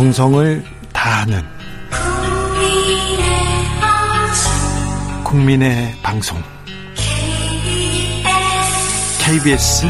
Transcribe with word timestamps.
정성을 0.00 0.64
다하는 0.94 1.42
국민의 5.22 5.94
방송 6.02 6.42
KBS 9.22 9.86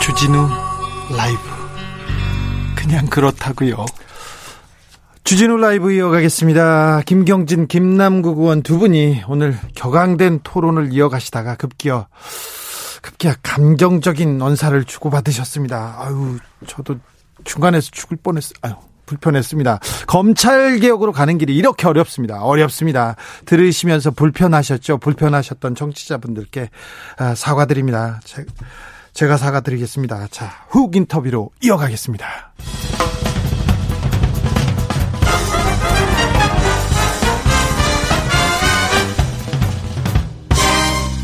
주진우 0.00 0.48
라이브 1.16 1.40
그냥 2.76 3.06
그렇다고요. 3.06 3.84
주진우 5.24 5.56
라이브 5.56 5.90
이어가겠습니다. 5.90 7.02
김경진, 7.04 7.66
김남국 7.66 8.38
의원 8.38 8.62
두 8.62 8.78
분이 8.78 9.24
오늘 9.26 9.58
격앙된 9.74 10.42
토론을 10.44 10.92
이어가시다가 10.92 11.56
급기어 11.56 12.06
급기야 13.02 13.34
감정적인 13.42 14.40
언사를 14.40 14.84
주고받으셨습니다. 14.84 15.96
아유, 15.98 16.38
저도 16.68 17.00
중간에서 17.44 17.90
죽을 17.92 18.16
뻔했어요. 18.22 18.54
아유. 18.62 18.74
불편했습니다. 19.10 19.80
검찰 20.06 20.78
개혁으로 20.78 21.10
가는 21.10 21.36
길이 21.36 21.56
이렇게 21.56 21.88
어렵습니다. 21.88 22.44
어렵습니다. 22.44 23.16
들으시면서 23.44 24.12
불편하셨죠? 24.12 24.98
불편하셨던 24.98 25.74
정치자분들께 25.74 26.70
아, 27.18 27.34
사과드립니다. 27.34 28.20
제가 29.12 29.36
사과드리겠습니다. 29.36 30.28
자, 30.30 30.64
훅 30.68 30.94
인터뷰로 30.94 31.50
이어가겠습니다. 31.60 32.52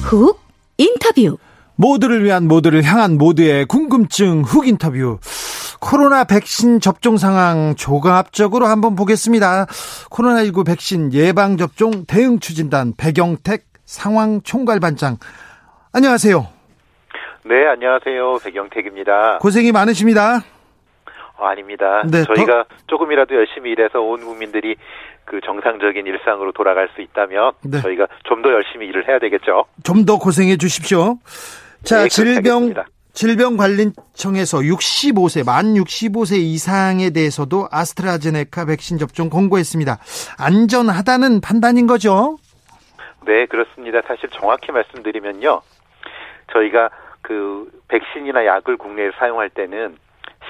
훅 0.03 0.41
인터뷰 0.79 1.39
모두를 1.77 2.25
위한 2.25 2.49
모두를 2.49 2.83
향한 2.83 3.19
모두의 3.19 3.67
궁금증 3.67 4.43
훅 4.43 4.67
인터뷰. 4.67 5.19
코로나 5.81 6.25
백신 6.25 6.81
접종 6.81 7.17
상황 7.17 7.75
조각적으로 7.77 8.67
한번 8.67 8.95
보겠습니다. 8.97 9.67
코로나19 10.11 10.67
백신 10.67 11.13
예방 11.13 11.57
접종 11.57 12.05
대응 12.07 12.39
추진단 12.39 12.93
배경택 12.97 13.65
상황 13.85 14.41
총괄 14.43 14.81
반장. 14.81 15.17
안녕하세요. 15.93 16.47
네, 17.45 17.67
안녕하세요. 17.69 18.39
배경택입니다. 18.45 19.39
고생이 19.39 19.71
많으십니다. 19.73 20.41
어, 21.39 21.47
아닙니다. 21.47 22.03
네, 22.11 22.25
저희가 22.25 22.65
더... 22.65 22.75
조금이라도 22.89 23.35
열심히 23.35 23.71
일해서 23.71 24.01
온 24.01 24.21
국민들이 24.25 24.75
그 25.25 25.41
정상적인 25.45 26.07
일상으로 26.07 26.53
돌아갈 26.53 26.89
수 26.95 27.03
있다면 27.03 27.53
네. 27.65 27.81
저희가 27.83 28.07
좀 28.25 28.43
더 28.43 28.51
열심히 28.53 28.87
일을 28.89 29.09
해야 29.09 29.19
되겠죠. 29.19 29.65
좀 29.85 30.05
더 30.07 30.19
고생해 30.19 30.57
주십시오. 30.57 31.19
자, 31.85 32.03
네, 32.05 32.09
질병 32.09 32.73
질병관리청에서 33.17 34.59
65세 34.59 35.45
만 35.45 35.73
65세 35.73 36.37
이상에 36.37 37.09
대해서도 37.11 37.67
아스트라제네카 37.73 38.67
백신 38.67 38.99
접종 38.99 39.31
공고했습니다. 39.31 39.97
안전하다는 40.39 41.41
판단인 41.41 41.87
거죠? 41.87 42.37
네, 43.25 43.47
그렇습니다. 43.47 44.03
사실 44.07 44.29
정확히 44.29 44.71
말씀드리면요. 44.71 45.63
저희가 46.53 46.91
그 47.23 47.71
백신이나 47.89 48.45
약을 48.45 48.77
국내에 48.77 49.11
사용할 49.19 49.49
때는 49.49 49.97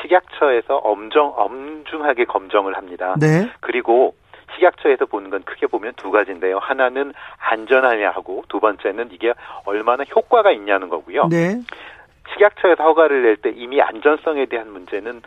식약처에서 0.02 0.78
엄정 0.78 1.34
엄중하게 1.36 2.24
검정을 2.24 2.76
합니다. 2.76 3.14
네. 3.20 3.48
그리고 3.60 4.16
식약처에서 4.56 5.06
보는 5.06 5.30
건 5.30 5.42
크게 5.44 5.68
보면 5.68 5.92
두 5.96 6.10
가지인데요. 6.10 6.58
하나는 6.58 7.12
안전하냐 7.38 8.10
하고 8.10 8.44
두 8.48 8.58
번째는 8.58 9.10
이게 9.12 9.32
얼마나 9.64 10.02
효과가 10.04 10.50
있냐는 10.50 10.88
거고요. 10.88 11.28
네. 11.28 11.60
식약처에서 12.32 12.82
허가를 12.82 13.22
낼 13.22 13.36
때 13.36 13.50
이미 13.54 13.80
안전성에 13.80 14.46
대한 14.46 14.72
문제는 14.72 15.22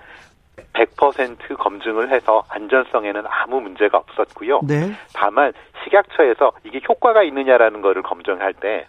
100% 0.73 1.58
검증을 1.58 2.09
해서 2.09 2.44
안전성에는 2.50 3.23
아무 3.27 3.61
문제가 3.61 3.98
없었고요. 3.99 4.61
네. 4.67 4.92
다만 5.14 5.54
식약처에서 5.83 6.52
이게 6.64 6.82
효과가 6.88 7.23
있느냐라는 7.23 7.82
거를 7.82 8.02
검증할 8.02 8.54
때 8.54 8.88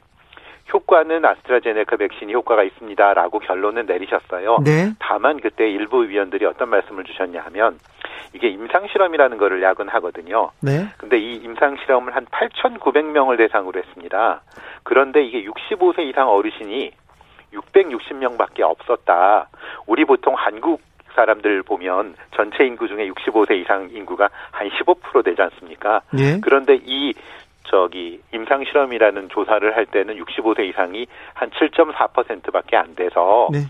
효과는 0.73 1.25
아스트라제네카 1.25 1.97
백신이 1.97 2.33
효과가 2.33 2.63
있습니다라고 2.63 3.41
결론을 3.41 3.87
내리셨어요. 3.87 4.59
네. 4.65 4.93
다만 4.99 5.41
그때 5.41 5.69
일부 5.69 6.05
위원들이 6.05 6.45
어떤 6.47 6.69
말씀을 6.69 7.05
주셨냐 7.05 7.41
하면 7.47 7.79
이게 8.33 8.49
임상 8.49 8.87
실험이라는 8.89 9.39
거를 9.39 9.63
야근하거든요. 9.63 10.51
네. 10.61 10.87
근데 10.97 11.19
이 11.19 11.35
임상 11.35 11.77
실험을 11.79 12.15
한 12.15 12.25
8,900명을 12.27 13.37
대상으로 13.37 13.81
했습니다. 13.81 14.43
그런데 14.85 15.23
이게 15.25 15.45
65세 15.45 16.07
이상 16.09 16.29
어르신이 16.29 16.93
660명밖에 17.53 18.61
없었다. 18.61 19.49
우리 19.87 20.05
보통 20.05 20.35
한국 20.37 20.81
사람들 21.15 21.63
보면 21.63 22.15
전체 22.35 22.65
인구 22.65 22.89
중에 22.89 23.09
65세 23.09 23.61
이상 23.61 23.89
인구가 23.93 24.29
한 24.51 24.69
15% 24.69 25.25
되지 25.25 25.43
않습니까? 25.43 26.03
네. 26.13 26.41
그런데 26.43 26.79
이 26.85 27.15
저기 27.65 28.21
임상 28.33 28.65
실험이라는 28.65 29.29
조사를 29.29 29.77
할 29.77 29.87
때는 29.87 30.17
65세 30.23 30.69
이상이 30.69 31.07
한 31.35 31.51
7.4%밖에 31.51 32.77
안 32.77 32.95
돼서 32.95 33.49
네. 33.53 33.61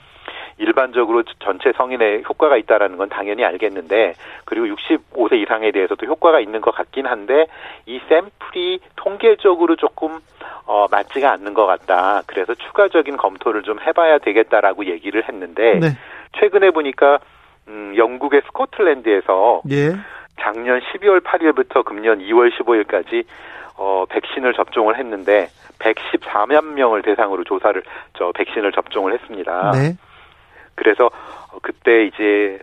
일반적으로 0.61 1.23
전체 1.39 1.73
성인의 1.73 2.25
효과가 2.29 2.59
있다라는 2.59 2.99
건 2.99 3.09
당연히 3.09 3.45
알겠는데 3.45 4.15
그리고 4.45 4.67
65세 4.67 5.43
이상에 5.43 5.73
대해서도 5.73 6.07
효과가 6.07 6.39
있는 6.39 6.61
것 6.61 6.75
같긴 6.75 7.07
한데 7.07 7.47
이 7.87 7.99
샘플이 8.09 8.81
통계적으로 8.97 9.77
조금 9.77 10.19
어 10.67 10.87
맞지가 10.91 11.33
않는 11.33 11.55
것 11.55 11.67
같다. 11.67 12.23
그래서 12.27 12.55
추가적인 12.55 13.17
검토를 13.17 13.63
좀 13.63 13.81
해봐야 13.81 14.19
되겠다라고 14.19 14.85
얘기를 14.85 15.27
했는데 15.27 15.79
네. 15.81 15.89
최근에 16.39 16.71
보니까 16.71 17.19
음 17.69 17.95
영국의 17.97 18.43
스코틀랜드에서 18.47 19.63
예. 19.71 19.97
작년 20.39 20.81
12월 20.81 21.23
8일부터 21.23 21.85
금년 21.85 22.19
2월 22.19 22.51
15일까지 22.53 23.25
어, 23.77 24.05
백신을 24.11 24.53
접종을 24.53 24.99
했는데 24.99 25.49
114만 25.79 26.75
명을 26.75 27.01
대상으로 27.01 27.45
조사를 27.45 27.83
저 28.19 28.31
백신을 28.33 28.73
접종을 28.73 29.15
했습니다. 29.15 29.71
네. 29.73 29.97
그래서 30.81 31.11
그때 31.61 32.07
이제 32.07 32.59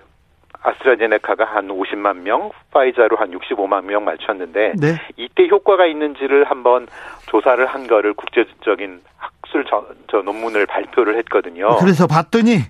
아스트라제네카가 0.64 1.46
한 1.46 1.68
50만 1.68 2.18
명, 2.22 2.50
파이자로 2.72 3.16
한 3.16 3.32
65만 3.32 3.86
명 3.86 4.06
맞췄는데 4.06 4.74
네. 4.76 4.98
이때 5.18 5.48
효과가 5.48 5.86
있는지를 5.86 6.46
한번 6.46 6.88
조사를 7.28 7.64
한 7.64 7.86
거를 7.86 8.16
국제적인 8.16 9.02
학술 9.18 9.66
저, 9.70 9.86
저 10.10 10.24
논문을 10.24 10.66
발표를 10.66 11.16
했거든요. 11.20 11.78
그래서 11.80 12.08
봤더니 12.08 12.62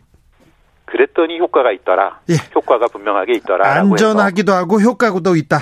그랬더니 0.83 1.39
효과가 1.39 1.71
있더라. 1.71 2.19
예. 2.29 2.35
효과가 2.53 2.87
분명하게 2.87 3.33
있더라. 3.35 3.71
안전하기도 3.71 4.51
하고 4.51 4.81
효과도 4.81 5.37
있다. 5.37 5.59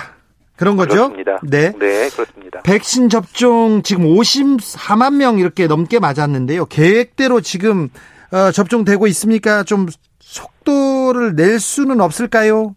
그런 0.58 0.78
거죠? 0.78 1.10
그렇습니다. 1.10 1.40
네. 1.44 1.72
네, 1.78 2.10
그렇습니다. 2.10 2.62
백신 2.64 3.10
접종 3.10 3.82
지금 3.84 4.06
54만 4.06 5.16
명 5.16 5.38
이렇게 5.38 5.68
넘게 5.68 6.00
맞았는데요. 6.00 6.66
계획대로 6.66 7.42
지금 7.42 7.90
어, 8.32 8.52
접종되고 8.52 9.08
있습니까? 9.08 9.64
좀 9.64 9.88
속도를 10.20 11.36
낼 11.36 11.60
수는 11.60 12.02
없을까요? 12.02 12.76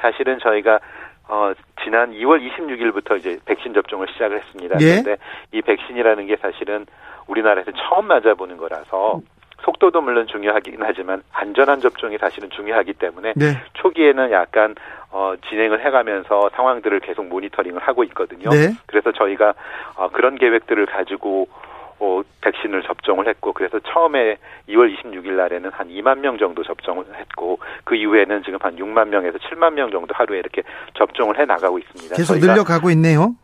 사실은 0.00 0.38
저희가 0.40 0.80
어, 1.28 1.52
지난 1.84 2.12
2월 2.12 2.40
26일부터 2.40 3.16
이제 3.18 3.38
백신 3.44 3.72
접종을 3.72 4.08
시작을 4.12 4.40
했습니다. 4.40 4.76
예? 4.80 5.02
그런데 5.02 5.16
이 5.52 5.62
백신이라는 5.62 6.26
게 6.26 6.36
사실은 6.36 6.86
우리나라에서 7.28 7.70
처음 7.72 8.06
맞아보는 8.06 8.56
거라서 8.56 9.20
속도도 9.62 10.00
물론 10.00 10.26
중요하긴 10.26 10.78
하지만 10.80 11.22
안전한 11.32 11.80
접종이 11.80 12.18
사실은 12.18 12.48
중요하기 12.50 12.94
때문에 12.94 13.34
네. 13.36 13.62
초기에는 13.74 14.32
약간 14.32 14.74
어, 15.10 15.34
진행을 15.48 15.84
해가면서 15.84 16.50
상황들을 16.54 17.00
계속 17.00 17.26
모니터링을 17.26 17.80
하고 17.80 18.04
있거든요. 18.04 18.48
네. 18.50 18.72
그래서 18.86 19.12
저희가 19.12 19.54
어, 19.96 20.08
그런 20.08 20.36
계획들을 20.36 20.86
가지고 20.86 21.48
어, 22.00 22.22
백신을 22.40 22.82
접종을 22.82 23.28
했고 23.28 23.52
그래서 23.52 23.78
처음에 23.80 24.36
2월 24.68 24.96
26일 24.96 25.32
날에는 25.32 25.70
한 25.70 25.88
2만 25.88 26.20
명 26.20 26.38
정도 26.38 26.62
접종을 26.62 27.04
했고 27.14 27.58
그 27.84 27.94
이후에는 27.94 28.42
지금 28.42 28.58
한 28.62 28.76
6만 28.76 29.08
명에서 29.08 29.38
7만 29.38 29.74
명 29.74 29.90
정도 29.90 30.14
하루에 30.14 30.38
이렇게 30.38 30.62
접종을 30.94 31.38
해 31.38 31.44
나가고 31.44 31.78
있습니다. 31.78 32.16
계속 32.16 32.38
늘려가고 32.38 32.90
있네요. 32.90 33.34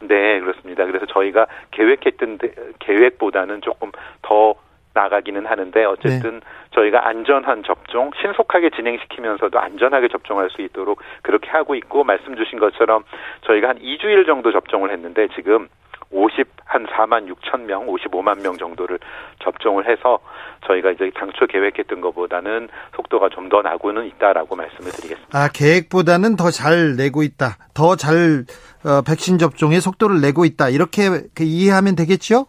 네, 0.00 0.40
그렇습니다. 0.40 0.84
그래서 0.86 1.06
저희가 1.06 1.46
계획했던 1.70 2.38
계획보다는 2.78 3.60
조금 3.60 3.92
더 4.22 4.54
나가기는 4.94 5.44
하는데 5.44 5.84
어쨌든 5.84 6.40
네. 6.40 6.46
저희가 6.70 7.06
안전한 7.06 7.62
접종 7.64 8.10
신속하게 8.20 8.70
진행시키면서도 8.70 9.58
안전하게 9.58 10.08
접종할 10.08 10.48
수 10.48 10.62
있도록 10.62 11.02
그렇게 11.22 11.50
하고 11.50 11.74
있고 11.74 12.02
말씀 12.02 12.34
주신 12.34 12.58
것처럼 12.58 13.04
저희가 13.42 13.68
한 13.68 13.78
2주일 13.78 14.24
정도 14.24 14.52
접종을 14.52 14.90
했는데 14.90 15.28
지금 15.34 15.68
50, 16.10 16.46
한 16.64 16.86
4만 16.86 17.26
6천 17.32 17.62
명, 17.62 17.86
55만 17.86 18.40
명 18.42 18.56
정도를 18.56 18.98
접종을 19.42 19.88
해서 19.88 20.18
저희가 20.66 20.90
이제 20.92 21.10
당초 21.14 21.46
계획했던 21.46 22.00
것보다는 22.00 22.68
속도가 22.96 23.28
좀 23.30 23.48
더 23.48 23.62
나고는 23.62 24.06
있다라고 24.06 24.56
말씀을 24.56 24.90
드리겠습니다. 24.90 25.38
아, 25.38 25.48
계획보다는 25.52 26.36
더 26.36 26.50
잘 26.50 26.96
내고 26.96 27.22
있다. 27.22 27.56
더잘 27.74 28.44
어, 28.84 29.02
백신 29.06 29.38
접종의 29.38 29.80
속도를 29.80 30.20
내고 30.20 30.44
있다. 30.44 30.68
이렇게 30.68 31.02
그 31.34 31.44
이해하면 31.44 31.94
되겠죠? 31.96 32.46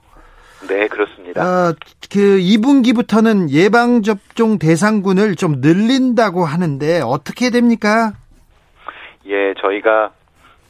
네, 0.68 0.88
그렇습니다. 0.88 1.42
어, 1.44 1.74
그 2.12 2.20
2분기부터는 2.40 3.50
예방 3.52 4.02
접종 4.02 4.58
대상군을 4.58 5.36
좀 5.36 5.62
늘린다고 5.62 6.46
하는데 6.46 7.02
어떻게 7.04 7.52
됩니까? 7.52 8.14
예, 9.28 9.54
저희가 9.62 10.12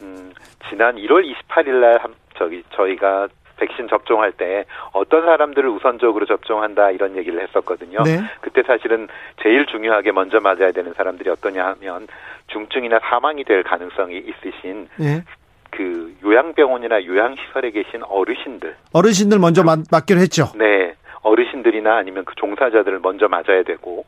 음, 0.01 0.31
지난 0.69 0.95
1월 0.95 1.23
28일 1.23 1.79
날 1.79 1.99
저기 2.37 2.63
저희가 2.71 3.27
백신 3.57 3.87
접종할 3.87 4.31
때 4.31 4.65
어떤 4.93 5.25
사람들을 5.25 5.67
우선적으로 5.69 6.25
접종한다 6.25 6.91
이런 6.91 7.17
얘기를 7.17 7.41
했었거든요. 7.41 8.03
네. 8.03 8.19
그때 8.41 8.63
사실은 8.63 9.07
제일 9.41 9.65
중요하게 9.65 10.11
먼저 10.11 10.39
맞아야 10.39 10.71
되는 10.71 10.93
사람들이 10.93 11.29
어떠냐 11.29 11.65
하면 11.65 12.07
중증이나 12.47 12.99
사망이 12.99 13.43
될 13.43 13.63
가능성이 13.63 14.19
있으신 14.19 14.87
네. 14.97 15.23
그 15.71 16.15
요양병원이나 16.23 17.05
요양시설에 17.05 17.71
계신 17.71 18.03
어르신들. 18.03 18.75
어르신들 18.93 19.39
먼저 19.39 19.63
맞, 19.63 19.79
맞기로 19.91 20.19
했죠. 20.19 20.51
네. 20.55 20.93
어르신들이나 21.21 21.97
아니면 21.97 22.23
그 22.25 22.35
종사자들을 22.35 22.99
먼저 22.99 23.27
맞아야 23.27 23.63
되고 23.63 24.05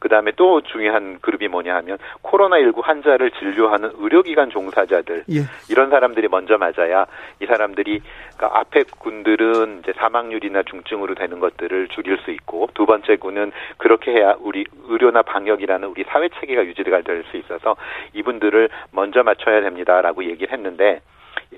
그 0.00 0.08
다음에 0.08 0.32
또 0.34 0.60
중요한 0.62 1.20
그룹이 1.20 1.46
뭐냐 1.48 1.76
하면 1.76 1.98
코로나19 2.24 2.82
환자를 2.82 3.30
진료하는 3.32 3.92
의료기관 3.98 4.50
종사자들 4.50 5.24
예. 5.30 5.40
이런 5.70 5.90
사람들이 5.90 6.26
먼저 6.28 6.58
맞아야 6.58 7.06
이 7.40 7.46
사람들이 7.46 8.00
그러니까 8.36 8.58
앞에 8.58 8.84
군들은 8.98 9.80
이제 9.82 9.92
사망률이나 9.96 10.64
중증으로 10.64 11.14
되는 11.14 11.38
것들을 11.38 11.88
줄일 11.88 12.18
수 12.24 12.32
있고 12.32 12.68
두 12.74 12.86
번째 12.86 13.16
군은 13.16 13.52
그렇게 13.76 14.10
해야 14.12 14.34
우리 14.40 14.64
의료나 14.88 15.22
방역이라는 15.22 15.86
우리 15.86 16.04
사회 16.08 16.28
체계가 16.28 16.64
유지가 16.64 17.02
될 17.02 17.20
수 17.30 17.36
있어서 17.36 17.76
이분들을 18.14 18.70
먼저 18.92 19.22
맞춰야 19.22 19.60
됩니다라고 19.60 20.24
얘기를 20.24 20.52
했는데 20.52 21.02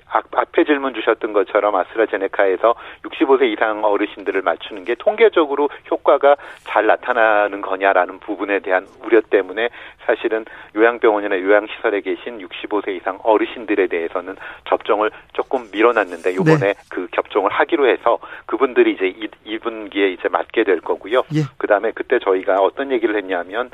앞에 0.09 0.63
질문 0.63 0.93
주셨던 0.93 1.33
것처럼 1.33 1.75
아스트라제네카에서 1.75 2.75
65세 3.03 3.51
이상 3.51 3.83
어르신들을 3.83 4.41
맞추는 4.41 4.85
게 4.85 4.95
통계적으로 4.95 5.69
효과가 5.89 6.35
잘 6.63 6.87
나타나는 6.87 7.61
거냐라는 7.61 8.19
부분에 8.19 8.59
대한 8.59 8.87
우려 9.03 9.21
때문에 9.21 9.69
사실은 10.05 10.45
요양병원이나 10.75 11.39
요양시설에 11.39 12.01
계신 12.01 12.39
65세 12.39 12.95
이상 12.95 13.19
어르신들에 13.23 13.87
대해서는 13.87 14.35
접종을 14.67 15.11
조금 15.33 15.69
밀어놨는데 15.71 16.35
요번에 16.35 16.57
네. 16.57 16.73
그 16.89 17.07
접종을 17.15 17.51
하기로 17.51 17.87
해서 17.87 18.19
그분들이 18.45 18.93
이제 18.93 19.13
이, 19.45 19.57
분기에 19.59 20.09
이제 20.09 20.27
맞게 20.27 20.63
될 20.63 20.81
거고요. 20.81 21.23
예. 21.35 21.41
그다음에 21.57 21.91
그때 21.91 22.19
저희가 22.19 22.55
어떤 22.55 22.91
얘기를 22.91 23.15
했냐면 23.15 23.71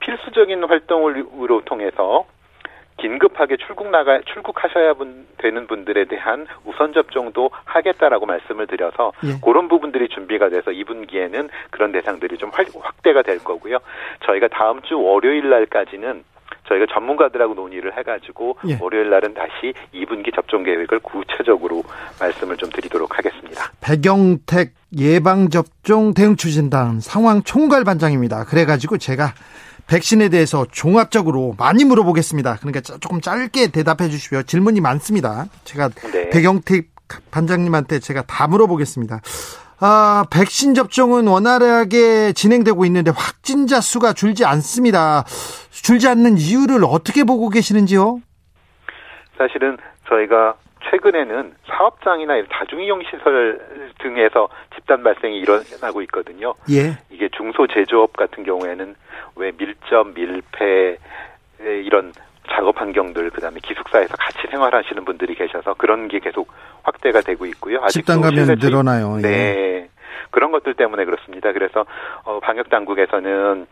필수적인 0.00 0.64
활동으로 0.64 1.62
통해서 1.64 2.26
긴급하게 2.98 3.56
출국 3.58 3.90
나가 3.90 4.20
출국하셔야 4.32 4.94
분, 4.94 5.26
되는 5.38 5.66
분들에 5.66 6.06
대한 6.06 6.46
우선 6.64 6.92
접종도 6.92 7.50
하겠다라고 7.64 8.26
말씀을 8.26 8.66
드려서 8.66 9.12
예. 9.24 9.38
그런 9.44 9.68
부분들이 9.68 10.08
준비가 10.08 10.48
돼서 10.48 10.70
2분기에는 10.70 11.48
그런 11.70 11.92
대상들이 11.92 12.38
좀 12.38 12.50
확대가 12.50 13.22
될 13.22 13.38
거고요. 13.38 13.78
저희가 14.24 14.48
다음 14.48 14.80
주 14.82 14.98
월요일 14.98 15.50
날까지는 15.50 16.24
저희가 16.68 16.86
전문가들하고 16.92 17.54
논의를 17.54 17.96
해가지고 17.96 18.56
예. 18.68 18.78
월요일 18.80 19.10
날은 19.10 19.34
다시 19.34 19.72
2분기 19.94 20.34
접종 20.34 20.64
계획을 20.64 20.98
구체적으로 21.00 21.82
말씀을 22.18 22.56
좀 22.56 22.70
드리도록 22.70 23.18
하겠습니다. 23.18 23.70
배경택 23.80 24.72
예방접종 24.96 26.14
대응추진단 26.14 27.00
상황 27.00 27.42
총괄 27.42 27.84
반장입니다. 27.84 28.44
그래가지고 28.44 28.98
제가 28.98 29.34
백신에 29.88 30.28
대해서 30.28 30.66
종합적으로 30.70 31.54
많이 31.58 31.84
물어보겠습니다. 31.84 32.56
그러니까 32.60 32.80
조금 32.80 33.20
짧게 33.20 33.68
대답해 33.68 34.08
주시고요. 34.08 34.42
질문이 34.42 34.80
많습니다. 34.80 35.46
제가 35.64 35.90
네. 36.12 36.30
배경택 36.30 36.90
반장님한테 37.30 38.00
제가 38.00 38.22
다 38.22 38.48
물어보겠습니다. 38.48 39.20
아, 39.78 40.24
백신 40.30 40.74
접종은 40.74 41.26
원활하게 41.26 42.32
진행되고 42.32 42.84
있는데 42.86 43.10
확진자 43.14 43.80
수가 43.80 44.12
줄지 44.12 44.44
않습니다. 44.44 45.24
줄지 45.70 46.08
않는 46.08 46.38
이유를 46.38 46.84
어떻게 46.84 47.24
보고 47.24 47.48
계시는지요? 47.50 48.20
사실은 49.36 49.76
저희가 50.08 50.54
최근에는 50.90 51.54
사업장이나 51.66 52.34
다중이용 52.50 53.02
시설 53.04 53.60
등에서 53.98 54.48
집단 54.74 55.02
발생이 55.02 55.38
일어나고 55.38 56.02
있거든요. 56.02 56.54
예. 56.70 56.96
이게 57.10 57.28
중소 57.36 57.66
제조업 57.68 58.12
같은 58.12 58.44
경우에는 58.44 58.94
왜 59.36 59.52
밀접, 59.52 60.08
밀폐 60.14 60.98
이런 61.60 62.12
작업 62.48 62.80
환경들 62.80 63.30
그다음에 63.30 63.58
기숙사에서 63.62 64.16
같이 64.16 64.46
생활하시는 64.50 65.04
분들이 65.04 65.34
계셔서 65.34 65.74
그런 65.74 66.08
게 66.08 66.20
계속 66.20 66.52
확대가 66.82 67.20
되고 67.20 67.44
있고요. 67.46 67.80
아직 67.82 68.00
집단 68.00 68.20
감염 68.20 68.46
늘어나요. 68.46 69.16
네. 69.16 69.28
예. 69.28 69.88
그런 70.30 70.52
것들 70.52 70.74
때문에 70.74 71.04
그렇습니다. 71.04 71.52
그래서 71.52 71.84
어 72.24 72.40
방역 72.40 72.68
당국에서는 72.68 73.66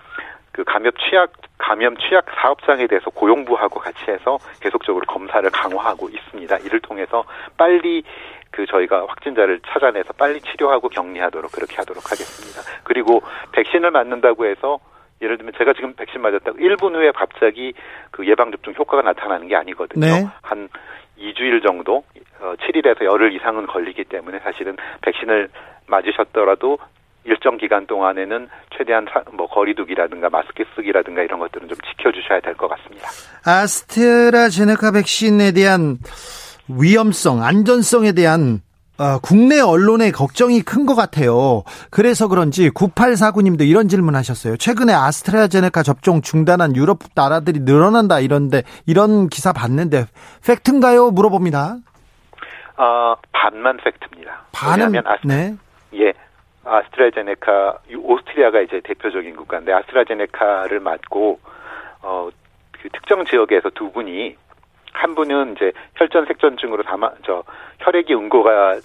그 0.54 0.62
감염 0.62 0.92
취약 0.92 1.32
감염 1.58 1.96
취약 1.96 2.26
사업장에 2.40 2.86
대해서 2.86 3.10
고용부하고 3.10 3.80
같이 3.80 3.98
해서 4.08 4.38
계속적으로 4.60 5.04
검사를 5.06 5.48
강화하고 5.50 6.08
있습니다. 6.08 6.58
이를 6.58 6.78
통해서 6.78 7.24
빨리 7.58 8.04
그 8.52 8.64
저희가 8.66 9.04
확진자를 9.08 9.60
찾아내서 9.66 10.12
빨리 10.12 10.40
치료하고 10.40 10.90
격리하도록 10.90 11.50
그렇게 11.50 11.74
하도록 11.78 12.04
하겠습니다. 12.04 12.62
그리고 12.84 13.20
백신을 13.50 13.90
맞는다고 13.90 14.46
해서 14.46 14.78
예를 15.22 15.38
들면 15.38 15.54
제가 15.58 15.72
지금 15.72 15.94
백신 15.94 16.20
맞았다고 16.20 16.58
1분 16.58 16.94
후에 16.94 17.10
갑자기 17.10 17.74
그 18.12 18.24
예방접종 18.24 18.74
효과가 18.78 19.02
나타나는 19.02 19.48
게 19.48 19.56
아니거든요. 19.56 20.06
네. 20.06 20.26
한 20.42 20.68
2주일 21.18 21.64
정도, 21.64 22.04
7일에서 22.40 23.02
어, 23.02 23.04
열흘 23.06 23.32
이상은 23.34 23.66
걸리기 23.66 24.04
때문에 24.04 24.38
사실은 24.40 24.76
백신을 25.02 25.48
맞으셨더라도 25.88 26.78
일정 27.25 27.56
기간 27.56 27.87
동안에는 27.87 28.49
최대한 28.76 29.06
뭐 29.32 29.47
거리두기라든가 29.47 30.29
마스크 30.31 30.65
쓰기라든가 30.76 31.23
이런 31.23 31.38
것들은 31.41 31.69
좀 31.69 31.76
지켜주셔야 31.91 32.41
될 32.41 32.55
것 32.56 32.69
같습니다. 32.69 33.09
아스트라제네카 33.44 34.93
백신에 34.93 35.53
대한 35.53 35.99
위험성, 36.69 37.43
안전성에 37.43 38.12
대한 38.12 38.61
어, 38.97 39.19
국내 39.21 39.59
언론의 39.61 40.12
걱정이 40.12 40.61
큰 40.62 40.87
것 40.87 40.94
같아요. 40.94 41.65
그래서 41.91 42.29
그런지 42.29 42.71
9849님도 42.71 43.67
이런 43.67 43.88
질문 43.88 44.15
하셨어요. 44.15 44.56
최근에 44.56 44.93
아스트라제네카 44.93 45.82
접종 45.82 46.21
중단한 46.23 46.76
유럽 46.76 46.99
나라들이 47.15 47.61
늘어난다 47.61 48.21
이런데 48.21 48.62
이런 48.87 49.29
기사 49.29 49.53
봤는데 49.53 50.06
팩트인가요? 50.47 51.11
물어봅니다. 51.11 51.76
어, 52.76 53.15
반만 53.32 53.79
팩트입니다. 53.79 54.43
반은 54.53 54.94
아스트... 55.05 55.26
네. 55.26 55.56
예. 55.97 56.12
아스트라제네카 56.64 57.78
오스트리아가 57.96 58.61
이제 58.61 58.80
대표적인 58.80 59.37
국가인데 59.37 59.73
아스트라제네카를 59.73 60.80
맞고 60.80 61.40
어, 62.02 62.28
그 62.73 62.88
특정 62.90 63.25
지역에서 63.25 63.71
두 63.71 63.90
분이 63.92 64.37
한 64.92 65.14
분은 65.14 65.54
이제 65.56 65.73
혈전 65.97 66.26
색전증으로 66.26 66.83
사망 66.85 67.12
저 67.25 67.42
혈액이 67.80 68.14
응고가 68.14 68.80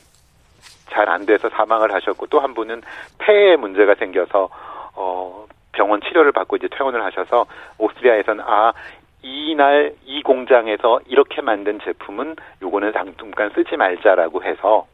잘 0.89 1.07
안 1.07 1.25
돼서 1.25 1.49
사망을 1.49 1.93
하셨고 1.93 2.27
또 2.27 2.39
한 2.39 2.53
분은 2.53 2.81
폐에 3.19 3.55
문제가 3.55 3.95
생겨서 3.95 4.49
어 4.95 5.45
병원 5.71 6.01
치료를 6.01 6.31
받고 6.31 6.55
이제 6.57 6.67
퇴원을 6.67 7.03
하셔서 7.03 7.45
오스트리아에서는 7.77 8.43
아 8.45 8.73
이날 9.21 9.93
이 10.05 10.21
공장에서 10.23 10.99
이렇게 11.07 11.41
만든 11.41 11.79
제품은 11.83 12.35
요거는 12.61 12.91
당분간 12.93 13.51
쓰지 13.51 13.77
말자라고 13.77 14.43
해서 14.43 14.87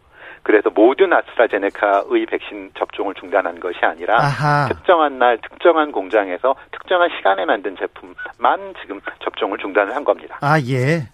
그래서 0.46 0.70
모든 0.70 1.12
아스트라제네카의 1.12 2.28
백신 2.30 2.70
접종을 2.78 3.16
중단한 3.16 3.60
것이 3.60 3.80
아니라 3.82 4.18
아하. 4.22 4.68
특정한 4.68 5.18
날 5.18 5.40
특정한 5.42 5.92
공장에서 5.92 6.56
특정한 6.72 7.10
시간에 7.18 7.46
만든 7.46 7.76
제품만 7.76 8.76
지금 8.80 9.02
접종을 9.24 9.58
중단을 9.58 9.96
한 9.96 10.04
겁니다. 10.04 10.38
아 10.42 10.62
예. 10.62 11.10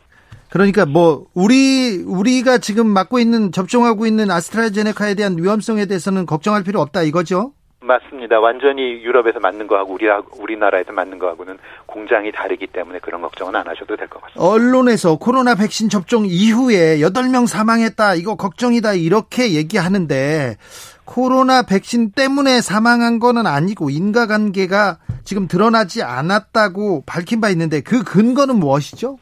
그러니까 0.49 0.85
뭐 0.85 1.27
우리 1.33 2.03
우리가 2.05 2.57
지금 2.57 2.87
맞고 2.87 3.19
있는 3.19 3.53
접종하고 3.53 4.05
있는 4.05 4.29
아스트라제네카에 4.29 5.15
대한 5.15 5.37
위험성에 5.37 5.85
대해서는 5.85 6.25
걱정할 6.25 6.63
필요 6.65 6.81
없다 6.81 7.03
이거죠? 7.03 7.53
맞습니다. 7.83 8.39
완전히 8.39 9.01
유럽에서 9.03 9.39
맞는 9.39 9.65
거하고 9.67 9.93
우리 9.93 10.05
우리나라에서 10.39 10.91
맞는 10.93 11.17
거하고는 11.17 11.57
공장이 11.87 12.31
다르기 12.31 12.67
때문에 12.67 12.99
그런 12.99 13.21
걱정은 13.21 13.55
안 13.55 13.67
하셔도 13.67 13.95
될 13.95 14.07
것 14.07 14.21
같습니다. 14.21 14.41
언론에서 14.43 15.17
코로나 15.17 15.55
백신 15.55 15.89
접종 15.89 16.25
이후에 16.27 16.99
8명 16.99 17.47
사망했다. 17.47 18.15
이거 18.15 18.35
걱정이다. 18.35 18.93
이렇게 18.93 19.53
얘기하는데 19.53 20.57
코로나 21.05 21.63
백신 21.63 22.11
때문에 22.11 22.61
사망한 22.61 23.19
거는 23.19 23.47
아니고 23.47 23.89
인과관계가 23.89 24.97
지금 25.23 25.47
드러나지 25.47 26.03
않았다고 26.03 27.03
밝힌 27.07 27.41
바 27.41 27.49
있는데 27.49 27.81
그 27.81 28.03
근거는 28.03 28.57
무엇이죠? 28.59 29.17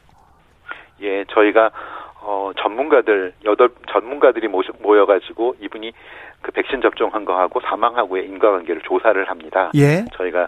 예, 1.01 1.23
저희가 1.33 1.71
어 2.21 2.51
전문가들 2.61 3.33
여덟 3.45 3.69
전문가들이 3.91 4.49
모여 4.49 5.05
가지고 5.05 5.55
이분이 5.61 5.93
그 6.41 6.51
백신 6.51 6.81
접종한 6.81 7.25
거하고 7.25 7.59
사망하고의 7.61 8.25
인과관계를 8.25 8.81
조사를 8.81 9.29
합니다. 9.29 9.71
예. 9.75 10.05
저희가 10.13 10.47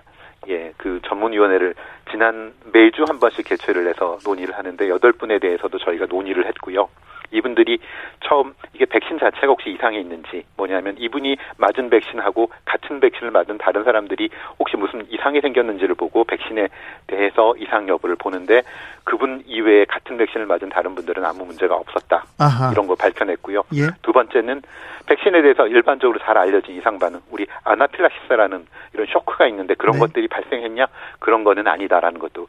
예, 0.50 0.74
그 0.78 1.00
전문위원회를 1.08 1.76
지난 2.10 2.54
매주 2.74 3.06
한 3.08 3.20
번씩 3.20 3.46
개최를 3.46 3.88
해서 3.88 4.18
논의를 4.26 4.58
하는데 4.58 4.90
여덟 4.90 5.12
분에 5.12 5.40
대해서도 5.40 5.78
저희가 5.78 6.08
논의를 6.08 6.48
했고요. 6.48 6.90
이분들이 7.32 7.80
처음 8.26 8.54
이게 8.74 8.86
백신 8.86 9.20
자체가 9.20 9.48
혹시 9.48 9.72
이상이 9.72 10.00
있는지 10.00 10.44
뭐냐면 10.58 10.96
이분이 10.98 11.38
맞은 11.58 11.90
백신하고 11.90 12.52
같은 12.66 13.00
백신을 13.00 13.32
맞은 13.32 13.58
다른 13.58 13.84
사람들이 13.84 14.30
혹시 14.60 14.78
무슨 14.78 15.06
이상이 15.10 15.42
생겼는지를 15.42 15.96
보고 15.96 16.24
백신에 16.24 16.68
대해서 17.08 17.56
이상 17.58 17.88
여부를 17.88 18.16
보는데 18.16 18.62
그분 19.04 19.44
이외에 19.46 19.86
같은 19.86 20.18
백신을 20.18 20.46
맞은 20.46 20.70
다른 20.70 20.96
분들은 20.96 21.26
아무 21.26 21.46
문제가 21.46 21.76
없었다. 21.76 22.26
아하. 22.38 22.72
이런 22.72 22.88
거 22.88 22.96
발표냈고요. 22.96 23.64
예. 23.74 23.90
두 24.02 24.12
번째는 24.12 24.62
백신에 25.06 25.42
대해서 25.42 25.68
일반적으로 25.68 26.20
잘 26.20 26.38
알려진 26.38 26.76
이상 26.76 27.00
반응, 27.00 27.20
우리 27.32 27.46
아나필락시스라는 27.64 28.66
이런 28.94 29.08
쇼크가 29.08 29.48
있는데 29.48 29.74
그런 29.74 29.94
네. 29.94 30.00
것들이 30.00 30.28
발생했냐? 30.28 30.88
그런 31.20 31.44
거는 31.44 31.68
아니다라는 31.68 32.20
것도 32.20 32.48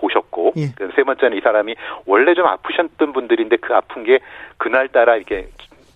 보셨고 0.00 0.52
예. 0.56 0.68
그세 0.76 1.02
번째는 1.02 1.36
이 1.36 1.40
사람이 1.40 1.74
원래 2.06 2.34
좀 2.34 2.46
아프셨던 2.46 3.12
분들인데 3.12 3.56
그 3.58 3.74
아픈 3.74 4.04
게 4.04 4.18
그날따라 4.56 5.16
이렇게 5.16 5.48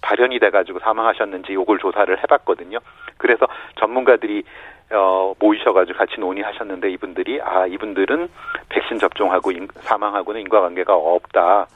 발현이 0.02 0.38
돼가지고 0.40 0.80
사망하셨는지 0.80 1.54
요걸 1.54 1.78
조사를 1.78 2.16
해봤거든요. 2.22 2.78
그래서 3.18 3.46
전문가들이 3.78 4.42
어, 4.90 5.32
모이셔가지고 5.38 5.96
같이 5.96 6.20
논의하셨는데 6.20 6.90
이분들이 6.90 7.40
아 7.40 7.66
이분들은 7.66 8.28
백신 8.68 8.98
접종하고 8.98 9.52
인- 9.52 9.68
사망하고는 9.80 10.40
인과관계가 10.42 10.94
없다. 10.94 11.66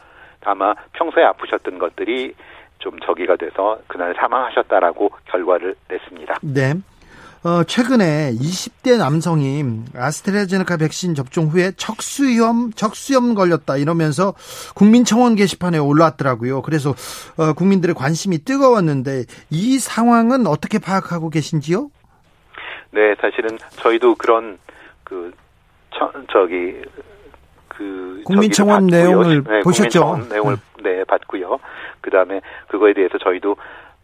아마 0.45 0.75
평소에 0.93 1.25
아프셨던 1.25 1.79
것들이 1.79 2.35
좀 2.79 2.99
저기가 3.01 3.37
돼서 3.37 3.79
그날 3.87 4.15
사망하셨다라고 4.15 5.11
결과를 5.27 5.75
냈습니다. 5.89 6.35
네. 6.43 6.75
어, 7.47 7.63
최근에 7.63 8.33
20대 8.33 8.99
남성이 8.99 9.63
아스트라제네카 9.95 10.79
백신 10.79 11.15
접종 11.15 11.45
후에 11.45 11.71
척수염, 11.77 12.73
척수염 12.73 13.37
걸렸다 13.37 13.77
이러면서 13.77 14.35
국민청원 14.75 15.37
게시판에 15.37 15.79
올라왔더라고요. 15.79 16.63
그래서 16.63 16.91
어, 17.37 17.53
국민들의 17.53 17.95
관심이 17.95 18.39
뜨거웠는데 18.39 19.27
이 19.51 19.79
상황은 19.79 20.49
어떻게 20.49 20.81
파악하고 20.81 21.31
계신지요? 21.31 21.89
네, 22.91 23.15
사실은 23.21 23.57
저희도 23.77 24.17
그런 24.17 24.59
그 25.05 25.33
처, 25.97 26.11
저기 26.33 26.83
그 27.69 28.23
국민청원. 28.25 28.89
내용을 28.89 29.45
네, 29.47 29.61
보셨죠? 29.61 30.01
국민청원 30.01 30.29
내용을 30.31 30.57
네 30.83 31.05
봤고요. 31.05 31.61
그 32.01 32.11
다음에 32.11 32.41
그거에 32.67 32.93
대해서 32.93 33.19
저희도 33.19 33.55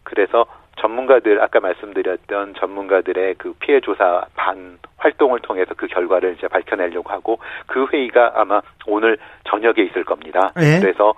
그래서 0.03 0.45
전문가들 0.77 1.41
아까 1.41 1.59
말씀드렸던 1.59 2.55
전문가들의 2.55 3.35
그 3.35 3.53
피해 3.59 3.79
조사 3.79 4.25
반 4.35 4.79
활동을 4.97 5.39
통해서 5.39 5.73
그 5.75 5.87
결과를 5.87 6.35
이제 6.37 6.47
밝혀내려고 6.47 7.09
하고 7.11 7.39
그 7.67 7.85
회의가 7.91 8.33
아마 8.35 8.61
오늘 8.87 9.17
저녁에 9.45 9.81
있을 9.81 10.03
겁니다. 10.03 10.51
예. 10.57 10.79
그래서 10.79 11.13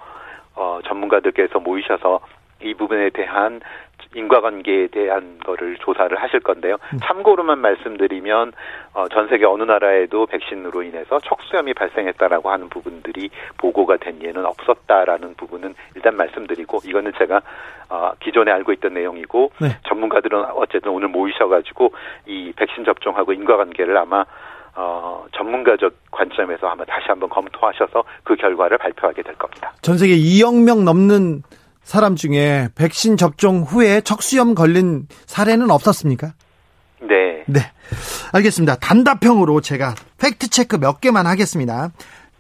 어 0.56 0.80
전문가들께서 0.86 1.60
모이셔서 1.60 2.20
이 2.64 2.74
부분에 2.74 3.10
대한 3.10 3.62
인과관계에 4.16 4.88
대한 4.88 5.38
거를 5.46 5.78
조사를 5.78 6.16
하실 6.18 6.40
건데요. 6.40 6.78
음. 6.94 7.00
참고로만 7.04 7.60
말씀드리면 7.60 8.54
어, 8.94 9.08
전 9.10 9.28
세계 9.28 9.46
어느 9.46 9.64
나라에도 9.64 10.26
백신으로 10.26 10.84
인해서 10.84 11.20
척수염이 11.20 11.74
발생했다라고 11.74 12.50
하는 12.50 12.70
부분들이 12.70 13.30
보고가 13.58 13.98
된 13.98 14.22
예는 14.24 14.46
없었다라는 14.46 15.36
부분은 15.36 15.76
일단 15.96 16.16
말씀드리고 16.16 16.80
이거는 16.86 17.12
제가 17.18 17.42
어, 17.90 18.14
기존에 18.20 18.52
알고 18.52 18.72
있던 18.74 18.94
내용이고 18.94 19.52
네. 19.62 19.78
전문가들은 19.88 20.46
어쨌든 20.56 20.92
오늘 20.92 21.10
모이셔가지고 21.10 21.92
이 22.26 22.54
백신 22.56 22.86
접종하고 22.86 23.34
인과관계를 23.34 23.98
아마 23.98 24.26
어, 24.76 25.26
전문가적 25.36 25.94
관점에서 26.12 26.68
아마 26.68 26.84
다시 26.84 27.06
한번 27.08 27.30
검토하셔서 27.30 28.04
그 28.24 28.36
결과를 28.36 28.78
발표하게 28.78 29.24
될 29.24 29.36
겁니다. 29.36 29.74
전 29.82 29.98
세계 29.98 30.16
2억 30.16 30.64
명 30.64 30.84
넘는 30.84 31.44
사람 31.86 32.16
중에 32.16 32.70
백신 32.76 33.16
접종 33.16 33.62
후에 33.62 34.02
척수염 34.02 34.56
걸린 34.56 35.08
사례는 35.28 35.70
없었습니까? 35.70 36.34
네. 37.02 37.44
네. 37.46 37.60
알겠습니다. 38.34 38.76
단답형으로 38.78 39.62
제가 39.62 39.94
팩트 40.18 40.50
체크 40.50 40.78
몇 40.78 41.00
개만 41.00 41.28
하겠습니다. 41.28 41.92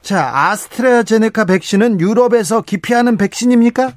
자, 0.01 0.31
아스트라제네카 0.33 1.45
백신은 1.45 1.99
유럽에서 2.01 2.61
기피하는 2.61 3.17
백신입니까? 3.17 3.91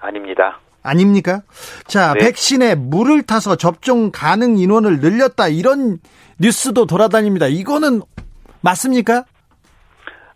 아닙니다. 0.00 0.60
아닙니까? 0.82 1.40
자, 1.86 2.12
네. 2.12 2.20
백신에 2.26 2.74
물을 2.74 3.22
타서 3.22 3.56
접종 3.56 4.10
가능 4.12 4.58
인원을 4.58 5.00
늘렸다. 5.00 5.48
이런 5.48 5.98
뉴스도 6.38 6.84
돌아다닙니다. 6.84 7.46
이거는 7.46 8.02
맞습니까? 8.60 9.24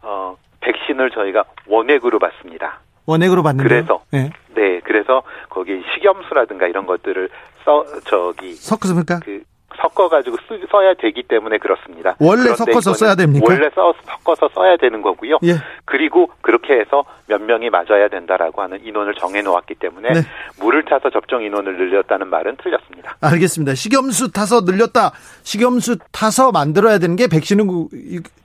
어, 0.00 0.36
백신을 0.60 1.10
저희가 1.10 1.44
원액으로 1.66 2.18
받습니다. 2.18 2.80
원액으로 3.06 3.42
받는데. 3.42 3.68
그래서. 3.68 4.02
네. 4.10 4.30
네, 4.54 4.80
그래서 4.84 5.22
거기 5.48 5.82
식염수라든가 5.94 6.66
이런 6.66 6.86
것들을 6.86 7.28
써 7.64 7.84
저기 8.04 8.54
섞었습니까? 8.54 9.20
그 9.24 9.42
섞어가지고 9.76 10.36
쓰, 10.48 10.60
써야 10.70 10.94
되기 10.94 11.22
때문에 11.22 11.58
그렇습니다. 11.58 12.14
원래 12.20 12.54
섞어서 12.54 12.92
써야 12.94 13.14
됩니까? 13.14 13.46
원래 13.48 13.68
써, 13.74 13.94
섞어서 14.04 14.48
써야 14.54 14.76
되는 14.76 15.00
거고요. 15.02 15.38
예. 15.44 15.54
그리고 15.84 16.30
그렇게 16.42 16.74
해서 16.74 17.04
몇 17.26 17.40
명이 17.40 17.70
맞아야 17.70 18.08
된다라고 18.08 18.62
하는 18.62 18.84
인원을 18.84 19.14
정해 19.14 19.40
놓았기 19.42 19.76
때문에 19.76 20.12
네. 20.12 20.20
물을 20.60 20.84
타서 20.84 21.10
접종 21.10 21.42
인원을 21.42 21.76
늘렸다는 21.76 22.28
말은 22.28 22.56
틀렸습니다. 22.62 23.16
알겠습니다. 23.20 23.74
식염수 23.74 24.32
타서 24.32 24.60
늘렸다. 24.62 25.12
식염수 25.42 25.96
타서 26.12 26.52
만들어야 26.52 26.98
되는 26.98 27.16
게 27.16 27.26
백신은 27.28 27.66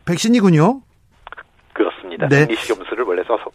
백신이군요. 0.05 0.81
그렇습니다. 1.73 2.27
네. 2.29 2.45
생리식염수를 2.45 3.03
원래 3.03 3.21
써서 3.23 3.45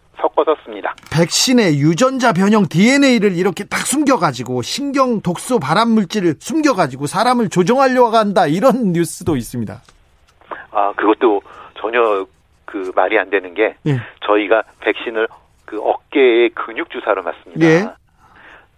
씁니다. 0.65 0.95
백신의 1.13 1.79
유전자 1.79 2.33
변형 2.33 2.67
DNA를 2.69 3.37
이렇게 3.37 3.65
딱 3.65 3.79
숨겨가지고 3.87 4.63
신경 4.63 5.21
독소 5.21 5.59
발암 5.59 5.89
물질을 5.91 6.35
숨겨가지고 6.39 7.07
사람을 7.07 7.49
조종하려고 7.49 8.17
한다 8.17 8.47
이런 8.47 8.93
뉴스도 8.93 9.37
있습니다. 9.37 9.81
아, 10.71 10.93
그것도 10.97 11.43
전혀 11.81 12.27
그 12.65 12.91
말이 12.95 13.19
안 13.19 13.29
되는 13.31 13.53
게 13.55 13.75
예. 13.87 14.01
저희가 14.27 14.63
백신을 14.81 15.29
그 15.65 15.81
어깨에 15.81 16.49
근육 16.51 16.91
주사로 16.91 17.23
맞습니다. 17.23 17.67
예. 17.67 17.87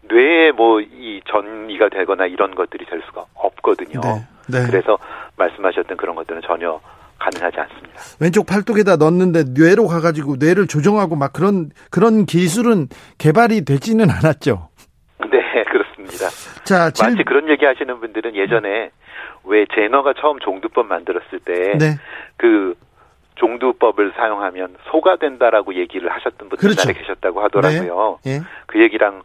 뇌에 0.09 0.53
뭐 0.53 0.81
이 1.15 1.21
전이가 1.29 1.91
되거나 1.91 2.27
이런 2.27 2.55
것들이 2.55 2.85
될 2.87 3.03
수가 3.07 3.25
없거든요. 3.35 4.01
네, 4.01 4.27
네. 4.49 4.67
그래서 4.67 4.99
말씀하셨던 5.37 5.97
그런 5.97 6.17
것들은 6.17 6.41
전혀 6.47 6.81
가능하지 7.25 7.61
않습니다. 7.61 7.89
왼쪽 8.21 8.47
팔뚝에다 8.47 8.97
넣었는데 8.97 9.45
뇌로 9.55 9.87
가가지고 9.87 10.37
뇌를 10.39 10.67
조정하고 10.67 11.17
막 11.17 11.33
그런 11.33 11.71
그런 11.91 12.27
기술은 12.27 12.89
개발이 13.19 13.65
되지는 13.65 14.11
않았죠. 14.11 14.69
네, 15.31 15.65
그렇습니다. 15.65 16.29
자, 16.65 16.91
질, 16.91 17.11
마치 17.11 17.25
그런 17.25 17.49
얘기 17.49 17.65
하시는 17.65 17.99
분들은 18.01 18.35
예전에 18.37 18.91
왜 19.45 19.67
제너가 19.75 20.15
처음 20.21 20.39
종두법 20.41 20.87
만들었을 20.87 21.41
때 21.45 21.77
네. 21.79 21.97
그 22.37 22.75
종두법을 23.37 24.13
사용하면 24.17 24.77
소가 24.91 25.17
된다라고 25.17 25.75
얘기를 25.75 26.11
하셨던 26.11 26.49
분들 26.49 26.59
그렇죠. 26.59 26.91
이 26.91 26.95
계셨다고 26.95 27.43
하더라고요. 27.43 28.19
예. 28.27 28.41
그 28.67 28.81
얘기랑 28.81 29.23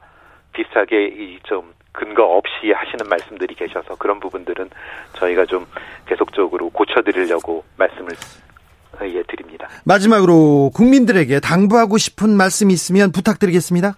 비슷하게 0.53 1.05
이 1.07 1.39
좀 1.43 1.73
근거 1.91 2.23
없이 2.23 2.71
하시는 2.71 3.07
말씀들이 3.09 3.55
계셔서 3.55 3.95
그런 3.95 4.19
부분들은 4.19 4.69
저희가 5.13 5.45
좀 5.45 5.65
계속적으로 6.05 6.69
고쳐드리려고 6.69 7.63
말씀을 7.77 8.11
예, 9.01 9.23
드립니다. 9.23 9.67
마지막으로 9.85 10.71
국민들에게 10.73 11.39
당부하고 11.39 11.97
싶은 11.97 12.31
말씀 12.35 12.69
있으면 12.69 13.11
부탁드리겠습니다. 13.11 13.95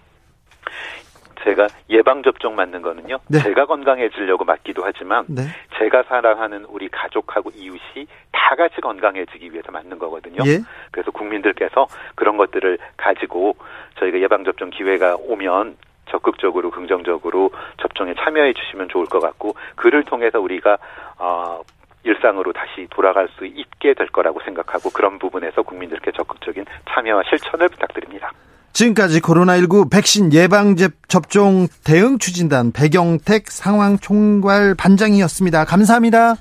제가 1.44 1.66
예방 1.90 2.22
접종 2.22 2.54
맞는 2.54 2.82
거는요. 2.82 3.18
네. 3.28 3.40
제가 3.42 3.66
건강해지려고 3.66 4.44
맞기도 4.44 4.82
하지만 4.84 5.24
네. 5.28 5.42
제가 5.78 6.04
사랑하는 6.04 6.64
우리 6.66 6.88
가족하고 6.88 7.50
이웃이 7.50 8.06
다 8.30 8.54
같이 8.54 8.80
건강해지기 8.80 9.52
위해서 9.52 9.72
맞는 9.72 9.98
거거든요. 9.98 10.42
예. 10.46 10.60
그래서 10.92 11.10
국민들께서 11.10 11.88
그런 12.14 12.36
것들을 12.36 12.78
가지고 12.96 13.56
저희가 13.98 14.20
예방 14.20 14.44
접종 14.44 14.70
기회가 14.70 15.16
오면 15.16 15.76
적극적으로 16.10 16.70
긍정적으로 16.70 17.50
접종에 17.80 18.14
참여해 18.14 18.52
주시면 18.52 18.88
좋을 18.88 19.06
것 19.06 19.20
같고 19.20 19.54
그를 19.76 20.04
통해서 20.04 20.40
우리가 20.40 20.78
어 21.18 21.60
일상으로 22.04 22.52
다시 22.52 22.86
돌아갈 22.90 23.28
수 23.38 23.46
있게 23.46 23.94
될 23.94 24.08
거라고 24.08 24.40
생각하고 24.44 24.90
그런 24.90 25.18
부분에서 25.18 25.62
국민들께 25.62 26.10
적극적인 26.12 26.64
참여와 26.88 27.22
실천을 27.28 27.68
부탁드립니다. 27.68 28.32
지금까지 28.72 29.20
코로나19 29.20 29.90
백신 29.90 30.32
예방 30.32 30.74
접종 31.06 31.66
대응 31.84 32.18
추진단 32.18 32.72
배경택 32.72 33.50
상황 33.50 33.98
총괄 33.98 34.74
반장이었습니다. 34.74 35.64
감사합니다. 35.66 36.34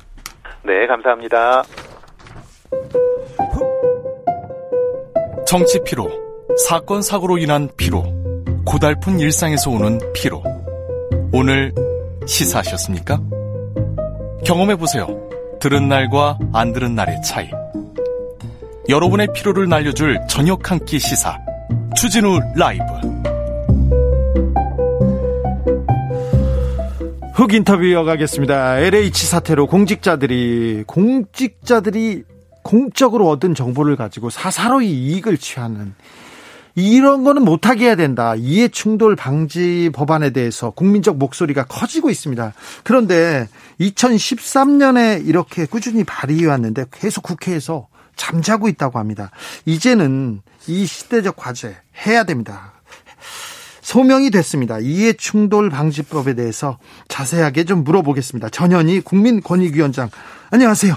네, 0.63 0.87
감사합니다. 0.87 1.63
정치 5.45 5.83
피로, 5.83 6.09
사건 6.57 7.01
사고로 7.01 7.37
인한 7.37 7.67
피로, 7.75 8.03
고달픈 8.65 9.19
일상에서 9.19 9.71
오는 9.71 9.99
피로. 10.13 10.43
오늘 11.33 11.73
시사하셨습니까? 12.25 13.19
경험해보세요. 14.45 15.07
들은 15.59 15.87
날과 15.89 16.39
안 16.53 16.73
들은 16.73 16.95
날의 16.95 17.21
차이. 17.23 17.49
여러분의 18.89 19.27
피로를 19.33 19.69
날려줄 19.69 20.19
저녁 20.29 20.71
한 20.71 20.79
끼 20.85 20.99
시사. 20.99 21.37
추진우 21.95 22.39
라이브. 22.55 22.83
흑 27.33 27.53
인터뷰 27.53 27.83
이어가겠습니다. 27.83 28.79
LH 28.79 29.25
사태로 29.25 29.67
공직자들이, 29.67 30.83
공직자들이 30.85 32.23
공적으로 32.63 33.29
얻은 33.29 33.55
정보를 33.55 33.95
가지고 33.95 34.29
사사로이 34.29 34.87
이익을 34.91 35.37
취하는 35.37 35.95
이런 36.75 37.23
거는 37.23 37.43
못하게 37.43 37.85
해야 37.85 37.95
된다. 37.95 38.35
이해 38.35 38.67
충돌 38.67 39.15
방지 39.15 39.89
법안에 39.93 40.31
대해서 40.31 40.69
국민적 40.69 41.17
목소리가 41.17 41.65
커지고 41.65 42.09
있습니다. 42.09 42.53
그런데 42.83 43.47
2013년에 43.79 45.25
이렇게 45.27 45.65
꾸준히 45.65 46.03
발의해 46.03 46.47
왔는데 46.47 46.85
계속 46.91 47.23
국회에서 47.23 47.87
잠자고 48.15 48.67
있다고 48.67 48.99
합니다. 48.99 49.31
이제는 49.65 50.41
이 50.67 50.85
시대적 50.85 51.35
과제 51.35 51.75
해야 52.05 52.23
됩니다. 52.23 52.73
소명이 53.81 54.29
됐습니다. 54.29 54.79
이해 54.79 55.13
충돌 55.13 55.69
방지법에 55.69 56.35
대해서 56.35 56.77
자세하게 57.07 57.65
좀 57.65 57.83
물어보겠습니다. 57.83 58.49
전현희 58.49 59.01
국민권익위원장. 59.01 60.09
안녕하세요. 60.51 60.95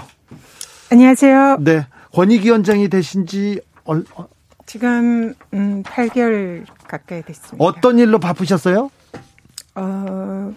안녕하세요. 0.91 1.57
네. 1.61 1.87
권익위원장이 2.13 2.89
되신 2.89 3.25
지 3.25 3.59
얼, 3.83 4.05
어, 4.15 4.27
지금 4.65 5.33
음 5.53 5.83
8개월 5.83 6.65
가까이 6.87 7.21
됐습니다. 7.21 7.63
어떤 7.63 7.99
일로 7.99 8.19
바쁘셨어요? 8.19 8.89
어 9.75 10.53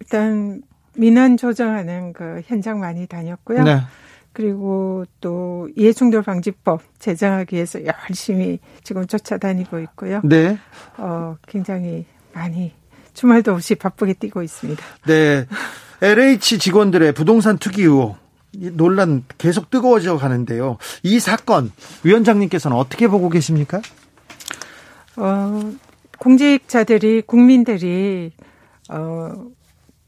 일단 0.00 0.62
민원 0.94 1.36
조정하는 1.36 2.12
그 2.12 2.42
현장 2.46 2.80
많이 2.80 3.06
다녔고요. 3.06 3.62
네. 3.62 3.80
그리고 4.32 5.04
또 5.20 5.68
이해충돌 5.76 6.22
방지법 6.22 6.82
제정하기 6.98 7.56
위해서 7.56 7.80
열심히 7.84 8.58
지금 8.82 9.06
쫓아다니고 9.06 9.80
있고요. 9.80 10.20
네. 10.24 10.58
어 10.96 11.36
굉장히 11.46 12.06
많이 12.32 12.72
주말도 13.14 13.52
없이 13.52 13.74
바쁘게 13.74 14.14
뛰고 14.14 14.42
있습니다. 14.42 14.82
네. 15.06 15.46
LH 16.00 16.58
직원들의 16.58 17.12
부동산 17.12 17.58
투기 17.58 17.82
의혹 17.82 18.16
이 18.16 18.27
논란 18.52 19.24
계속 19.36 19.70
뜨거워져 19.70 20.16
가는데요. 20.16 20.78
이 21.02 21.20
사건 21.20 21.70
위원장님께서는 22.02 22.76
어떻게 22.76 23.08
보고 23.08 23.28
계십니까? 23.28 23.80
어 25.16 25.72
공직자들이 26.18 27.22
국민들이 27.22 28.32
어 28.90 29.32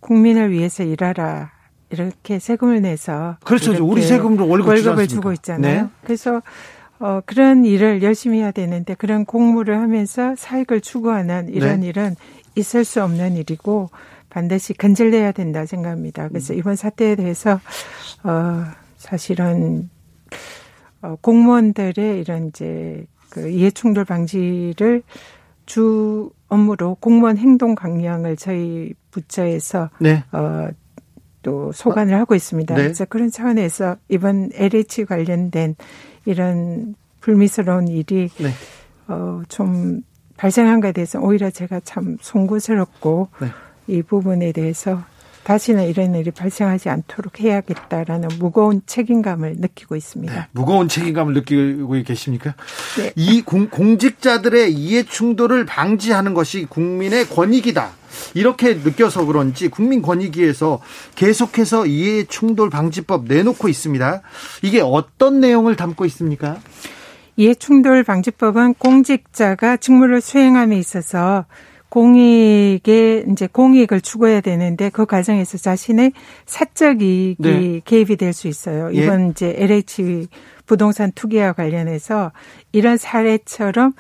국민을 0.01 0.51
위해서 0.53 0.83
일하라 0.83 1.51
이렇게 1.91 2.39
세금을 2.39 2.83
내서 2.83 3.37
그렇죠. 3.45 3.73
이렇게 3.73 3.85
우리 3.85 4.03
세금으로 4.03 4.49
월급 4.49 4.69
월급을? 4.69 5.09
주고 5.09 5.33
있잖아요. 5.33 5.83
네. 5.83 5.89
그래서 6.05 6.43
어 6.99 7.21
그런 7.27 7.65
일을 7.65 8.03
열심히 8.03 8.39
해야 8.39 8.51
되는데 8.53 8.95
그런 8.95 9.25
공무를 9.25 9.79
하면서 9.79 10.35
사익을 10.37 10.81
추구하는 10.81 11.49
이런 11.53 11.81
네. 11.81 11.89
일은 11.89 12.17
있을 12.55 12.85
수 12.85 13.03
없는 13.03 13.37
일이고 13.37 13.91
반드시 14.31 14.73
근절돼야 14.73 15.33
된다 15.33 15.67
생각합니다. 15.67 16.25
음. 16.25 16.29
그래서 16.31 16.55
이번 16.55 16.77
사태에 16.77 17.17
대해서 17.17 17.61
어 18.23 18.65
사실은 18.97 19.91
어 21.03 21.17
공무원들의 21.21 22.21
이런 22.21 22.49
이제 22.49 23.07
그 23.31 23.49
이해 23.49 23.71
충돌 23.71 24.05
방지를 24.05 25.03
주 25.67 26.31
업무로 26.49 26.97
공무원 26.97 27.39
행동 27.39 27.75
강령을 27.75 28.37
저희 28.37 28.93
부처에서 29.13 29.91
네. 30.01 30.25
어, 30.33 30.69
또 31.43 31.71
소관을 31.73 32.15
하고 32.19 32.35
있습니다. 32.35 32.75
네. 32.75 32.83
그래서 32.83 33.05
그런 33.05 33.31
차원에서 33.31 33.97
이번 34.09 34.51
LH 34.53 35.05
관련된 35.05 35.77
이런 36.25 36.97
불미스러운 37.21 37.89
일이 37.89 38.29
네. 38.39 38.51
어, 39.07 39.43
좀 39.49 40.03
발생한 40.37 40.81
것에 40.81 40.93
대해서 40.93 41.21
오히려 41.21 41.51
제가 41.51 41.81
참 41.85 42.17
송구스럽고 42.21 43.29
네. 43.41 43.49
이 43.91 44.03
부분에 44.03 44.53
대해서 44.53 45.03
다시는 45.43 45.89
이런 45.89 46.15
일이 46.15 46.31
발생하지 46.31 46.91
않도록 46.91 47.41
해야겠다라는 47.41 48.29
무거운 48.39 48.83
책임감을 48.87 49.57
느끼고 49.59 49.97
있습니다. 49.97 50.33
네. 50.33 50.47
무거운 50.53 50.87
책임감을 50.87 51.35
느끼고 51.35 52.03
계십니까? 52.05 52.55
네. 52.99 53.13
이 53.17 53.43
공, 53.43 53.69
공직자들의 53.69 54.73
이해 54.73 55.03
충돌을 55.03 55.65
방지하는 55.65 56.35
것이 56.35 56.67
국민의 56.67 57.29
권익이다. 57.29 57.91
이렇게 58.35 58.75
느껴서 58.75 59.25
그런지 59.25 59.69
국민권익위에서 59.69 60.81
계속해서 61.15 61.87
이해 61.87 62.25
충돌 62.25 62.69
방지법 62.69 63.25
내놓고 63.25 63.69
있습니다. 63.69 64.23
이게 64.63 64.81
어떤 64.81 65.41
내용을 65.41 65.75
담고 65.75 66.05
있습니까? 66.07 66.59
이해 67.37 67.55
충돌 67.55 68.05
방지법은 68.05 68.75
공직자가 68.75 69.79
직무를 69.79 70.21
수행함에 70.21 70.77
있어서 70.79 71.47
공익에 71.91 73.27
이제 73.31 73.49
공익을 73.49 74.01
추구해야 74.01 74.41
되는데 74.41 74.89
그 74.91 75.07
과정에서 75.07 75.59
자신의 75.59 76.13
사적 76.47 77.03
이익이 77.03 77.43
네. 77.43 77.81
개입이 77.85 78.17
될 78.17 78.33
수 78.33 78.49
있어요. 78.49 78.91
예. 78.95 79.03
이번 79.03 79.31
이제 79.31 79.55
LH 79.59 80.29
부동산 80.67 81.11
투기와 81.13 81.53
관련해서 81.53 82.31
이런 82.73 82.97
사례처럼 82.97 83.93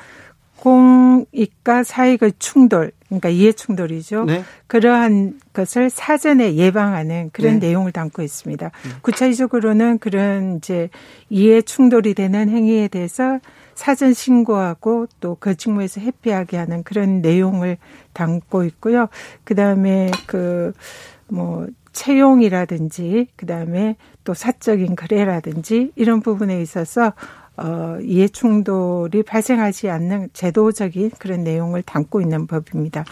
공익과 0.60 1.82
사익의 1.84 2.34
충돌, 2.38 2.92
그러니까 3.08 3.28
이해 3.30 3.50
충돌이죠. 3.50 4.24
네. 4.26 4.44
그러한 4.66 5.40
것을 5.52 5.90
사전에 5.90 6.54
예방하는 6.54 7.30
그런 7.32 7.58
네. 7.58 7.68
내용을 7.68 7.92
담고 7.92 8.22
있습니다. 8.22 8.70
구체적으로는 9.02 9.98
그런 9.98 10.58
이제 10.58 10.90
이해 11.28 11.62
충돌이 11.62 12.14
되는 12.14 12.48
행위에 12.48 12.88
대해서 12.88 13.40
사전 13.80 14.12
신고하고 14.12 15.06
또 15.20 15.40
그 15.40 15.56
직무에서 15.56 16.02
회피하게 16.02 16.58
하는 16.58 16.82
그런 16.82 17.22
내용을 17.22 17.78
담고 18.12 18.64
있고요. 18.64 19.08
그 19.42 19.54
다음에 19.54 20.10
그뭐 20.26 21.66
채용이라든지 21.92 23.28
그 23.36 23.46
다음에 23.46 23.96
또 24.22 24.34
사적인 24.34 24.96
거래라든지 24.96 25.92
이런 25.96 26.20
부분에 26.20 26.60
있어서 26.60 27.14
어, 27.56 27.96
이해 28.02 28.28
충돌이 28.28 29.22
발생하지 29.22 29.88
않는 29.88 30.28
제도적인 30.34 31.12
그런 31.18 31.42
내용을 31.42 31.82
담고 31.82 32.20
있는 32.20 32.46
법입니다. 32.46 33.04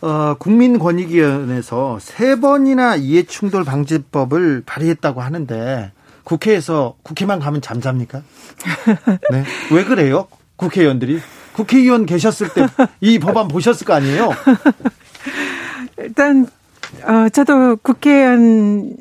어, 0.00 0.34
국민권익위원회에서 0.38 1.98
세 2.00 2.40
번이나 2.40 2.96
이해 2.96 3.22
충돌 3.24 3.64
방지법을 3.64 4.62
발의했다고 4.64 5.20
하는데 5.20 5.92
국회에서 6.26 6.96
국회만 7.04 7.38
가면 7.38 7.62
잠잡니까? 7.62 8.22
네. 9.30 9.44
왜 9.70 9.84
그래요? 9.84 10.26
국회의원들이 10.56 11.20
국회의원 11.54 12.04
계셨을 12.04 12.48
때 12.52 12.66
이 13.00 13.18
법안 13.20 13.46
보셨을 13.48 13.86
거 13.86 13.94
아니에요? 13.94 14.30
일단 15.98 16.46
어 17.04 17.28
저도 17.28 17.76
국회의원 17.76 18.96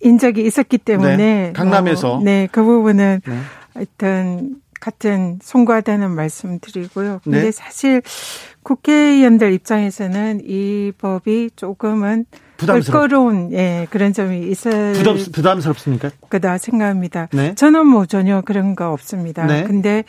인 0.00 0.18
적이 0.18 0.44
있었기 0.46 0.78
때문에 0.78 1.16
네, 1.16 1.52
강남에서. 1.54 2.14
어, 2.14 2.22
네, 2.22 2.48
그 2.50 2.62
부분은 2.62 3.20
네. 3.24 3.38
하여튼 3.74 4.56
같은 4.80 5.38
송구하다는 5.42 6.10
말씀 6.10 6.58
드리고요. 6.60 7.20
근데 7.24 7.42
네. 7.42 7.50
사실 7.52 8.02
국회의원들 8.62 9.52
입장에서는 9.52 10.42
이 10.44 10.92
법이 10.98 11.50
조금은 11.56 12.26
껄끄러운 12.58 13.52
예, 13.52 13.86
그런 13.90 14.12
점이 14.12 14.48
있을 14.48 14.92
부담, 14.94 15.16
부담스럽습니까? 15.32 16.10
거다 16.30 16.58
생각합니다. 16.58 17.28
네. 17.32 17.54
저는 17.54 17.86
뭐 17.86 18.06
전혀 18.06 18.40
그런 18.40 18.74
거 18.74 18.92
없습니다. 18.92 19.46
네. 19.46 19.64
근데 19.64 20.04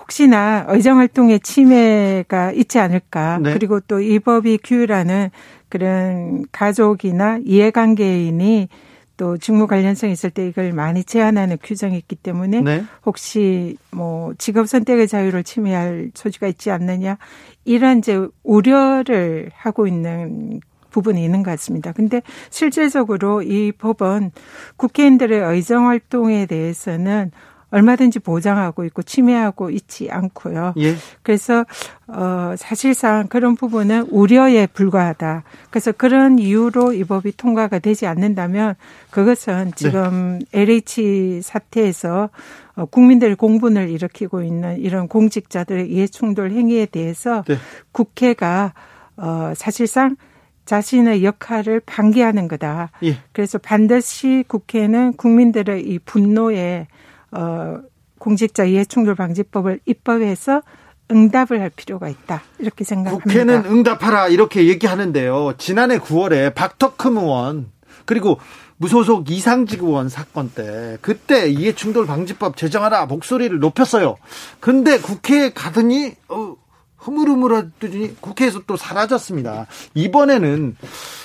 혹시나 0.00 0.64
의정활동의 0.68 1.40
침해가 1.40 2.50
있지 2.52 2.78
않을까. 2.78 3.38
네. 3.42 3.52
그리고 3.52 3.80
또 3.80 4.00
이 4.00 4.18
법이 4.18 4.58
규율하는 4.64 5.30
그런 5.68 6.44
가족이나 6.50 7.38
이해관계인이 7.44 8.68
또 9.16 9.36
직무 9.36 9.66
관련성이 9.66 10.14
있을 10.14 10.30
때 10.30 10.48
이걸 10.48 10.72
많이 10.72 11.04
제한하는 11.04 11.58
규정이 11.62 11.96
있기 11.98 12.16
때문에 12.16 12.62
네. 12.62 12.84
혹시 13.04 13.76
뭐 13.90 14.32
직업 14.38 14.66
선택의 14.66 15.06
자유를 15.08 15.44
침해할 15.44 16.10
소지가 16.14 16.46
있지 16.48 16.70
않느냐 16.70 17.18
이런 17.66 17.98
이제 17.98 18.18
우려를 18.42 19.50
하고 19.54 19.86
있는 19.86 20.60
부분이 20.90 21.24
있는 21.24 21.42
것 21.42 21.50
같습니다. 21.52 21.92
근데 21.92 22.22
실질적으로 22.50 23.42
이 23.42 23.72
법은 23.72 24.32
국회의원들의 24.76 25.40
의정 25.40 25.88
활동에 25.88 26.46
대해서는 26.46 27.30
얼마든지 27.70 28.18
보장하고 28.18 28.84
있고 28.86 29.02
침해하고 29.02 29.70
있지 29.70 30.10
않고요. 30.10 30.74
예. 30.78 30.94
그래서 31.22 31.64
어 32.08 32.54
사실상 32.56 33.28
그런 33.28 33.54
부분은 33.54 34.08
우려에 34.10 34.66
불과하다. 34.66 35.44
그래서 35.70 35.92
그런 35.92 36.38
이유로 36.38 36.92
이 36.92 37.04
법이 37.04 37.36
통과가 37.36 37.78
되지 37.78 38.06
않는다면 38.06 38.74
그것은 39.10 39.72
지금 39.76 40.40
LH 40.52 41.42
사태에서 41.42 42.30
어, 42.74 42.84
국민들 42.86 43.36
공분을 43.36 43.88
일으키고 43.90 44.42
있는 44.42 44.78
이런 44.80 45.06
공직자들의 45.06 45.90
이해충돌 45.90 46.50
행위에 46.50 46.86
대해서 46.86 47.44
네. 47.46 47.56
국회가 47.92 48.72
어 49.16 49.52
사실상 49.54 50.16
자신의 50.70 51.24
역할을 51.24 51.80
방기하는 51.84 52.46
거다. 52.46 52.92
예. 53.02 53.18
그래서 53.32 53.58
반드시 53.58 54.44
국회는 54.46 55.14
국민들의 55.14 55.84
이 55.84 55.98
분노에 55.98 56.86
어 57.32 57.80
공직자 58.20 58.66
이해충돌 58.66 59.16
방지법을 59.16 59.80
입법해서 59.84 60.62
응답을 61.10 61.60
할 61.60 61.70
필요가 61.70 62.08
있다 62.08 62.42
이렇게 62.60 62.84
생각합니다. 62.84 63.24
국회는 63.24 63.64
응답하라 63.64 64.28
이렇게 64.28 64.68
얘기하는데요. 64.68 65.54
지난해 65.58 65.98
9월에 65.98 66.54
박덕흠 66.54 67.18
의원 67.18 67.72
그리고 68.04 68.38
무소속 68.76 69.28
이상직 69.28 69.82
의원 69.82 70.08
사건 70.08 70.50
때 70.50 70.98
그때 71.00 71.48
이해충돌 71.48 72.06
방지법 72.06 72.56
제정하라 72.56 73.06
목소리를 73.06 73.58
높였어요. 73.58 74.18
근데 74.60 74.98
국회에 74.98 75.50
가더니 75.52 76.14
어, 76.28 76.49
흐물흐물하더니 77.00 78.20
국회에서 78.20 78.62
또 78.66 78.76
사라졌습니다. 78.76 79.66
이번에는 79.94 80.76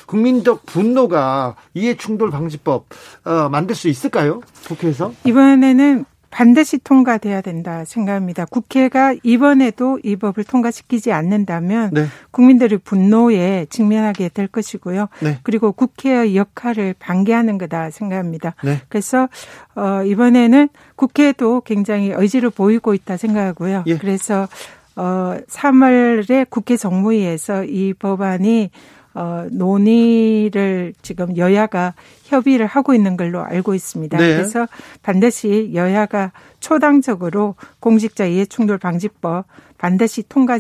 국민적 0.06 0.66
분노가 0.66 1.56
이해충돌 1.74 2.32
방지법 2.32 2.86
어, 3.24 3.50
만들 3.50 3.76
수 3.76 3.88
있을까요? 3.88 4.42
국회에서? 4.68 5.14
이번에는 5.26 6.06
반드시 6.36 6.78
통과돼야 6.80 7.40
된다 7.40 7.86
생각합니다. 7.86 8.44
국회가 8.44 9.16
이번에도 9.24 10.00
이 10.04 10.18
법을 10.18 10.44
통과시키지 10.44 11.14
않는다면 11.14 11.92
네. 11.94 12.08
국민들의 12.32 12.80
분노에 12.80 13.68
직면하게 13.70 14.28
될 14.30 14.48
것이고요. 14.48 15.08
네. 15.22 15.40
그리고 15.44 15.72
국회의 15.72 16.36
역할을 16.36 16.94
방기하는 17.00 17.58
거다 17.58 17.90
생각합니다. 17.90 18.54
네. 18.66 18.82
그래서 18.90 19.30
어 19.76 20.04
이번에는 20.04 20.68
국회도 20.98 21.62
굉장히 21.62 22.12
의지를 22.12 22.50
보이고 22.50 22.94
있다 22.94 23.16
생각하고요. 23.16 23.86
예. 23.88 23.98
그래서 23.98 24.50
어 24.96 25.38
3월에 25.48 26.50
국회 26.50 26.78
정무위에서 26.78 27.66
이 27.66 27.94
법안이 27.94 28.70
어, 29.16 29.48
논의를 29.50 30.94
지금 31.02 31.38
여야가 31.38 31.94
협의를 32.26 32.68
하고 32.68 32.94
있는 32.94 33.16
걸로 33.16 33.44
알고 33.44 33.74
있습니다. 33.74 34.18
네. 34.18 34.36
그래서 34.36 34.68
반드시 35.02 35.72
여야가 35.74 36.34
초당적으로 36.60 37.56
공직자 37.80 38.26
이해충돌 38.26 38.78
방지법 38.78 39.46
반드시 39.78 40.24
통과해 40.28 40.60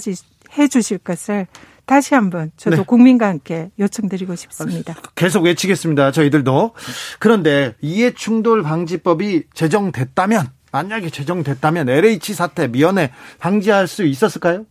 주실 0.69 0.97
것을 0.99 1.47
다시 1.85 2.15
한번 2.15 2.51
저도 2.55 2.77
네. 2.77 2.83
국민과 2.83 3.27
함께 3.27 3.69
요청드리고 3.77 4.35
싶습니다. 4.35 4.95
계속 5.15 5.43
외치겠습니다. 5.43 6.11
저희들도. 6.11 6.71
그런데 7.19 7.75
이해충돌 7.81 8.63
방지법이 8.63 9.43
제정됐다면 9.53 10.47
만약에 10.75 11.09
제정됐다면 11.09 11.87
LH 11.87 12.33
사태 12.33 12.67
미연에 12.67 13.11
방지할 13.39 13.87
수 13.87 14.03
있었을까요? 14.03 14.65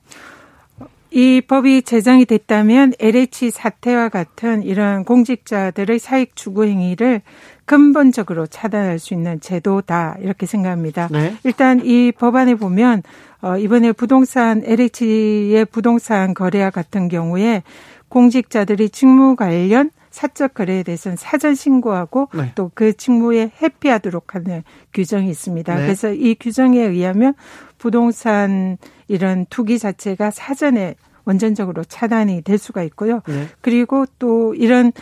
이 1.10 1.40
법이 1.40 1.80
제정이 1.80 2.26
됐다면 2.26 2.92
LH 2.98 3.50
사태와 3.50 4.10
같은 4.10 4.64
이런 4.64 5.04
공직자들의 5.04 5.98
사익 5.98 6.36
추구 6.36 6.66
행위를 6.66 7.22
근본적으로 7.64 8.46
차단할 8.46 8.98
수 8.98 9.14
있는 9.14 9.40
제도다 9.40 10.16
이렇게 10.20 10.44
생각합니다. 10.44 11.08
네. 11.10 11.36
일단 11.42 11.80
이 11.82 12.12
법안에 12.12 12.56
보면 12.56 13.02
어 13.40 13.56
이번에 13.56 13.92
부동산 13.92 14.62
LH의 14.62 15.64
부동산 15.70 16.34
거래와 16.34 16.68
같은 16.68 17.08
경우에 17.08 17.62
공직자들이 18.10 18.90
직무 18.90 19.36
관련 19.36 19.90
사적 20.14 20.54
거래에 20.54 20.84
대해서는 20.84 21.16
사전 21.16 21.56
신고하고 21.56 22.28
네. 22.34 22.52
또그 22.54 22.96
직무에 22.96 23.50
회피하도록 23.60 24.36
하는 24.36 24.62
규정이 24.92 25.28
있습니다. 25.28 25.74
네. 25.74 25.82
그래서 25.82 26.12
이 26.12 26.36
규정에 26.38 26.78
의하면 26.78 27.34
부동산 27.78 28.78
이런 29.08 29.44
투기 29.50 29.80
자체가 29.80 30.30
사전에 30.30 30.94
원전적으로 31.24 31.82
차단이 31.82 32.42
될 32.42 32.58
수가 32.58 32.84
있고요. 32.84 33.22
네. 33.26 33.48
그리고 33.60 34.06
또 34.20 34.54
이런 34.54 34.92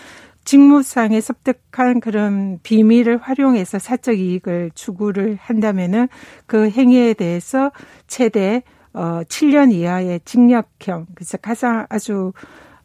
직무상에 0.45 1.21
섭득한 1.21 2.01
그런 2.01 2.59
비밀을 2.63 3.19
활용해서 3.19 3.79
사적 3.79 4.19
이익을 4.19 4.71
추구를 4.75 5.37
한다면은 5.39 6.09
그 6.47 6.71
행위에 6.71 7.13
대해서 7.13 7.71
최대 8.07 8.63
어 8.95 9.21
7년 9.29 9.73
이하의 9.73 10.21
징역형 10.25 11.09
그래서 11.15 11.37
가장 11.37 11.87
아주 11.91 12.33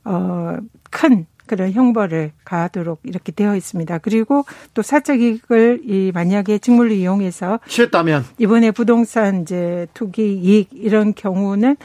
어큰 0.04 1.26
그런 1.48 1.72
형벌을 1.72 2.32
가하도록 2.44 3.00
이렇게 3.04 3.32
되어 3.32 3.56
있습니다. 3.56 3.98
그리고 4.00 4.46
또 4.74 4.82
사적 4.82 5.22
이익을 5.22 5.82
이 5.86 6.12
만약에 6.14 6.60
직무를 6.60 6.92
이용해서 6.92 7.60
취했다면 7.68 8.26
이번에 8.38 8.72
부동산 8.72 9.42
이제 9.42 9.88
투기 9.94 10.38
이익 10.38 10.70
이런 10.74 11.14
경우는 11.16 11.78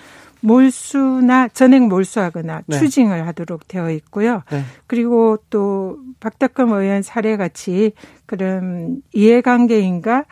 몰수나 0.42 1.48
전액 1.48 1.86
몰수하거나 1.86 2.62
네. 2.66 2.78
추징을 2.78 3.26
하도록 3.28 3.66
되어 3.68 3.90
있고요. 3.92 4.42
네. 4.50 4.62
그리고 4.86 5.38
또 5.50 5.98
박덕흠 6.20 6.72
의원 6.72 7.02
사례 7.02 7.36
같이 7.36 7.92
그런 8.26 9.02
이해관계인가 9.12 10.24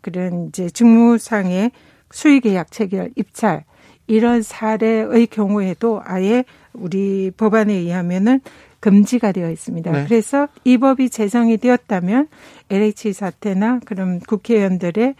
그런 0.00 0.48
이제 0.48 0.70
직무상의 0.70 1.70
수의계약 2.10 2.72
체결 2.72 3.10
입찰 3.14 3.64
이런 4.06 4.40
사례의 4.42 5.26
경우에도 5.26 6.00
아예 6.02 6.44
우리 6.72 7.30
법안에 7.36 7.72
의하면은 7.74 8.40
금지가 8.80 9.32
되어 9.32 9.50
있습니다. 9.50 9.90
네. 9.90 10.04
그래서 10.04 10.48
이 10.64 10.78
법이 10.78 11.10
제정이 11.10 11.56
되었다면 11.58 12.28
LH 12.70 13.12
사태나 13.12 13.80
그런 13.84 14.20
국회의원들의 14.20 15.14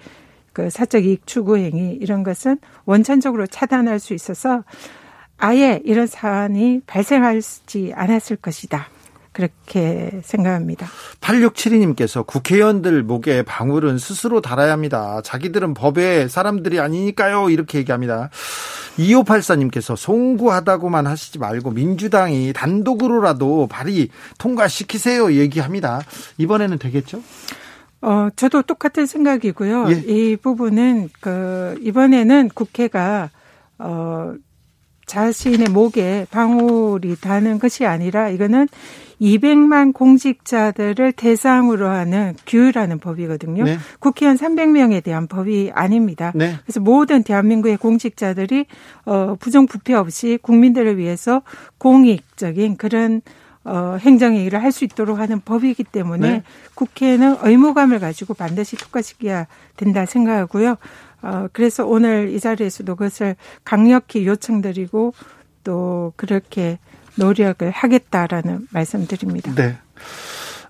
그 0.52 0.70
사적 0.70 1.04
이익 1.04 1.26
추구 1.26 1.56
행위 1.56 1.92
이런 2.00 2.22
것은 2.22 2.58
원천적으로 2.84 3.46
차단할 3.46 3.98
수 3.98 4.14
있어서 4.14 4.64
아예 5.36 5.80
이런 5.84 6.06
사안이 6.06 6.82
발생하지 6.86 7.92
않았을 7.94 8.36
것이다. 8.36 8.88
그렇게 9.38 10.20
생각합니다. 10.24 10.88
8672님께서 11.20 12.26
국회의원들 12.26 13.04
목에 13.04 13.42
방울은 13.42 13.96
스스로 13.98 14.40
달아야 14.40 14.72
합니다. 14.72 15.20
자기들은 15.22 15.74
법의 15.74 16.28
사람들이 16.28 16.80
아니니까요. 16.80 17.48
이렇게 17.48 17.78
얘기합니다. 17.78 18.30
2584님께서 18.98 19.94
송구하다고만 19.94 21.06
하시지 21.06 21.38
말고 21.38 21.70
민주당이 21.70 22.52
단독으로라도 22.52 23.68
발의 23.68 24.08
통과시키세요. 24.38 25.32
얘기합니다. 25.34 26.00
이번에는 26.38 26.80
되겠죠? 26.80 27.22
어, 28.00 28.30
저도 28.34 28.62
똑같은 28.62 29.06
생각이고요. 29.06 29.86
예. 29.90 30.02
이 30.04 30.36
부분은 30.36 31.10
그 31.20 31.78
이번에는 31.80 32.48
국회가 32.54 33.30
어 33.78 34.34
자신의 35.08 35.70
목에 35.70 36.26
방울이 36.30 37.16
다는 37.20 37.58
것이 37.58 37.84
아니라 37.84 38.28
이거는 38.28 38.68
200만 39.20 39.92
공직자들을 39.92 41.12
대상으로 41.12 41.88
하는 41.88 42.34
규율하는 42.46 43.00
법이거든요. 43.00 43.64
네. 43.64 43.78
국회의원 43.98 44.36
300명에 44.36 45.02
대한 45.02 45.26
법이 45.26 45.72
아닙니다. 45.74 46.30
네. 46.36 46.54
그래서 46.64 46.78
모든 46.78 47.24
대한민국의 47.24 47.78
공직자들이 47.78 48.66
어 49.06 49.34
부정부패 49.40 49.94
없이 49.94 50.38
국민들을 50.40 50.98
위해서 50.98 51.42
공익적인 51.78 52.76
그런 52.76 53.22
어, 53.64 53.98
행정행위를 54.00 54.62
할 54.62 54.72
수 54.72 54.84
있도록 54.84 55.18
하는 55.18 55.40
법이기 55.40 55.84
때문에 55.84 56.30
네. 56.30 56.42
국회는 56.74 57.38
의무감을 57.42 57.98
가지고 57.98 58.34
반드시 58.34 58.76
통과시켜야 58.76 59.46
된다 59.76 60.06
생각하고요. 60.06 60.76
어, 61.22 61.48
그래서 61.52 61.86
오늘 61.86 62.30
이 62.30 62.40
자리에서도 62.40 62.94
그것을 62.94 63.36
강력히 63.64 64.26
요청드리고 64.26 65.14
또 65.64 66.12
그렇게 66.16 66.78
노력을 67.16 67.68
하겠다라는 67.70 68.68
말씀드립니다. 68.70 69.54
네. 69.54 69.76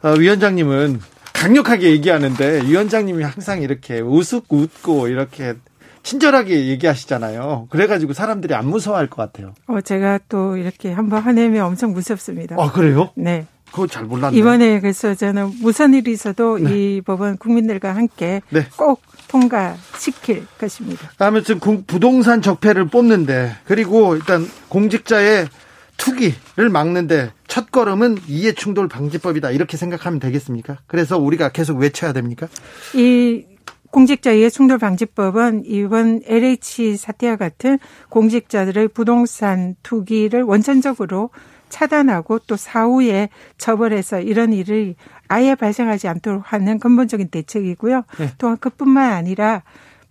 어, 0.02 0.10
위원장님은 0.12 1.00
강력하게 1.32 1.90
얘기하는데 1.90 2.62
위원장님이 2.64 3.22
항상 3.22 3.62
이렇게 3.62 4.00
우습고 4.00 4.56
웃고 4.56 5.08
이렇게 5.08 5.54
친절하게 6.02 6.68
얘기하시잖아요. 6.68 7.68
그래가지고 7.70 8.14
사람들이 8.14 8.54
안 8.54 8.66
무서워할 8.66 9.08
것 9.08 9.16
같아요. 9.16 9.54
어, 9.66 9.80
제가 9.80 10.20
또 10.28 10.56
이렇게 10.56 10.90
한번 10.90 11.22
화내면 11.22 11.64
엄청 11.64 11.92
무섭습니다. 11.92 12.56
아, 12.58 12.72
그래요? 12.72 13.10
네. 13.14 13.46
그거 13.70 13.86
잘 13.86 14.04
몰랐네. 14.04 14.36
이번에 14.36 14.80
그래서 14.80 15.14
저는 15.14 15.52
무슨 15.60 15.92
일이 15.92 16.12
있어도 16.12 16.58
네. 16.58 16.70
이 16.96 17.00
법은 17.02 17.36
국민들과 17.36 17.94
함께 17.94 18.40
네. 18.48 18.66
꼭 18.76 19.02
통과시킬 19.28 20.46
것입니다. 20.58 21.10
다음에 21.18 21.42
지금 21.42 21.84
부동산 21.84 22.42
적폐를 22.42 22.88
뽑는데 22.88 23.56
그리고 23.64 24.16
일단 24.16 24.46
공직자의 24.68 25.48
투기를 25.96 26.68
막는데 26.70 27.32
첫 27.46 27.70
걸음은 27.70 28.18
이해충돌 28.26 28.88
방지법이다 28.88 29.50
이렇게 29.50 29.76
생각하면 29.76 30.20
되겠습니까? 30.20 30.78
그래서 30.86 31.18
우리가 31.18 31.50
계속 31.50 31.78
외쳐야 31.78 32.12
됩니까? 32.12 32.48
이 32.94 33.44
공직자 33.90 34.32
이해충돌 34.32 34.78
방지법은 34.78 35.64
이번 35.66 36.20
LH 36.24 36.96
사태와 36.96 37.36
같은 37.36 37.78
공직자들의 38.10 38.88
부동산 38.88 39.76
투기를 39.82 40.42
원천적으로 40.42 41.30
차단하고 41.68 42.40
또 42.40 42.56
사후에 42.56 43.28
처벌해서 43.56 44.20
이런 44.20 44.52
일을 44.52 44.94
아예 45.28 45.54
발생하지 45.54 46.08
않도록 46.08 46.52
하는 46.52 46.78
근본적인 46.78 47.28
대책이고요. 47.28 48.04
네. 48.18 48.30
또한 48.38 48.56
그뿐만 48.58 49.12
아니라 49.12 49.62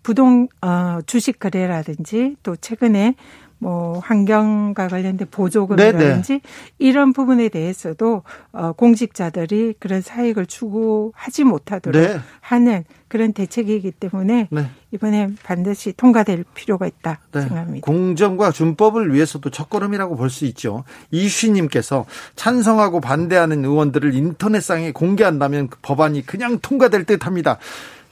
부동 0.03 0.47
어 0.61 0.99
주식 1.05 1.39
거래라든지 1.39 2.37
또 2.43 2.55
최근에 2.55 3.15
뭐 3.59 3.99
환경과 3.99 4.87
관련된 4.87 5.27
보조금이라든지 5.31 6.27
네네. 6.27 6.41
이런 6.77 7.11
부분에 7.11 7.49
대해서도 7.49 8.23
어 8.51 8.71
공직자들이 8.73 9.75
그런 9.79 10.01
사익을 10.01 10.45
추구하지 10.45 11.43
못하도록 11.43 12.01
네. 12.01 12.19
하는 12.39 12.85
그런 13.07 13.33
대책이기 13.33 13.91
때문에 13.91 14.47
네. 14.51 14.69
이번에 14.91 15.29
반드시 15.43 15.93
통과될 15.93 16.43
필요가 16.53 16.87
있다 16.87 17.19
네. 17.31 17.41
생각합니다. 17.41 17.85
공정과 17.85 18.51
준법을 18.51 19.13
위해서도 19.13 19.49
첫걸음이라고 19.49 20.15
볼 20.15 20.29
수 20.29 20.45
있죠. 20.45 20.83
이슈님께서 21.11 22.05
찬성하고 22.35 22.99
반대하는 23.01 23.63
의원들을 23.63 24.13
인터넷상에 24.13 24.91
공개한다면 24.91 25.69
그 25.69 25.77
법안이 25.81 26.25
그냥 26.25 26.59
통과될 26.59 27.05
듯합니다. 27.05 27.57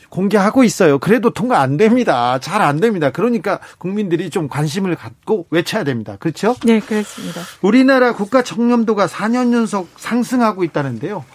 공개하고 0.09 0.63
있어요. 0.63 0.97
그래도 0.97 1.31
통과 1.31 1.59
안 1.59 1.75
됩니다. 1.75 2.39
잘 2.39 2.61
안 2.61 2.79
됩니다. 2.79 3.09
그러니까 3.09 3.59
국민들이 3.77 4.29
좀 4.29 4.47
관심을 4.47 4.95
갖고 4.95 5.45
외쳐야 5.49 5.83
됩니다. 5.83 6.15
그렇죠? 6.19 6.55
네, 6.63 6.79
그렇습니다. 6.79 7.41
우리나라 7.61 8.13
국가 8.13 8.41
청렴도가 8.41 9.07
4년 9.07 9.51
연속 9.51 9.89
상승하고 9.97 10.63
있다는데요. 10.63 11.25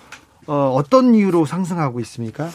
어, 0.46 0.72
어떤 0.74 1.14
이유로 1.14 1.44
상승하고 1.44 2.00
있습니까? 2.00 2.48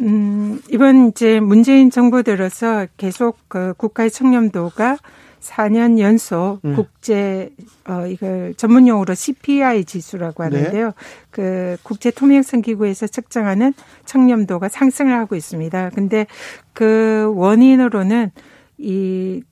음, 0.00 0.60
이번 0.70 1.08
이제 1.08 1.40
문재인 1.40 1.90
정부 1.90 2.22
들어서 2.22 2.86
계속 2.96 3.38
그 3.48 3.74
국가의 3.76 4.10
청렴도가 4.10 4.98
4년 5.40 5.98
연속 5.98 6.60
음. 6.64 6.74
국제 6.74 7.50
어 7.86 8.06
이걸 8.06 8.54
전문 8.56 8.88
용어로 8.88 9.14
CPI 9.14 9.84
지수라고 9.84 10.42
네. 10.48 10.56
하는데요. 10.56 10.86
네. 10.86 10.92
그 11.30 11.76
국제 11.82 12.10
통행성 12.10 12.62
기구에서 12.62 13.06
측정하는 13.06 13.74
청렴도가 14.06 14.68
상승을 14.68 15.12
하고 15.12 15.36
있습니다. 15.36 15.90
근데 15.90 16.26
그 16.72 17.30
원인으로는 17.36 18.30
이 18.78 19.42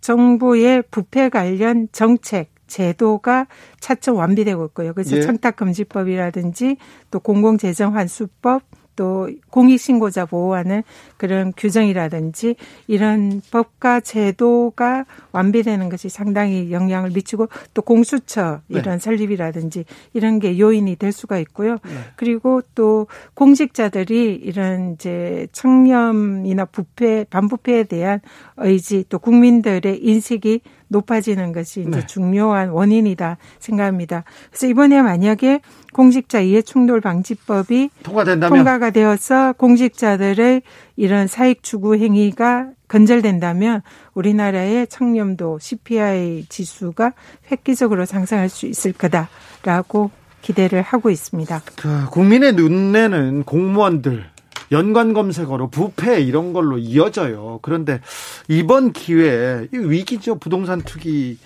정부의 0.00 0.82
부패 0.90 1.28
관련 1.28 1.88
정책 1.92 2.50
제도가 2.66 3.46
차츰 3.78 4.16
완비되고 4.16 4.64
있고요. 4.66 4.94
그래서 4.94 5.18
예. 5.18 5.20
청탁금지법이라든지 5.20 6.78
또 7.10 7.20
공공재정환수법 7.20 8.62
또 8.96 9.30
공익신고자 9.50 10.26
보호하는 10.26 10.82
그런 11.16 11.52
규정이라든지 11.56 12.56
이런 12.86 13.40
법과 13.50 14.00
제도가 14.00 15.04
완비되는 15.32 15.88
것이 15.88 16.08
상당히 16.08 16.72
영향을 16.72 17.10
미치고 17.10 17.48
또 17.74 17.82
공수처 17.82 18.60
네. 18.68 18.80
이런 18.80 18.98
네. 18.98 18.98
설립이라든지 18.98 19.84
이런 20.12 20.38
게 20.38 20.58
요인이 20.58 20.96
될 20.96 21.12
수가 21.12 21.38
있고요. 21.38 21.72
네. 21.84 21.90
그리고 22.16 22.62
또 22.74 23.06
공직자들이 23.34 24.34
이런 24.34 24.94
이제 24.94 25.46
청렴이나 25.52 26.64
부패, 26.66 27.24
반부패에 27.30 27.84
대한 27.84 28.20
의지 28.56 29.04
또 29.08 29.18
국민들의 29.18 30.04
인식이 30.04 30.60
높아지는 30.92 31.52
것이 31.52 31.80
이제 31.80 31.90
네. 31.90 32.06
중요한 32.06 32.70
원인이다 32.70 33.38
생각합니다. 33.58 34.24
그래서 34.50 34.66
이번에 34.68 35.02
만약에 35.02 35.60
공직자 35.92 36.40
이해 36.40 36.62
충돌 36.62 37.00
방지법이 37.00 37.90
통과된다면 38.02 38.56
통과가 38.56 38.90
되어서 38.90 39.52
공직자들의 39.54 40.62
이런 40.96 41.26
사익 41.26 41.62
추구 41.62 41.96
행위가 41.96 42.68
건절된다면 42.88 43.82
우리나라의 44.14 44.86
청렴도 44.86 45.58
CPI 45.60 46.46
지수가 46.48 47.12
획기적으로 47.50 48.04
상승할 48.04 48.48
수 48.48 48.66
있을 48.66 48.92
거다라고 48.92 50.10
기대를 50.42 50.82
하고 50.82 51.08
있습니다. 51.08 51.62
그 51.76 52.06
국민의 52.10 52.54
눈에는 52.54 53.44
공무원들 53.44 54.31
연관 54.72 55.12
검색어로 55.12 55.68
부패 55.68 56.20
이런 56.20 56.52
걸로 56.52 56.78
이어져요. 56.78 57.60
그런데 57.62 58.00
이번 58.48 58.92
기회에 58.92 59.68
위기죠. 59.70 60.36
부동산 60.36 60.82
투기의 60.82 61.36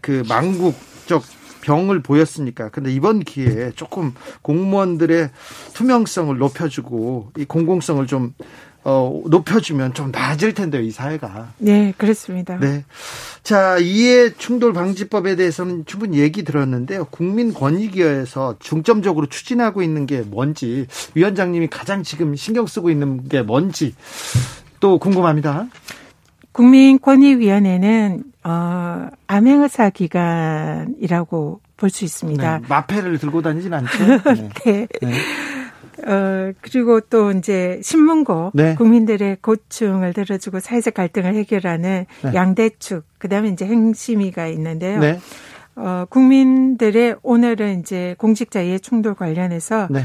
그 0.00 0.22
망국적 0.28 1.24
병을 1.62 2.00
보였으니까. 2.02 2.70
근데 2.70 2.92
이번 2.92 3.20
기회에 3.20 3.72
조금 3.72 4.14
공무원들의 4.42 5.30
투명성을 5.74 6.36
높여주고 6.38 7.32
이 7.38 7.44
공공성을 7.44 8.06
좀 8.06 8.34
어, 8.82 9.22
높여주면 9.26 9.92
좀 9.94 10.10
나아질 10.10 10.54
텐데요, 10.54 10.82
이 10.82 10.90
사회가. 10.90 11.52
네, 11.58 11.92
그렇습니다. 11.98 12.58
네. 12.58 12.84
자, 13.42 13.76
이해 13.78 14.32
충돌 14.32 14.72
방지법에 14.72 15.36
대해서는 15.36 15.84
충분히 15.86 16.18
얘기 16.18 16.44
들었는데요. 16.44 17.04
국민 17.10 17.52
권익위에서 17.52 18.56
중점적으로 18.58 19.26
추진하고 19.26 19.82
있는 19.82 20.06
게 20.06 20.22
뭔지, 20.22 20.86
위원장님이 21.14 21.68
가장 21.68 22.02
지금 22.02 22.34
신경 22.36 22.66
쓰고 22.66 22.90
있는 22.90 23.28
게 23.28 23.42
뭔지 23.42 23.94
또 24.80 24.98
궁금합니다. 24.98 25.66
국민권익위원회는 26.52 28.24
어, 28.42 29.08
암행의사 29.26 29.90
기관이라고 29.90 31.60
볼 31.76 31.90
수 31.90 32.04
있습니다. 32.04 32.58
네, 32.58 32.66
마패를 32.68 33.18
들고 33.18 33.40
다니진 33.42 33.72
않죠. 33.72 33.88
네. 34.34 34.48
네. 34.64 34.86
네. 35.00 35.12
어, 36.10 36.52
그리고 36.60 37.00
또 37.00 37.30
이제 37.30 37.80
신문고 37.82 38.50
네. 38.54 38.74
국민들의 38.74 39.38
고충을 39.40 40.12
들어주고 40.12 40.58
사회적 40.58 40.94
갈등을 40.94 41.34
해결하는 41.36 42.06
네. 42.24 42.34
양대축, 42.34 43.04
그 43.18 43.28
다음에 43.28 43.50
이제 43.50 43.64
행심위가 43.64 44.48
있는데요. 44.48 44.98
네. 44.98 45.20
어, 45.76 46.06
국민들의 46.10 47.16
오늘은 47.22 47.80
이제 47.80 48.16
공직자 48.18 48.60
이해 48.60 48.78
충돌 48.78 49.14
관련해서 49.14 49.86
네. 49.88 50.02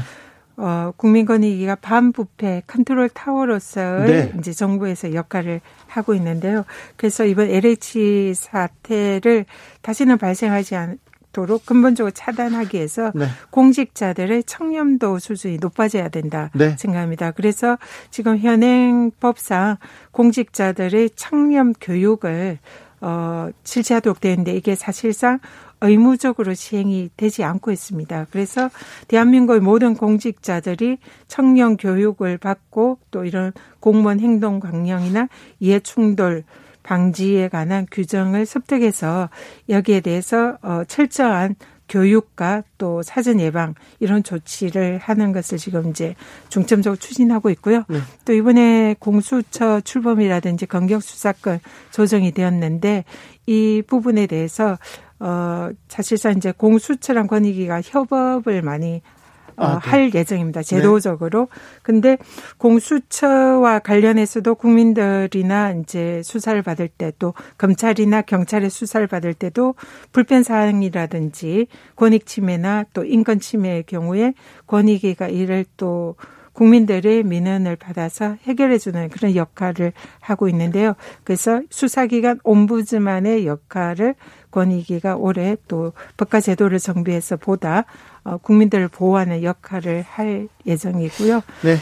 어, 0.58 0.92
국민권익위가 0.96 1.74
반부패 1.76 2.62
컨트롤 2.66 3.10
타워로서의 3.10 4.06
네. 4.06 4.32
이제 4.38 4.52
정부에서 4.52 5.12
역할을 5.12 5.60
하고 5.88 6.14
있는데요. 6.14 6.64
그래서 6.96 7.24
이번 7.24 7.50
LH 7.50 8.32
사태를 8.34 9.44
다시는 9.82 10.18
발생하지 10.18 10.76
않, 10.76 10.98
도록 11.36 11.66
근본적으로 11.66 12.10
차단하기 12.12 12.78
위해서 12.78 13.12
네. 13.14 13.26
공직자들의 13.50 14.44
청렴도 14.44 15.18
수준이 15.18 15.58
높아져야 15.58 16.08
된다 16.08 16.50
네. 16.54 16.74
생각합니다. 16.78 17.32
그래서 17.32 17.76
지금 18.10 18.38
현행법상 18.38 19.76
공직자들의 20.12 21.10
청렴 21.14 21.74
교육을 21.78 22.58
어 23.02 23.50
실시하도록 23.64 24.18
되는데 24.18 24.56
이게 24.56 24.74
사실상 24.74 25.38
의무적으로 25.82 26.54
시행이 26.54 27.10
되지 27.18 27.44
않고 27.44 27.70
있습니다. 27.70 28.28
그래서 28.30 28.70
대한민국의 29.08 29.60
모든 29.60 29.92
공직자들이 29.92 30.96
청렴 31.28 31.76
교육을 31.76 32.38
받고 32.38 32.98
또 33.10 33.26
이런 33.26 33.52
공무원 33.80 34.20
행동 34.20 34.58
강령이나 34.58 35.28
이해 35.60 35.80
충돌 35.80 36.44
방지에 36.86 37.48
관한 37.48 37.84
규정을 37.90 38.46
섭득해서 38.46 39.28
여기에 39.68 40.00
대해서 40.00 40.56
어 40.62 40.84
철저한 40.86 41.56
교육과 41.88 42.62
또 42.78 43.02
사전 43.02 43.40
예방 43.40 43.74
이런 44.00 44.22
조치를 44.22 44.98
하는 44.98 45.32
것을 45.32 45.58
지금 45.58 45.90
이제 45.90 46.14
중점적으로 46.48 46.96
추진하고 46.96 47.50
있고요. 47.50 47.84
네. 47.88 47.98
또 48.24 48.32
이번에 48.32 48.94
공수처 48.98 49.80
출범이라든지 49.80 50.66
검경 50.66 51.00
수사권 51.00 51.60
조정이 51.90 52.32
되었는데 52.32 53.04
이 53.46 53.82
부분에 53.86 54.26
대해서 54.26 54.78
어 55.18 55.70
사실상 55.88 56.36
이제 56.36 56.52
공수처랑 56.52 57.26
권익위가 57.26 57.82
협업을 57.82 58.62
많이 58.62 58.96
어, 58.96 59.15
아, 59.56 59.80
네. 59.82 59.90
할 59.90 60.14
예정입니다. 60.14 60.62
네. 60.62 60.64
제도적으로. 60.64 61.48
네. 61.50 61.60
근데 61.82 62.18
공수처와 62.58 63.80
관련해서도 63.80 64.54
국민들이나 64.54 65.72
이제 65.72 66.22
수사를 66.22 66.60
받을 66.62 66.86
때 66.88 67.06
또 67.18 67.34
검찰이나 67.58 68.22
경찰의 68.22 68.70
수사를 68.70 69.06
받을 69.06 69.34
때도 69.34 69.74
불편 70.12 70.42
사항이라든지 70.42 71.66
권익 71.96 72.26
침해나 72.26 72.84
또 72.92 73.04
인권 73.04 73.40
침해의 73.40 73.84
경우에 73.84 74.34
권익위가 74.66 75.28
이를 75.28 75.64
또 75.76 76.16
국민들의 76.52 77.22
민원을 77.22 77.76
받아서 77.76 78.36
해결해주는 78.44 79.10
그런 79.10 79.36
역할을 79.36 79.92
하고 80.20 80.48
있는데요. 80.48 80.94
그래서 81.22 81.60
수사기관 81.68 82.40
옴부즈만의 82.44 83.46
역할을 83.46 84.14
권익위가 84.50 85.16
올해 85.16 85.56
또 85.68 85.92
법과 86.16 86.40
제도를 86.40 86.78
정비해서 86.78 87.36
보다 87.36 87.84
어, 88.24 88.36
국민들을 88.38 88.88
보호하는 88.88 89.42
역할을 89.42 90.02
할 90.02 90.48
예정이고요. 90.66 91.42
네. 91.62 91.76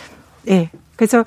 네. 0.44 0.70
그래서 0.96 1.24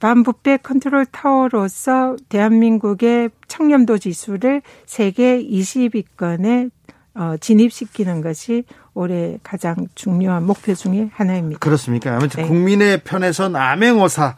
반부패 0.00 0.58
컨트롤 0.58 1.06
타워로서 1.06 2.16
대한민국의 2.28 3.30
청렴도 3.48 3.98
지수를 3.98 4.62
세계 4.86 5.42
20위권에 5.42 6.70
어, 7.14 7.36
진입시키는 7.40 8.20
것이 8.20 8.64
올해 8.94 9.38
가장 9.42 9.76
중요한 9.94 10.44
목표 10.44 10.74
중의 10.74 11.10
하나입니다. 11.12 11.58
그렇습니까? 11.58 12.16
아무튼 12.16 12.42
네. 12.42 12.48
국민의 12.48 13.02
편에선 13.02 13.56
암행어사 13.56 14.36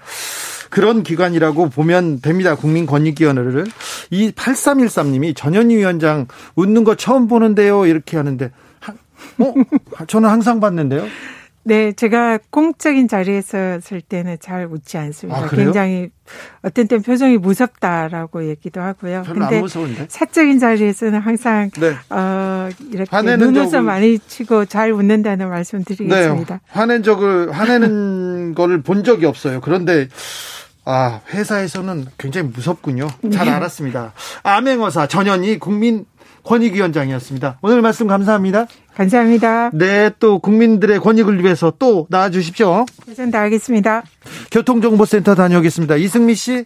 그런 0.71 1.03
기관이라고 1.03 1.69
보면 1.69 2.21
됩니다. 2.21 2.55
국민권익위원회를. 2.57 3.67
이 4.11 4.31
8313님이 4.33 5.37
전현희 5.37 5.77
위원장 5.77 6.27
웃는 6.55 6.85
거 6.85 6.97
처음 6.97 7.29
보는데요. 7.29 7.87
이렇게 7.87 8.17
하는데 8.17 8.51
어? 9.39 9.55
저는 10.07 10.29
항상 10.29 10.61
봤는데요. 10.61 11.07
네, 11.69 11.91
제가 11.93 12.39
공적인 12.51 13.09
자리에서 13.09 13.81
쓸 13.81 14.01
때는 14.01 14.37
잘 14.41 14.69
웃지 14.71 14.99
않습니다. 14.99 15.41
아, 15.41 15.49
굉장히 15.49 16.11
어떤 16.63 16.87
땐 16.87 17.03
표정이 17.03 17.39
무섭다라고 17.39 18.49
얘기도 18.49 18.81
하고요. 18.81 19.25
별로 19.25 19.41
근데 19.41 19.57
안 19.57 19.63
무서운데. 19.63 20.07
사적인 20.09 20.61
자리에서는 20.61 21.19
항상 21.19 21.71
네. 21.81 21.95
어, 22.11 22.69
이렇게 22.93 23.21
눈웃음 23.37 23.81
적을- 23.81 23.83
많이 23.83 24.17
치고 24.21 24.67
잘 24.67 24.93
웃는다는 24.93 25.49
말씀 25.49 25.83
드리겠습니다. 25.83 26.55
네. 26.55 26.61
화낸 26.69 27.03
적을 27.03 27.51
화내는 27.51 28.55
거를 28.55 28.83
본 28.83 29.03
적이 29.03 29.27
없어요. 29.27 29.61
그런데 29.61 30.07
아, 30.85 31.21
회사에서는 31.31 32.07
굉장히 32.17 32.49
무섭군요. 32.49 33.09
잘 33.33 33.47
네. 33.47 33.51
알았습니다. 33.51 34.13
암행어사 34.45 35.09
전현희 35.09 35.59
국민 35.59 36.05
권익위원장이었습니다. 36.45 37.59
오늘 37.61 37.83
말씀 37.83 38.07
감사합니다. 38.07 38.67
감사합니다. 38.97 39.71
네, 39.75 40.11
또 40.19 40.39
국민들의 40.39 41.01
권익을 41.01 41.45
위해서 41.45 41.73
또 41.79 42.07
나와 42.09 42.31
주십시오. 42.31 42.87
최선 43.05 43.31
다하겠습니다. 43.31 44.03
교통정보센터 44.51 45.35
다녀오겠습니다. 45.35 45.97
이승미 45.97 46.35
씨. 46.35 46.65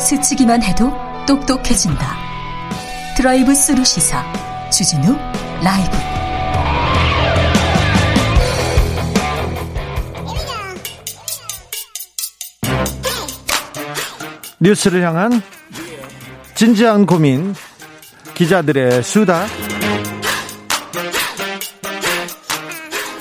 스치기만 0.00 0.62
해도 0.62 0.90
똑똑해진다. 1.26 2.16
드라이브 3.16 3.54
스루 3.54 3.84
시사 3.84 4.24
주진우 4.70 5.16
라이브. 5.62 5.96
뉴스를 14.60 15.02
향한 15.02 15.40
진지한 16.62 17.06
고민 17.06 17.54
기자들의 18.34 19.04
수다 19.04 19.46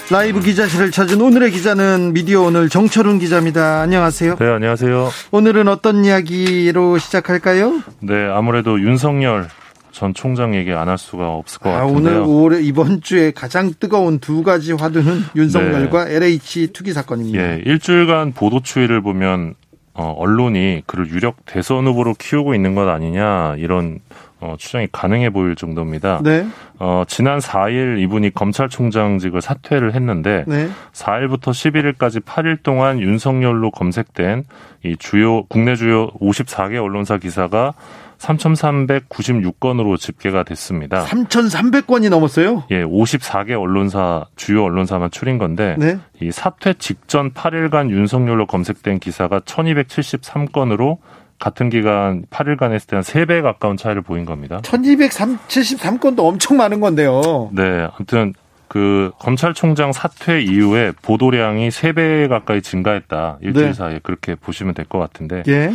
라이브 0.09 0.41
기자실을 0.41 0.89
찾은 0.89 1.21
오늘의 1.21 1.51
기자는 1.51 2.13
미디어 2.13 2.41
오늘 2.41 2.67
정철훈 2.67 3.19
기자입니다. 3.19 3.81
안녕하세요. 3.81 4.37
네, 4.37 4.45
안녕하세요. 4.47 5.09
오늘은 5.29 5.67
어떤 5.67 6.03
이야기로 6.03 6.97
시작할까요? 6.97 7.83
네, 7.99 8.25
아무래도 8.27 8.81
윤석열 8.81 9.47
전 9.91 10.15
총장 10.15 10.55
얘기 10.55 10.71
안 10.73 10.87
할 10.87 10.97
수가 10.97 11.29
없을 11.29 11.59
것 11.59 11.69
아, 11.69 11.81
같은데요. 11.85 12.23
오늘 12.23 12.27
올해 12.27 12.59
이번 12.63 13.01
주에 13.01 13.29
가장 13.29 13.71
뜨거운 13.79 14.17
두 14.17 14.41
가지 14.41 14.71
화두는 14.73 15.25
윤석열과 15.35 16.09
LH 16.09 16.73
투기 16.73 16.91
사건입니다. 16.91 17.39
예, 17.39 17.61
일주일간 17.67 18.31
보도 18.31 18.61
추이를 18.63 19.03
보면 19.03 19.53
어, 19.97 20.13
언론이 20.15 20.83
그를 20.85 21.09
유력 21.09 21.37
대선 21.45 21.87
후보로 21.87 22.13
키우고 22.13 22.53
있는 22.53 22.75
것 22.75 22.87
아니냐 22.87 23.55
이런 23.57 23.99
어, 24.39 24.55
추정이 24.59 24.87
가능해 24.91 25.31
보일 25.31 25.55
정도입니다. 25.55 26.21
네, 26.23 26.45
어, 26.77 27.03
지난 27.07 27.39
4일 27.39 27.97
이분이 27.97 28.35
검찰총장직을 28.35 29.41
사퇴를 29.41 29.95
했는데 29.95 30.43
네. 30.45 30.69
4일부터 30.93 31.49
11일까지 31.49 32.23
8일 32.23 32.61
동안 32.61 32.99
윤석열로 32.99 33.71
검색된 33.71 34.43
이 34.83 34.95
주요 34.97 35.43
국내 35.45 35.75
주요 35.75 36.09
54개 36.11 36.75
언론사 36.79 37.17
기사가 37.17 37.73
3,396건으로 38.19 39.97
집계가 39.97 40.43
됐습니다. 40.43 41.05
3,300건이 41.05 42.09
넘었어요. 42.09 42.63
예, 42.71 42.83
54개 42.83 43.51
언론사 43.59 44.25
주요 44.35 44.63
언론사만 44.63 45.11
추린 45.11 45.37
건데 45.37 45.75
네. 45.77 45.97
이 46.21 46.31
사퇴 46.31 46.75
직전 46.75 47.31
8일간 47.31 47.89
윤석열로 47.89 48.45
검색된 48.47 48.99
기사가 48.99 49.39
1273건으로 49.41 50.97
같은 51.39 51.69
기간 51.69 52.23
8일간 52.31 52.71
했을 52.73 52.87
때한 52.87 53.03
3배 53.03 53.41
가까운 53.43 53.77
차이를 53.77 54.01
보인 54.01 54.25
겁니다. 54.25 54.59
1273건도 54.63 56.19
엄청 56.25 56.57
많은 56.57 56.79
건데요. 56.79 57.49
네, 57.53 57.87
아무튼 57.95 58.33
그 58.67 59.11
검찰총장 59.19 59.93
사퇴 59.93 60.41
이후에 60.41 60.91
보도량이 61.01 61.69
3배 61.69 62.27
가까이 62.27 62.61
증가했다. 62.61 63.37
일주일 63.41 63.67
네. 63.67 63.73
사이에 63.73 63.99
그렇게 64.03 64.35
보시면 64.35 64.73
될 64.73 64.85
것 64.87 64.99
같은데 64.99 65.43
예. 65.47 65.71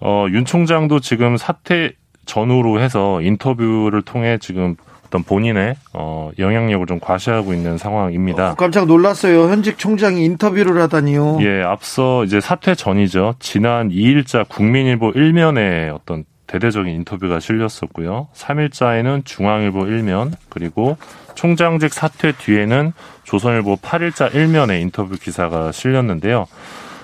어, 0.00 0.26
윤 0.30 0.44
총장도 0.44 1.00
지금 1.00 1.36
사퇴 1.36 1.92
전후로 2.26 2.80
해서 2.80 3.20
인터뷰를 3.22 4.02
통해 4.02 4.38
지금 4.40 4.76
어떤 5.06 5.22
본인의 5.22 5.74
어, 5.94 6.30
영향력을 6.38 6.86
좀 6.86 7.00
과시하고 7.00 7.54
있는 7.54 7.78
상황입니다. 7.78 8.50
어, 8.50 8.54
깜짝 8.54 8.86
놀랐어요. 8.86 9.48
현직 9.48 9.78
총장이 9.78 10.24
인터뷰를 10.24 10.80
하다니요. 10.82 11.38
예, 11.40 11.62
앞서 11.62 12.24
이제 12.24 12.40
사퇴 12.40 12.74
전이죠. 12.74 13.36
지난 13.38 13.88
2일자 13.88 14.46
국민일보 14.48 15.12
1면에 15.12 15.94
어떤 15.94 16.24
대대적인 16.46 16.92
인터뷰가 16.94 17.40
실렸었고요. 17.40 18.28
3일자에는 18.34 19.24
중앙일보 19.24 19.84
1면, 19.84 20.32
그리고 20.48 20.96
총장직 21.34 21.92
사퇴 21.92 22.32
뒤에는 22.32 22.92
조선일보 23.24 23.76
8일자 23.76 24.32
1면에 24.32 24.80
인터뷰 24.80 25.14
기사가 25.20 25.72
실렸는데요. 25.72 26.46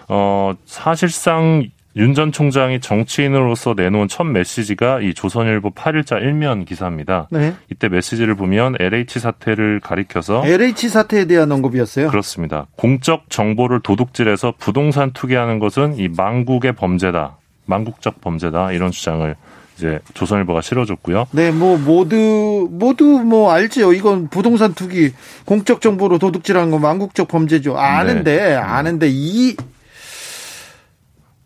어, 0.09 0.55
사실상 0.65 1.67
윤 1.97 2.15
전 2.15 2.33
총장이 2.33 2.81
정치인으로서 2.81 3.75
내놓은 3.77 4.09
첫 4.09 4.25
메시지가 4.25 5.01
이 5.01 5.15
조선일보 5.15 5.71
8일자 5.71 6.21
1면 6.23 6.65
기사입니다. 6.67 7.29
네. 7.31 7.55
이때 7.71 7.89
메시지를 7.89 8.35
보면 8.35 8.77
LH 8.81 9.21
사태를 9.21 9.81
가리켜서 9.81 10.45
LH 10.45 10.89
사태에 10.89 11.25
대한 11.27 11.51
언급이었어요. 11.53 12.09
그렇습니다. 12.09 12.67
공적 12.77 13.31
정보를 13.31 13.81
도둑질해서 13.81 14.55
부동산 14.59 15.13
투기하는 15.13 15.59
것은 15.61 15.97
이 15.99 16.09
망국의 16.09 16.73
범죄다. 16.73 17.37
망국적 17.67 18.21
범죄다. 18.21 18.73
이런 18.73 18.91
주장을 18.91 19.35
이제 19.77 19.99
조선일보가 20.15 20.61
실어줬고요. 20.61 21.27
네, 21.33 21.51
뭐 21.51 21.77
모두 21.79 22.69
모두 22.71 23.05
뭐 23.05 23.53
알지요. 23.53 23.93
이건 23.93 24.29
부동산 24.29 24.73
투기, 24.75 25.13
공적 25.45 25.81
정보로 25.81 26.19
도둑질하는 26.19 26.71
거 26.71 26.79
망국적 26.79 27.27
범죄죠. 27.29 27.77
아는데 27.77 28.37
네. 28.37 28.55
아는데 28.55 29.09
이 29.11 29.57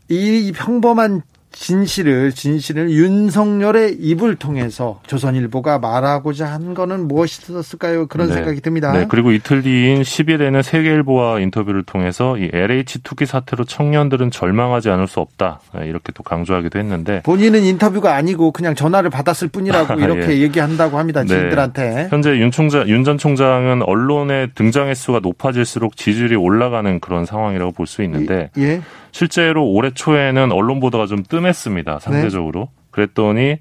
이 0.09 0.53
평범한 0.55 1.23
진실을 1.51 2.33
진실을 2.33 2.91
윤석열의 2.91 3.95
입을 3.99 4.37
통해서 4.37 5.01
조선일보가 5.07 5.79
말하고자 5.81 6.47
한 6.47 6.75
거는 6.75 7.09
무엇이었을까요? 7.09 8.07
그런 8.07 8.29
네. 8.29 8.35
생각이 8.35 8.61
듭니다. 8.61 8.93
네, 8.93 9.07
그리고 9.09 9.33
이틀 9.33 9.63
뒤인 9.63 10.03
10일에는 10.03 10.63
세계일보와 10.63 11.41
인터뷰를 11.41 11.83
통해서 11.83 12.37
이 12.37 12.51
LH 12.53 13.01
투기 13.03 13.27
사태로 13.27 13.65
청년들은 13.65 14.31
절망하지 14.31 14.91
않을 14.91 15.09
수 15.09 15.19
없다. 15.21 15.61
네, 15.75 15.87
이렇게 15.89 16.13
또 16.13 16.23
강조하기도 16.23 16.79
했는데 16.79 17.23
본인은 17.25 17.65
인터뷰가 17.65 18.15
아니고 18.15 18.53
그냥 18.53 18.75
전화를 18.77 19.11
받았을 19.11 19.49
뿐이라고 19.49 19.95
이렇게 20.01 20.35
예. 20.37 20.43
얘기한다고 20.43 20.99
합니다. 20.99 21.23
네. 21.23 21.29
지인들한테. 21.29 22.09
현재 22.11 22.39
윤 22.39 22.51
총장, 22.53 22.87
윤 22.89 23.03
전 23.05 23.17
총장은 23.19 23.83
언론의 23.83 24.51
등장 24.55 24.89
횟수가 24.89 25.21
높아질수록 25.21 25.97
지지율이 25.97 26.37
올라가는 26.37 27.01
그런 27.01 27.25
상황이라고 27.25 27.73
볼 27.73 27.87
수 27.87 28.03
있는데 28.03 28.51
예. 28.59 28.83
실제로 29.19 29.67
올해 29.67 29.91
초에는 29.91 30.53
언론 30.53 30.79
보도가 30.79 31.07
좀 31.07 31.25
뜸했습니다. 31.25 31.99
상대적으로. 31.99 32.69
그랬더니 32.93 33.57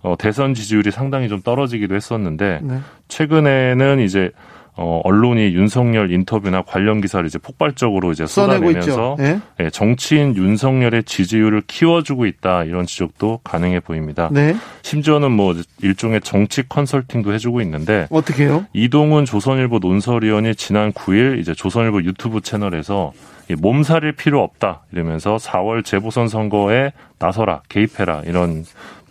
어, 0.00 0.14
대선 0.18 0.54
지지율이 0.54 0.90
상당히 0.90 1.28
좀 1.28 1.42
떨어지기도 1.42 1.94
했었는데 1.94 2.60
네. 2.62 2.78
최근에는 3.08 4.00
이제 4.00 4.30
어, 4.74 5.02
언론이 5.04 5.54
윤석열 5.54 6.10
인터뷰나 6.10 6.62
관련 6.62 7.00
기사를 7.02 7.26
이제 7.26 7.38
폭발적으로 7.38 8.10
이제 8.12 8.26
쏟아내면서. 8.26 9.16
예. 9.20 9.40
예, 9.60 9.70
정치인 9.70 10.34
윤석열의 10.34 11.04
지지율을 11.04 11.62
키워주고 11.66 12.24
있다 12.26 12.64
이런 12.64 12.86
지적도 12.86 13.40
가능해 13.44 13.80
보입니다. 13.80 14.28
네. 14.32 14.56
심지어는 14.82 15.30
뭐 15.32 15.54
일종의 15.82 16.22
정치 16.22 16.66
컨설팅도 16.68 17.32
해주고 17.34 17.60
있는데 17.60 18.06
어떻게 18.10 18.44
해요? 18.44 18.64
이동훈 18.72 19.26
조선일보 19.26 19.78
논설위원이 19.78 20.54
지난 20.54 20.92
9일 20.92 21.38
이제 21.38 21.54
조선일보 21.54 22.02
유튜브 22.04 22.40
채널에서 22.40 23.12
이 23.50 23.54
몸살일 23.54 24.12
필요 24.12 24.42
없다 24.42 24.84
이러면서 24.92 25.36
4월 25.36 25.84
재보선 25.84 26.28
선거에 26.28 26.92
나서라 27.18 27.62
개입해라 27.68 28.22
이런 28.24 28.64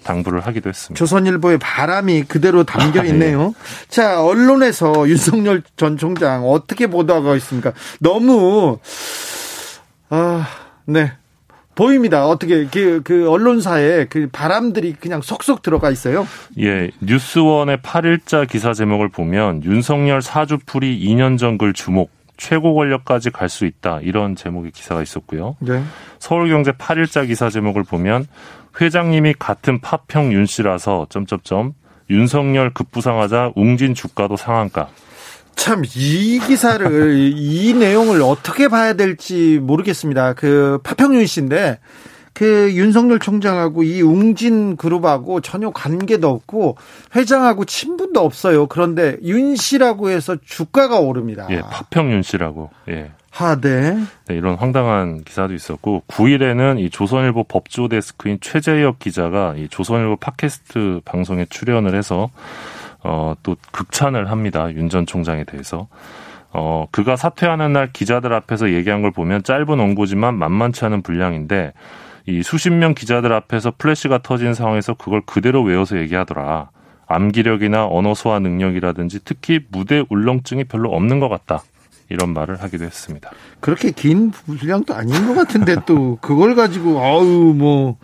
당부를 0.04 0.42
하기도 0.42 0.70
했습니다. 0.70 0.98
조선일보의 0.98 1.58
바람이 1.60 2.24
그대로 2.24 2.64
담겨 2.64 3.02
아, 3.02 3.06
예. 3.06 3.10
있네요. 3.10 3.54
자, 3.90 4.24
언론에서 4.24 5.08
윤석열 5.10 5.64
전 5.78 5.98
총장 5.98 6.44
어떻게 6.50 6.88
보도하고 6.88 7.36
있습니까? 7.38 7.74
너무 8.00 8.80
아, 10.10 10.48
네. 10.86 11.14
보입니다. 11.74 12.28
어떻게 12.28 12.66
그, 12.68 13.02
그 13.04 13.30
언론사에 13.30 14.06
그 14.10 14.28
바람들이 14.32 14.94
그냥 15.00 15.22
속속 15.22 15.62
들어가 15.62 15.90
있어요. 15.90 16.28
예, 16.60 16.92
뉴스원의 17.00 17.78
8일자 17.78 18.48
기사 18.48 18.74
제목을 18.74 19.08
보면 19.10 19.64
윤석열 19.64 20.22
사주풀이 20.22 21.00
2년 21.08 21.38
전 21.38 21.58
글 21.58 21.74
주목 21.74 22.12
최고 22.38 22.74
권력까지 22.76 23.30
갈 23.30 23.48
수 23.50 23.66
있다 23.66 24.00
이런 24.02 24.36
제목의 24.36 24.72
기사가 24.72 25.02
있었고요. 25.02 25.56
네. 25.60 25.82
서울경제 26.20 26.72
8일자 26.74 27.26
기사 27.28 27.50
제목을 27.50 27.84
보면 27.84 28.26
회장님이 28.80 29.36
같은 29.40 29.80
파평 29.82 30.32
윤 30.34 30.46
씨라서 30.46 31.08
점점점 31.10 31.74
윤석열 32.10 32.74
급부상하자 32.74 33.52
웅진 33.56 33.94
주가도 33.94 34.36
상한가. 34.38 34.90
참 35.56 35.84
이 35.84 36.40
기사를 36.40 37.14
이 37.18 37.74
내용을 37.74 38.22
어떻게 38.22 38.68
봐야 38.68 38.94
될지 38.94 39.60
모르겠습니다. 39.62 40.34
그 40.34 40.80
파평윤 40.84 41.26
씨인데 41.26 41.80
그 42.34 42.72
윤석열 42.74 43.20
총장하고 43.20 43.84
이 43.84 44.02
웅진 44.02 44.78
그룹하고 44.78 45.42
전혀 45.42 45.70
관계도 45.70 46.28
없고 46.28 46.78
회장하고 47.16 47.66
친분도 47.66 48.22
없어요. 48.22 48.68
그런데 48.68 49.18
윤 49.24 49.56
씨라고 49.56 50.10
해서 50.10 50.38
주가가 50.44 51.00
오릅니다. 51.00 51.48
예, 51.52 51.60
파평윤 51.60 52.24
씨라고. 52.24 52.70
예. 52.90 53.12
아, 53.38 53.56
네. 53.60 53.96
네, 54.28 54.36
이런 54.36 54.56
황당한 54.56 55.24
기사도 55.24 55.54
있었고 55.54 56.04
9일에는 56.08 56.80
이 56.80 56.90
조선일보 56.90 57.46
법조 57.46 57.88
데스크인 57.88 58.40
최재혁 58.42 59.00
기자가 59.00 59.56
이 59.58 59.68
조선일보 59.70 60.18
팟캐스트 60.18 61.02
방송에 61.06 61.46
출연을 61.50 61.96
해서 61.96 62.30
어, 63.04 63.34
또 63.42 63.56
극찬을 63.72 64.30
합니다. 64.30 64.72
윤 64.74 64.90
전 64.90 65.06
총장에 65.06 65.44
대해서. 65.46 65.88
어, 66.54 66.86
그가 66.92 67.16
사퇴하는 67.16 67.72
날 67.72 67.92
기자들 67.94 68.34
앞에서 68.34 68.72
얘기한 68.74 69.02
걸 69.02 69.12
보면 69.12 69.44
짧은 69.44 69.68
원고지만 69.70 70.36
만만치 70.36 70.84
않은 70.86 71.02
분량인데 71.02 71.72
이 72.28 72.44
수십 72.44 72.70
명 72.72 72.94
기자들 72.94 73.32
앞에서 73.32 73.72
플래시가 73.78 74.20
터진 74.22 74.54
상황에서 74.54 74.94
그걸 74.94 75.22
그대로 75.26 75.64
외워서 75.64 75.98
얘기하더라. 75.98 76.70
암기력이나 77.08 77.88
언어 77.88 78.14
소화 78.14 78.40
능력이라든지 78.40 79.20
특히 79.26 79.62
무대 79.70 80.04
울렁증이 80.10 80.66
별로 80.66 80.92
없는 80.92 81.20
것 81.22 81.30
같다. 81.30 81.64
이런 82.12 82.34
말을 82.34 82.62
하기도 82.62 82.86
했습니다. 82.86 83.32
그렇게 83.60 83.92
긴 83.92 84.32
분량도 84.32 84.94
아닌 84.94 85.28
것 85.28 85.34
같은데 85.34 85.78
또 85.86 86.18
그걸 86.22 86.56
가지고 86.56 87.02
아우 87.02 87.24
뭐 87.56 87.98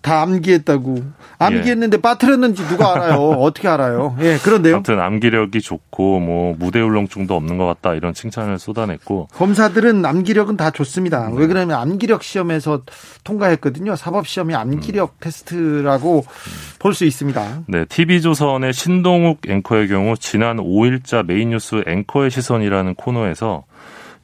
다 0.00 0.22
암기했다고 0.22 1.02
암기했는데 1.38 1.96
예. 1.96 2.00
빠뜨렸는지 2.00 2.66
누가 2.68 2.94
알아요? 2.94 3.18
어떻게 3.40 3.68
알아요? 3.68 4.16
예, 4.20 4.38
그런데요. 4.38 4.76
아무튼 4.76 5.00
암기력이 5.00 5.60
좋고 5.60 6.20
뭐 6.20 6.54
무대 6.58 6.80
울렁증도 6.80 7.34
없는 7.34 7.58
것 7.58 7.66
같다 7.66 7.94
이런 7.94 8.14
칭찬을 8.14 8.58
쏟아냈고 8.58 9.28
검사들은 9.34 10.04
암기력은 10.04 10.56
다 10.56 10.70
좋습니다. 10.70 11.28
네. 11.28 11.34
왜 11.36 11.46
그러냐면 11.46 11.78
암기력 11.78 12.22
시험에서 12.22 12.82
통과했거든요. 13.24 13.96
사법 13.96 14.26
시험이 14.26 14.54
암기력 14.54 15.10
음. 15.10 15.16
테스트라고 15.20 16.18
음. 16.18 16.78
볼수 16.78 17.04
있습니다. 17.04 17.64
네, 17.66 17.84
TV조선의 17.84 18.72
신동욱 18.72 19.40
앵커의 19.48 19.88
경우 19.88 20.16
지난 20.16 20.58
5일자 20.58 21.26
메인 21.26 21.50
뉴스 21.50 21.82
앵커의 21.86 22.30
시선이라는 22.30 22.94
코너에서 22.94 23.64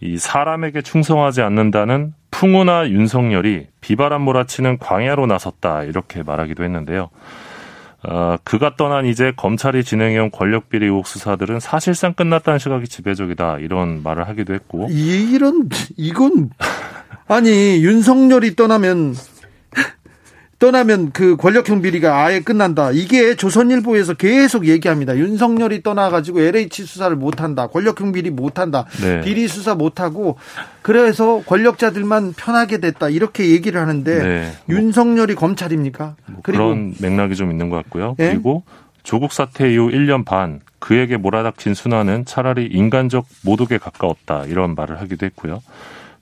이 0.00 0.18
사람에게 0.18 0.82
충성하지 0.82 1.42
않는다는 1.42 2.14
풍운아 2.34 2.88
윤석열이 2.88 3.68
비바람 3.80 4.22
몰아치는 4.22 4.78
광야로 4.78 5.26
나섰다 5.26 5.84
이렇게 5.84 6.24
말하기도 6.24 6.64
했는데요. 6.64 7.10
어, 8.06 8.36
그가 8.42 8.74
떠난 8.76 9.06
이제 9.06 9.32
검찰이 9.36 9.84
진행해온 9.84 10.32
권력비리 10.32 10.84
의혹 10.84 11.06
수사들은 11.06 11.60
사실상 11.60 12.12
끝났다는 12.12 12.58
시각이 12.58 12.88
지배적이다 12.88 13.60
이런 13.60 14.02
말을 14.02 14.28
하기도 14.28 14.52
했고 14.52 14.88
이런 14.90 15.68
이건 15.96 16.50
아니 17.28 17.82
윤석열이 17.82 18.56
떠나면 18.56 19.14
떠나면 20.58 21.12
그 21.12 21.36
권력형 21.36 21.82
비리가 21.82 22.24
아예 22.24 22.40
끝난다. 22.40 22.90
이게 22.92 23.34
조선일보에서 23.34 24.14
계속 24.14 24.66
얘기합니다. 24.66 25.16
윤석열이 25.16 25.82
떠나가지고 25.82 26.40
LH 26.40 26.84
수사를 26.84 27.14
못한다. 27.16 27.66
권력형 27.66 28.12
비리 28.12 28.30
못한다. 28.30 28.86
네. 29.02 29.20
비리 29.22 29.48
수사 29.48 29.74
못하고 29.74 30.38
그래서 30.82 31.42
권력자들만 31.46 32.34
편하게 32.34 32.78
됐다. 32.78 33.08
이렇게 33.08 33.50
얘기를 33.50 33.80
하는데 33.80 34.22
네. 34.22 34.52
윤석열이 34.68 35.34
검찰입니까? 35.34 36.16
뭐 36.26 36.40
그런 36.42 36.94
맥락이 37.00 37.34
좀 37.34 37.50
있는 37.50 37.68
것 37.68 37.76
같고요. 37.76 38.14
네? 38.18 38.30
그리고 38.30 38.62
조국 39.02 39.32
사태 39.32 39.70
이후 39.70 39.90
1년 39.90 40.24
반 40.24 40.60
그에게 40.78 41.16
몰아닥친 41.16 41.74
순환은 41.74 42.24
차라리 42.24 42.66
인간적 42.66 43.26
모독에 43.42 43.78
가까웠다. 43.78 44.44
이런 44.44 44.74
말을 44.74 45.00
하기도 45.00 45.26
했고요. 45.26 45.62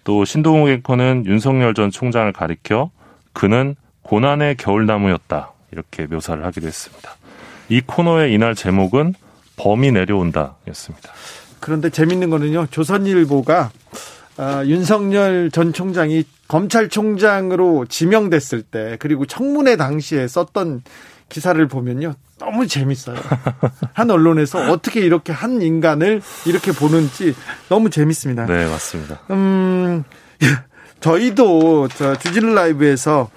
또 0.04 0.24
신동욱 0.24 0.68
앵커는 0.68 1.24
윤석열 1.26 1.74
전 1.74 1.90
총장을 1.90 2.32
가리켜 2.32 2.90
그는 3.32 3.76
고난의 4.02 4.56
겨울나무였다. 4.56 5.52
이렇게 5.72 6.06
묘사를 6.06 6.44
하기도 6.44 6.66
했습니다. 6.66 7.16
이 7.68 7.80
코너의 7.80 8.32
이날 8.34 8.54
제목은 8.54 9.14
범이 9.56 9.92
내려온다 9.92 10.56
였습니다. 10.68 11.10
그런데 11.60 11.90
재밌는 11.90 12.30
거는요. 12.30 12.66
조선일보가 12.70 13.70
아, 14.38 14.64
윤석열 14.64 15.50
전 15.50 15.72
총장이 15.72 16.24
검찰총장으로 16.48 17.86
지명됐을 17.88 18.62
때 18.62 18.96
그리고 18.98 19.24
청문회 19.26 19.76
당시에 19.76 20.26
썼던 20.26 20.82
기사를 21.28 21.66
보면요. 21.68 22.14
너무 22.38 22.66
재밌어요. 22.66 23.16
한 23.94 24.10
언론에서 24.10 24.70
어떻게 24.70 25.00
이렇게 25.00 25.32
한 25.32 25.62
인간을 25.62 26.20
이렇게 26.44 26.72
보는지 26.72 27.34
너무 27.68 27.88
재밌습니다. 27.88 28.46
네, 28.46 28.68
맞습니다. 28.68 29.20
음, 29.30 30.04
저희도 31.00 31.88
저 31.96 32.16
주진우 32.16 32.52
라이브에서 32.54 33.30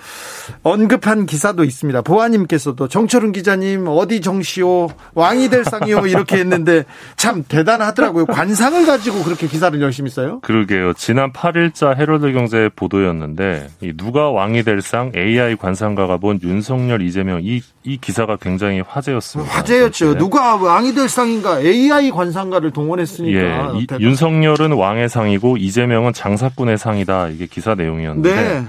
언급한 0.64 1.26
기사도 1.26 1.64
있습니다. 1.66 2.02
보아님께서도 2.04 2.88
정철훈 2.88 3.34
기자님 3.34 3.86
어디 3.88 4.22
정시오 4.22 4.88
왕이 5.14 5.50
될 5.50 5.66
상이요 5.66 6.08
이렇게 6.08 6.38
했는데 6.38 6.86
참 7.18 7.44
대단하더라고요. 7.48 8.28
관상을 8.28 8.86
가지고 8.86 9.24
그렇게 9.24 9.48
기사를 9.48 9.80
열심히 9.82 10.10
써요. 10.10 10.40
그러게요. 10.42 10.94
지난 10.94 11.34
8일자 11.34 11.98
헤럴드 11.98 12.32
경제 12.32 12.70
보도였는데 12.76 13.68
누가 13.98 14.30
왕이 14.32 14.64
될 14.64 14.86
상 14.86 15.12
AI 15.16 15.56
관상가가 15.56 16.18
본 16.18 16.40
윤석열 16.44 17.02
이재명 17.02 17.40
이, 17.44 17.60
이 17.84 17.98
기사가 17.98 18.38
굉장히 18.38 18.82
화제였습니다. 18.88 19.52
화제였죠. 19.52 20.14
네. 20.14 20.18
누가 20.20 20.56
왕이 20.58 20.94
될 20.94 21.10
상인가 21.10 21.60
AI 21.60 22.12
관상가를 22.12 22.72
동원했으니까. 22.72 23.74
예, 23.76 23.80
이, 23.80 23.88
윤석열은 24.00 24.74
왕의 24.74 25.10
상이고 25.10 25.58
이재명은 25.58 26.14
장사꾼의 26.14 26.78
상이다. 26.78 27.30
이게 27.30 27.48
기사 27.48 27.74
내용이었는데. 27.74 28.36
네. 28.36 28.66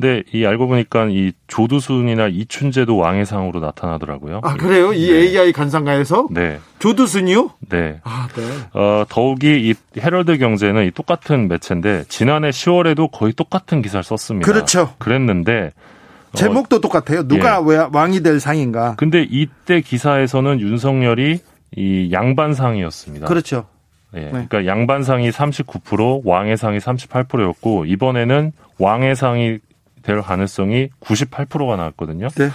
근데 0.00 0.22
이 0.32 0.46
알고 0.46 0.68
보니까 0.68 1.08
이 1.10 1.32
조두순이나 1.48 2.28
이춘재도 2.28 2.96
왕의 2.96 3.26
상으로 3.26 3.58
나타나더라고요. 3.58 4.40
아 4.44 4.54
그래요? 4.54 4.92
이 4.92 5.10
네. 5.10 5.18
AI 5.18 5.52
관상가에서? 5.52 6.28
네. 6.30 6.60
조두순이요? 6.78 7.50
네. 7.68 8.00
아 8.04 8.28
네. 8.36 8.42
어 8.74 9.04
더욱이 9.08 9.68
이 9.68 10.00
헤럴드 10.00 10.38
경제는 10.38 10.86
이 10.86 10.92
똑같은 10.92 11.48
매체인데 11.48 12.04
지난해 12.08 12.50
10월에도 12.50 13.10
거의 13.10 13.32
똑같은 13.32 13.82
기사를 13.82 14.04
썼습니다. 14.04 14.50
그렇죠. 14.50 14.94
그랬는데 14.98 15.72
어, 16.32 16.36
제목도 16.36 16.76
어, 16.76 16.80
똑같아요. 16.80 17.26
누가 17.26 17.60
예. 17.60 17.64
왜 17.66 17.86
왕이 17.92 18.22
될 18.22 18.38
상인가? 18.38 18.94
근데 18.96 19.26
이때 19.28 19.80
기사에서는 19.80 20.60
윤석열이 20.60 21.40
이 21.76 22.08
양반상이었습니다. 22.12 23.26
그렇죠. 23.26 23.66
예. 24.14 24.20
네. 24.20 24.30
그러니까 24.30 24.64
양반상이 24.64 25.30
39%, 25.30 26.22
왕의 26.24 26.56
상이 26.56 26.78
38%였고 26.78 27.84
이번에는 27.86 28.52
왕의 28.78 29.16
상이 29.16 29.58
될 30.02 30.22
가능성이 30.22 30.88
98%가 31.00 31.76
나왔거든요. 31.76 32.28
네. 32.36 32.50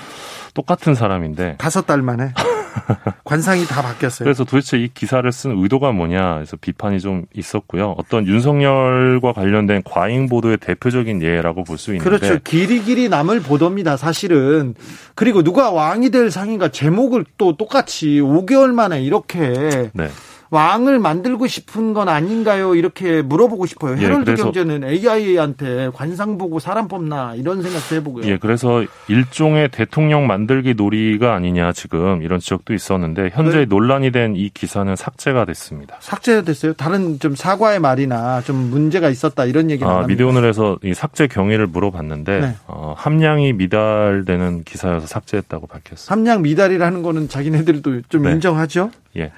똑같은 0.53 0.93
사람인데 0.95 1.55
다섯 1.57 1.85
달 1.87 2.01
만에 2.01 2.31
관상이 3.23 3.65
다 3.65 3.81
바뀌었어요. 3.81 4.25
그래서 4.25 4.43
도대체 4.43 4.77
이 4.77 4.89
기사를 4.93 5.29
쓴 5.31 5.61
의도가 5.61 5.91
뭐냐 5.91 6.37
해서 6.39 6.57
비판이 6.59 6.99
좀 6.99 7.25
있었고요. 7.35 7.95
어떤 7.97 8.25
윤석열과 8.27 9.33
관련된 9.33 9.83
과잉 9.83 10.27
보도의 10.27 10.57
대표적인 10.57 11.21
예라고 11.21 11.63
볼 11.63 11.77
수 11.77 11.93
있는데 11.95 12.09
그렇죠. 12.09 12.39
길이 12.43 12.81
길이 12.83 13.09
남을 13.09 13.41
보도입니다. 13.41 13.97
사실은 13.97 14.75
그리고 15.15 15.43
누가 15.43 15.71
왕이 15.71 16.09
될 16.11 16.31
상인가 16.31 16.69
제목을 16.69 17.25
또 17.37 17.57
똑같이 17.57 18.19
5개월 18.21 18.71
만에 18.73 19.01
이렇게 19.01 19.89
네. 19.93 20.09
왕을 20.53 20.99
만들고 20.99 21.47
싶은 21.47 21.93
건 21.93 22.09
아닌가요? 22.09 22.75
이렇게 22.75 23.21
물어보고 23.21 23.65
싶어요. 23.65 23.97
예, 23.97 24.05
헤럴드 24.05 24.35
경제는 24.35 24.83
AI한테 24.83 25.89
관상 25.93 26.37
보고 26.37 26.59
사람 26.59 26.87
뽑나 26.87 27.33
이런 27.35 27.61
생각도 27.61 27.95
해보고요. 27.95 28.25
예, 28.27 28.37
그래서 28.37 28.83
일종의 29.07 29.69
대통령 29.69 30.27
만들기 30.27 30.73
놀이가 30.75 31.33
아니냐 31.33 31.71
지금 31.73 32.21
이런 32.21 32.39
지적도 32.39 32.73
있었는데 32.73 33.31
현재 33.33 33.59
네. 33.59 33.65
논란이 33.65 34.11
된 34.11 34.33
이 34.35 34.49
기사는 34.49 34.95
삭제가 34.95 35.45
됐습니다. 35.45 35.97
삭제됐어요? 35.99 36.73
다른 36.73 37.19
좀 37.19 37.35
사과의 37.35 37.79
말이나 37.79 38.41
좀 38.41 38.55
문제가 38.55 39.09
있었다 39.09 39.45
이런 39.45 39.69
얘기는 39.69 39.91
아, 39.91 40.05
미디어오늘에서 40.07 40.79
이 40.83 40.93
삭제 40.93 41.27
경위를 41.27 41.67
물어봤는데 41.67 42.39
네. 42.39 42.55
어, 42.67 42.93
함량이 42.97 43.53
미달되는 43.53 44.63
기사여서 44.63 45.07
삭제했다고 45.07 45.67
밝혔습니다. 45.67 46.11
함량 46.11 46.41
미달이라는 46.41 47.01
거는 47.03 47.29
자기네들도 47.29 48.01
좀 48.09 48.23
네. 48.23 48.31
인정하죠? 48.31 48.91
예. 49.15 49.31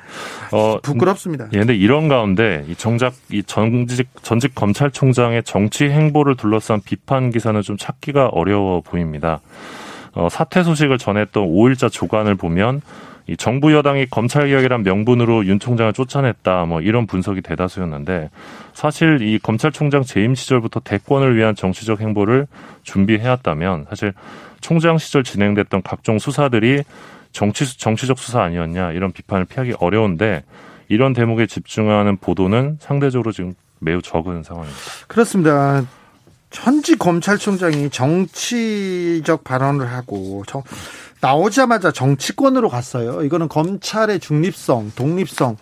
어, 0.51 0.80
부끄 0.82 1.04
럽습니다. 1.05 1.47
예, 1.53 1.59
근데 1.59 1.75
이런 1.75 2.07
가운데 2.07 2.65
이 2.67 2.75
정작 2.75 3.13
이 3.29 3.43
전직 3.43 4.07
전직 4.21 4.55
검찰총장의 4.55 5.43
정치 5.43 5.85
행보를 5.85 6.35
둘러싼 6.35 6.81
비판 6.81 7.29
기사는 7.29 7.61
좀 7.61 7.77
찾기가 7.77 8.27
어려워 8.27 8.81
보입니다. 8.81 9.39
어, 10.13 10.29
사퇴 10.29 10.63
소식을 10.63 10.97
전했던 10.97 11.43
5일자 11.45 11.91
조간을 11.91 12.35
보면 12.35 12.81
이 13.27 13.35
정부 13.35 13.73
여당이 13.73 14.07
검찰 14.11 14.47
개혁이란 14.47 14.83
명분으로 14.83 15.45
윤 15.47 15.59
총장을 15.59 15.91
쫓아냈다 15.93 16.65
뭐 16.65 16.81
이런 16.81 17.07
분석이 17.07 17.41
대다수였는데 17.41 18.29
사실 18.73 19.21
이 19.21 19.39
검찰총장 19.39 20.03
재임 20.03 20.35
시절부터 20.35 20.81
대권을 20.81 21.35
위한 21.35 21.55
정치적 21.55 22.01
행보를 22.01 22.45
준비해왔다면 22.83 23.87
사실 23.89 24.13
총장 24.61 24.99
시절 24.99 25.23
진행됐던 25.23 25.81
각종 25.81 26.19
수사들이 26.19 26.83
정치 27.31 27.77
정치적 27.77 28.19
수사 28.19 28.43
아니었냐 28.43 28.91
이런 28.91 29.11
비판을 29.11 29.45
피하기 29.45 29.73
어려운데 29.79 30.43
이런 30.88 31.13
대목에 31.13 31.47
집중하는 31.47 32.17
보도는 32.17 32.77
상대적으로 32.79 33.31
지금 33.31 33.53
매우 33.79 34.01
적은 34.01 34.43
상황입니다. 34.43 34.81
그렇습니다. 35.07 35.86
현직 36.51 36.99
검찰총장이 36.99 37.89
정치적 37.89 39.43
발언을 39.43 39.91
하고 39.91 40.43
정, 40.47 40.63
나오자마자 41.19 41.91
정치권으로 41.91 42.69
갔어요. 42.69 43.23
이거는 43.23 43.49
검찰의 43.49 44.19
중립성, 44.19 44.93
독립성 44.95 45.51
에 45.53 45.55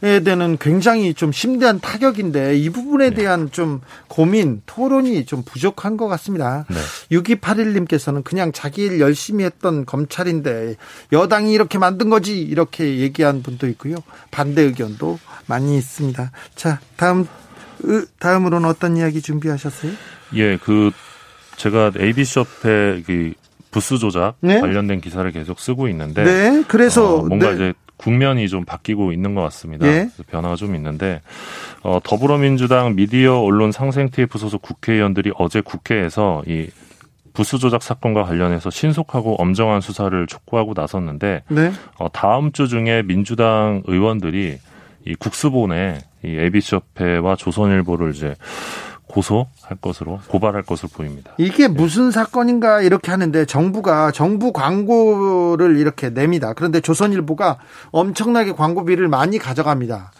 대한 0.00 0.58
굉장히 0.58 1.14
좀 1.14 1.32
심대한 1.32 1.80
타격인데 1.80 2.56
이 2.56 2.70
부분에 2.70 3.10
네. 3.10 3.16
대한 3.16 3.50
좀 3.50 3.80
고민, 4.08 4.62
토론이 4.66 5.24
좀 5.26 5.42
부족한 5.42 5.96
것 5.96 6.08
같습니다. 6.08 6.64
네. 6.68 6.76
6281님께서는 7.16 8.24
그냥 8.24 8.52
자기 8.52 8.82
일 8.82 9.00
열심히 9.00 9.44
했던 9.44 9.84
검찰인데 9.86 10.76
여당이 11.12 11.52
이렇게 11.52 11.78
만든 11.78 12.10
거지 12.10 12.40
이렇게 12.40 12.98
얘기한 12.98 13.42
분도 13.42 13.66
있고요. 13.68 13.96
반대 14.30 14.62
의견도 14.62 15.18
많이 15.46 15.76
있습니다. 15.76 16.30
자, 16.54 16.80
다음 16.96 17.26
으, 17.84 18.06
다음으로는 18.18 18.68
어떤 18.68 18.96
이야기 18.96 19.20
준비하셨어요? 19.22 19.92
예, 20.34 20.56
그 20.56 20.90
제가 21.56 21.92
AB숍의 21.98 23.02
그 23.04 23.32
부수 23.70 23.98
조작 23.98 24.36
네. 24.40 24.60
관련된 24.60 25.00
기사를 25.00 25.30
계속 25.32 25.60
쓰고 25.60 25.88
있는데 25.88 26.24
네, 26.24 26.64
그래서 26.66 27.16
어, 27.16 27.22
뭔가 27.24 27.50
네. 27.50 27.54
이제 27.54 27.74
국면이 27.96 28.48
좀 28.48 28.64
바뀌고 28.64 29.12
있는 29.12 29.34
것 29.34 29.42
같습니다. 29.42 29.86
예. 29.86 30.08
변화가 30.28 30.56
좀 30.56 30.74
있는데 30.74 31.22
어, 31.82 31.98
더불어민주당 32.02 32.94
미디어 32.94 33.38
언론 33.40 33.72
상생 33.72 34.10
TF 34.10 34.38
소속 34.38 34.62
국회의원들이 34.62 35.32
어제 35.36 35.60
국회에서 35.60 36.42
이 36.46 36.68
부수 37.32 37.58
조작 37.58 37.82
사건과 37.82 38.24
관련해서 38.24 38.70
신속하고 38.70 39.36
엄정한 39.36 39.82
수사를 39.82 40.26
촉구하고 40.26 40.72
나섰는데 40.74 41.42
네. 41.48 41.72
어, 41.98 42.08
다음 42.10 42.52
주 42.52 42.66
중에 42.66 43.02
민주당 43.02 43.82
의원들이 43.86 44.58
이 45.06 45.14
국수본에 45.14 45.98
이 46.24 46.28
AB쇼페와 46.28 47.36
조선일보를 47.36 48.12
이제 48.14 48.34
고소할 49.16 49.76
것으로 49.80 50.20
고발할 50.28 50.62
것으로 50.62 50.90
보입니다. 50.90 51.32
이게 51.38 51.68
무슨 51.68 52.10
사건인가 52.10 52.82
이렇게 52.82 53.10
하는데 53.10 53.44
정부가 53.46 54.10
정부 54.12 54.52
광고를 54.52 55.78
이렇게 55.78 56.10
냅니다. 56.10 56.52
그런데 56.52 56.80
조선일보가 56.80 57.58
엄청나게 57.92 58.52
광고비를 58.52 59.08
많이 59.08 59.38
가져갑니다. 59.38 60.12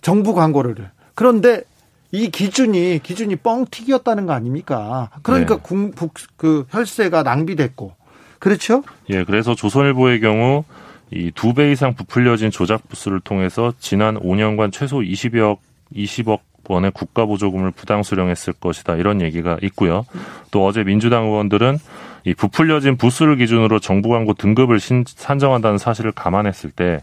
정부 0.00 0.34
광고를. 0.34 0.90
그런데 1.14 1.62
이 2.10 2.30
기준이 2.30 2.98
기준이 3.02 3.36
뻥튀기였다는 3.36 4.26
거 4.26 4.32
아닙니까? 4.32 5.10
그러니까 5.22 5.56
네. 5.56 5.60
국, 5.62 5.94
국- 5.94 6.14
그 6.36 6.66
혈세가 6.70 7.22
낭비됐고 7.22 7.94
그렇죠? 8.40 8.82
예, 9.08 9.22
그래서 9.24 9.54
조선일보의 9.54 10.20
경우 10.20 10.64
이 11.12 11.30
두 11.30 11.52
배 11.54 11.70
이상 11.70 11.94
부풀려진 11.94 12.50
조작 12.50 12.88
부수를 12.88 13.20
통해서 13.20 13.72
지난 13.78 14.18
5년간 14.18 14.72
최소 14.72 14.98
20억 14.98 15.58
20억 15.94 16.40
원의 16.72 16.90
국가 16.92 17.24
보조금을 17.26 17.70
부당 17.72 18.02
수령했을 18.02 18.52
것이다 18.54 18.96
이런 18.96 19.20
얘기가 19.20 19.58
있고요. 19.62 20.04
또 20.50 20.66
어제 20.66 20.82
민주당 20.84 21.24
의원들은 21.26 21.78
이 22.24 22.34
부풀려진 22.34 22.96
부수를 22.96 23.36
기준으로 23.36 23.78
정부 23.80 24.08
광고 24.10 24.32
등급을 24.34 24.78
신- 24.80 25.04
산정한다는 25.06 25.78
사실을 25.78 26.12
감안했을 26.12 26.70
때 26.70 27.00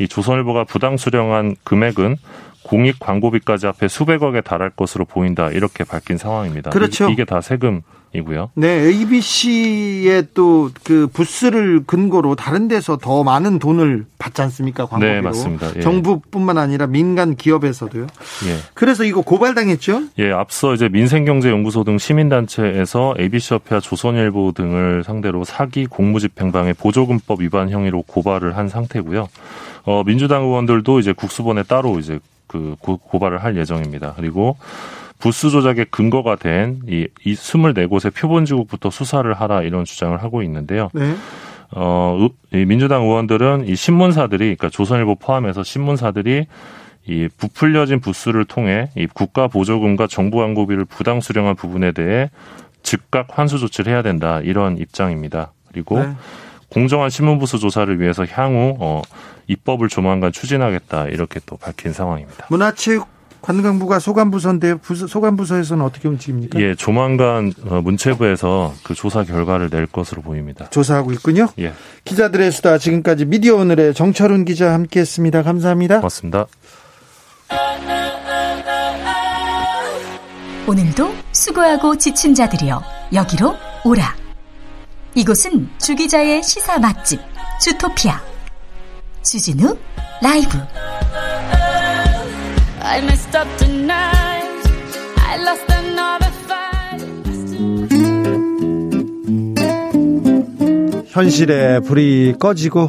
이 0.00 0.06
조선일보가 0.06 0.62
부당 0.62 0.96
수령한 0.96 1.56
금액은 1.64 2.18
공익 2.62 3.00
광고비까지 3.00 3.66
합해 3.66 3.88
수백억에 3.88 4.42
달할 4.42 4.70
것으로 4.70 5.04
보인다 5.04 5.48
이렇게 5.50 5.82
밝힌 5.82 6.18
상황입니다. 6.18 6.70
그렇죠. 6.70 7.08
이- 7.08 7.14
이게 7.14 7.24
다 7.24 7.40
세금 7.40 7.82
이고요. 8.14 8.50
네, 8.54 8.68
ABC의 8.68 10.28
또 10.34 10.70
그 10.84 11.06
부스를 11.06 11.82
근거로 11.86 12.34
다른 12.34 12.68
데서 12.68 12.96
더 12.96 13.22
많은 13.22 13.58
돈을 13.58 14.06
받지 14.18 14.42
않습니까? 14.42 14.86
광고비로. 14.86 15.14
네, 15.14 15.20
맞습니다. 15.20 15.68
예. 15.76 15.80
정부뿐만 15.80 16.58
아니라 16.58 16.86
민간 16.86 17.36
기업에서도요. 17.36 18.04
예. 18.04 18.56
그래서 18.74 19.04
이거 19.04 19.20
고발당했죠? 19.20 20.04
예, 20.18 20.32
앞서 20.32 20.74
이제 20.74 20.88
민생경제연구소 20.88 21.84
등 21.84 21.98
시민단체에서 21.98 23.14
ABC협회와 23.18 23.80
조선일보 23.80 24.52
등을 24.52 25.04
상대로 25.04 25.44
사기 25.44 25.86
공무집행방해 25.86 26.74
보조금법 26.74 27.42
위반 27.42 27.70
혐의로 27.70 28.02
고발을 28.02 28.56
한 28.56 28.68
상태고요. 28.68 29.28
어, 29.84 30.02
민주당 30.04 30.42
의원들도 30.44 31.00
이제 31.00 31.12
국수본에 31.12 31.62
따로 31.62 31.98
이제 31.98 32.18
그 32.46 32.76
고, 32.80 32.96
고발을 32.96 33.42
할 33.42 33.56
예정입니다. 33.56 34.14
그리고 34.16 34.56
부수 35.18 35.50
조작의 35.50 35.86
근거가 35.90 36.36
된 36.36 36.80
이, 36.88 37.08
이 37.24 37.34
24곳의 37.34 38.14
표본 38.14 38.44
지국부터 38.44 38.90
수사를 38.90 39.32
하라 39.34 39.62
이런 39.62 39.84
주장을 39.84 40.16
하고 40.22 40.42
있는데요. 40.42 40.90
네. 40.94 41.14
어, 41.72 42.16
의- 42.52 42.62
이 42.62 42.64
민주당 42.64 43.02
의원들은 43.02 43.66
이 43.68 43.76
신문사들이, 43.76 44.38
그러니까 44.44 44.68
조선일보 44.70 45.16
포함해서 45.16 45.62
신문사들이 45.62 46.46
이 47.06 47.28
부풀려진 47.36 48.00
부수를 48.00 48.44
통해 48.44 48.90
이 48.96 49.06
국가 49.06 49.48
보조금과 49.48 50.06
정부 50.06 50.38
광고비를 50.38 50.84
부당 50.84 51.20
수령한 51.20 51.56
부분에 51.56 51.92
대해 51.92 52.30
즉각 52.82 53.26
환수 53.38 53.58
조치를 53.58 53.92
해야 53.92 54.02
된다 54.02 54.40
이런 54.40 54.78
입장입니다. 54.78 55.52
그리고 55.72 56.00
네. 56.00 56.12
공정한 56.70 57.08
신문 57.10 57.38
부수 57.38 57.58
조사를 57.58 57.98
위해서 58.00 58.24
향후 58.30 58.76
어, 58.78 59.02
입법을 59.46 59.88
조만간 59.88 60.32
추진하겠다 60.32 61.06
이렇게 61.08 61.40
또 61.46 61.56
밝힌 61.56 61.92
상황입니다. 61.92 62.46
문화체육 62.50 63.06
관광부가 63.40 63.98
소관부서인데 63.98 64.74
부서, 64.76 65.06
소관부서에서는 65.06 65.84
어떻게 65.84 66.08
움직입니까? 66.08 66.60
예, 66.60 66.74
조만간 66.74 67.52
어, 67.68 67.80
문체부에서 67.82 68.74
그 68.82 68.94
조사 68.94 69.24
결과를 69.24 69.70
낼 69.70 69.86
것으로 69.86 70.22
보입니다. 70.22 70.68
조사하고 70.70 71.12
있군요. 71.12 71.48
예, 71.58 71.72
기자들의 72.04 72.50
수다 72.52 72.78
지금까지 72.78 73.24
미디어 73.24 73.56
오늘의 73.56 73.94
정철훈 73.94 74.44
기자 74.44 74.72
함께했습니다. 74.72 75.42
감사합니다. 75.42 75.96
고맙습니다. 75.96 76.46
오늘도 80.66 81.14
수고하고 81.32 81.96
지친 81.96 82.34
자들이여 82.34 82.82
여기로 83.14 83.54
오라. 83.84 84.14
이곳은 85.14 85.68
주 85.78 85.94
기자의 85.94 86.42
시사 86.42 86.78
맛집 86.78 87.20
주토피아 87.60 88.20
주진우 89.22 89.76
라이브 90.22 90.58
I 92.90 93.02
messed 93.02 93.36
up 93.36 93.46
tonight. 93.58 94.48
I 95.18 95.36
lost 95.42 95.70
another 95.70 96.32
fight. 96.46 97.04
현실의 101.08 101.82
불이 101.82 102.36
꺼지고 102.40 102.88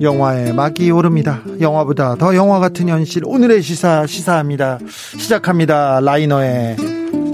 영화의 0.00 0.54
막이 0.54 0.92
오릅니다. 0.92 1.40
영화보다 1.60 2.14
더 2.14 2.36
영화 2.36 2.60
같은 2.60 2.88
현실 2.88 3.22
오늘의 3.26 3.62
시사 3.62 4.06
시사합니다. 4.06 4.78
시작합니다. 5.18 5.98
라이너의 6.00 6.76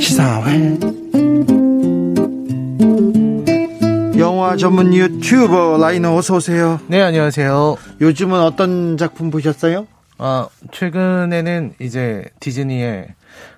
시사회. 0.01 0.79
영화 4.19 4.57
전문 4.57 4.95
유튜버 4.95 5.77
라이너 5.79 6.17
어서 6.17 6.37
오세요. 6.37 6.81
네, 6.87 7.03
안녕하세요. 7.03 7.77
요즘은 8.01 8.41
어떤 8.41 8.97
작품 8.97 9.31
보셨어요? 9.31 9.87
아, 10.19 10.49
최근에는 10.73 11.75
이제 11.81 12.25
디즈니의 12.41 13.09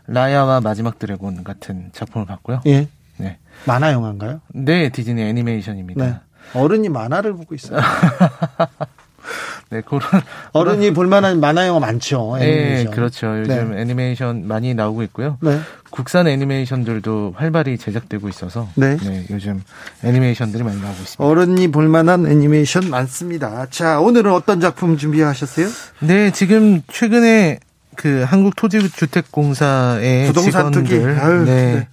라야와 0.07 0.61
마지막 0.61 0.99
드래곤 0.99 1.43
같은 1.43 1.91
작품을 1.93 2.27
봤고요. 2.27 2.61
예. 2.67 2.89
네. 3.17 3.39
만화 3.65 3.93
영화인가요? 3.93 4.41
네, 4.49 4.91
디즈니 4.91 5.23
애니메이션입니다. 5.23 6.05
네. 6.05 6.15
어른이 6.55 6.89
만화를 6.89 7.33
보고 7.35 7.55
있어요. 7.55 7.81
네, 9.71 9.83
그런. 9.83 10.03
어른이 10.53 10.93
볼만한 10.93 11.41
만화 11.41 11.67
영화 11.67 11.79
많죠. 11.81 12.37
네, 12.39 12.45
애니메이션. 12.45 12.93
그렇죠. 12.93 13.39
요즘 13.41 13.73
네. 13.73 13.81
애니메이션 13.81 14.47
많이 14.47 14.75
나오고 14.75 15.03
있고요. 15.05 15.39
네. 15.41 15.61
국산 15.91 16.27
애니메이션들도 16.29 17.35
활발히 17.37 17.77
제작되고 17.77 18.29
있어서. 18.29 18.69
네. 18.77 18.97
요즘 19.31 19.63
애니메이션들이 20.05 20.63
많이 20.63 20.81
나오고 20.81 20.97
있습니다. 21.01 21.25
어른이 21.25 21.69
볼만한 21.69 22.27
애니메이션 22.27 22.89
많습니다. 22.89 23.67
자, 23.71 24.01
오늘은 24.01 24.33
어떤 24.33 24.61
작품 24.61 24.97
준비하셨어요? 24.97 25.69
네, 26.01 26.31
지금 26.31 26.83
최근에 26.89 27.59
그 27.97 28.25
한국 28.27 28.57
토지주택공사의 28.57 30.29
부동산 30.29 30.71
투기. 30.71 30.91
직원들. 30.91 31.21
아유, 31.21 31.45
네. 31.45 31.75
네. 31.75 31.89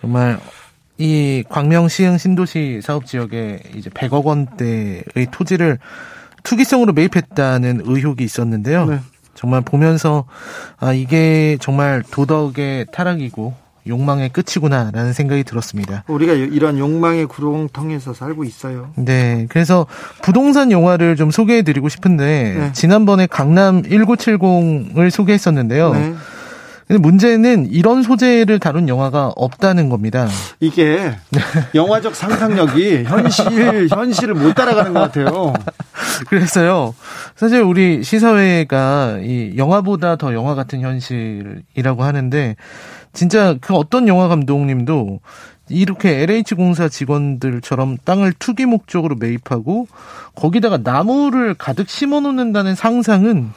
정말 0.00 0.38
이 0.98 1.42
광명 1.48 1.88
시흥 1.88 2.18
신도시 2.18 2.80
사업 2.82 3.06
지역에 3.06 3.60
이제 3.74 3.88
100억 3.88 4.24
원대의 4.24 5.28
토지를 5.30 5.78
투기성으로 6.42 6.92
매입했다는 6.92 7.82
의혹이 7.84 8.24
있었는데요. 8.24 9.00
네. 9.32 9.34
정말 9.34 9.60
보면서 9.60 10.24
아 10.78 10.92
이게 10.92 11.56
정말 11.60 12.02
도덕의 12.10 12.86
타락이고 12.92 13.54
욕망의 13.86 14.30
끝이구나라는 14.30 15.12
생각이 15.12 15.44
들었습니다. 15.44 16.04
우리가 16.06 16.32
이런 16.34 16.78
욕망의 16.78 17.26
구렁텅에서 17.26 18.14
살고 18.14 18.44
있어요. 18.44 18.90
네, 18.96 19.46
그래서 19.48 19.86
부동산 20.22 20.70
영화를 20.70 21.16
좀 21.16 21.30
소개해 21.30 21.62
드리고 21.62 21.88
싶은데 21.88 22.54
네. 22.56 22.72
지난번에 22.72 23.26
강남 23.26 23.82
1970을 23.82 25.10
소개했었는데요. 25.10 25.92
네. 25.94 26.14
근데 26.92 27.00
문제는 27.00 27.70
이런 27.70 28.02
소재를 28.02 28.58
다룬 28.58 28.86
영화가 28.86 29.32
없다는 29.34 29.88
겁니다. 29.88 30.28
이게 30.60 31.16
영화적 31.74 32.14
상상력이 32.14 33.04
현실 33.04 33.88
현실을 33.88 34.34
못 34.34 34.54
따라가는 34.54 34.92
것 34.92 35.00
같아요. 35.00 35.54
그래서요. 36.28 36.94
사실 37.34 37.62
우리 37.62 38.02
시사회가 38.02 39.20
이 39.22 39.54
영화보다 39.56 40.16
더 40.16 40.34
영화 40.34 40.54
같은 40.54 40.82
현실이라고 40.82 42.02
하는데 42.02 42.56
진짜 43.14 43.56
그 43.62 43.72
어떤 43.74 44.06
영화 44.06 44.28
감독님도 44.28 45.20
이렇게 45.70 46.20
LH 46.20 46.56
공사 46.56 46.90
직원들처럼 46.90 47.96
땅을 48.04 48.34
투기 48.38 48.66
목적으로 48.66 49.16
매입하고 49.16 49.86
거기다가 50.34 50.76
나무를 50.76 51.54
가득 51.54 51.88
심어 51.88 52.20
놓는다는 52.20 52.74
상상은 52.74 53.50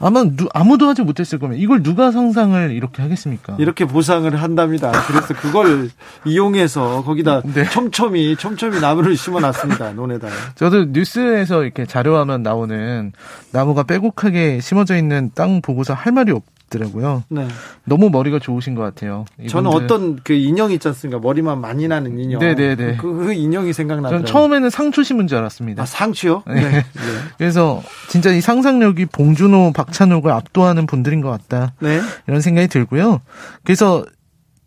아마 0.00 0.24
누, 0.24 0.48
아무도 0.54 0.88
하지 0.88 1.02
못했을 1.02 1.38
겁니다. 1.38 1.62
이걸 1.62 1.82
누가 1.82 2.10
상상을 2.10 2.70
이렇게 2.72 3.02
하겠습니까? 3.02 3.56
이렇게 3.58 3.84
보상을 3.84 4.34
한답니다. 4.34 4.90
그래서 5.06 5.34
그걸 5.34 5.90
이용해서 6.24 7.04
거기다 7.04 7.42
네. 7.54 7.64
촘촘히 7.68 8.34
촘촘히 8.34 8.80
나무를 8.80 9.16
심어놨습니다. 9.16 9.92
논에다. 9.92 10.28
저도 10.54 10.86
뉴스에서 10.86 11.62
이렇게 11.62 11.84
자료화면 11.84 12.42
나오는 12.42 13.12
나무가 13.52 13.82
빼곡하게 13.82 14.60
심어져 14.60 14.96
있는 14.96 15.30
땅 15.34 15.60
보고서 15.60 15.92
할 15.92 16.12
말이 16.12 16.32
없 16.32 16.44
더라고요. 16.70 17.24
네. 17.28 17.46
너무 17.84 18.08
머리가 18.08 18.38
좋으신 18.38 18.74
것 18.74 18.82
같아요. 18.82 19.26
저는 19.48 19.70
이분들. 19.70 19.84
어떤 19.84 20.20
그 20.22 20.32
인형 20.32 20.70
있지 20.70 20.88
않습니까? 20.88 21.20
머리만 21.20 21.60
많이 21.60 21.88
나는 21.88 22.18
인형. 22.18 22.38
네네네. 22.40 22.96
그, 22.96 23.12
그 23.12 23.32
인형이 23.32 23.72
저는 23.72 23.72
생각나더라고요. 23.72 24.24
처음에는 24.24 24.70
상추 24.70 25.02
심은 25.02 25.26
줄 25.26 25.38
알았습니다. 25.38 25.82
아, 25.82 25.86
상추요? 25.86 26.42
네. 26.46 26.54
네. 26.54 26.70
네. 26.70 26.84
그래서 27.36 27.82
진짜 28.08 28.30
이 28.30 28.40
상상력이 28.40 29.06
봉준호, 29.06 29.72
박찬욱을 29.74 30.30
압도하는 30.30 30.86
분들인 30.86 31.20
것 31.20 31.30
같다. 31.30 31.74
네. 31.80 32.00
이런 32.26 32.40
생각이 32.40 32.68
들고요. 32.68 33.20
그래서 33.64 34.04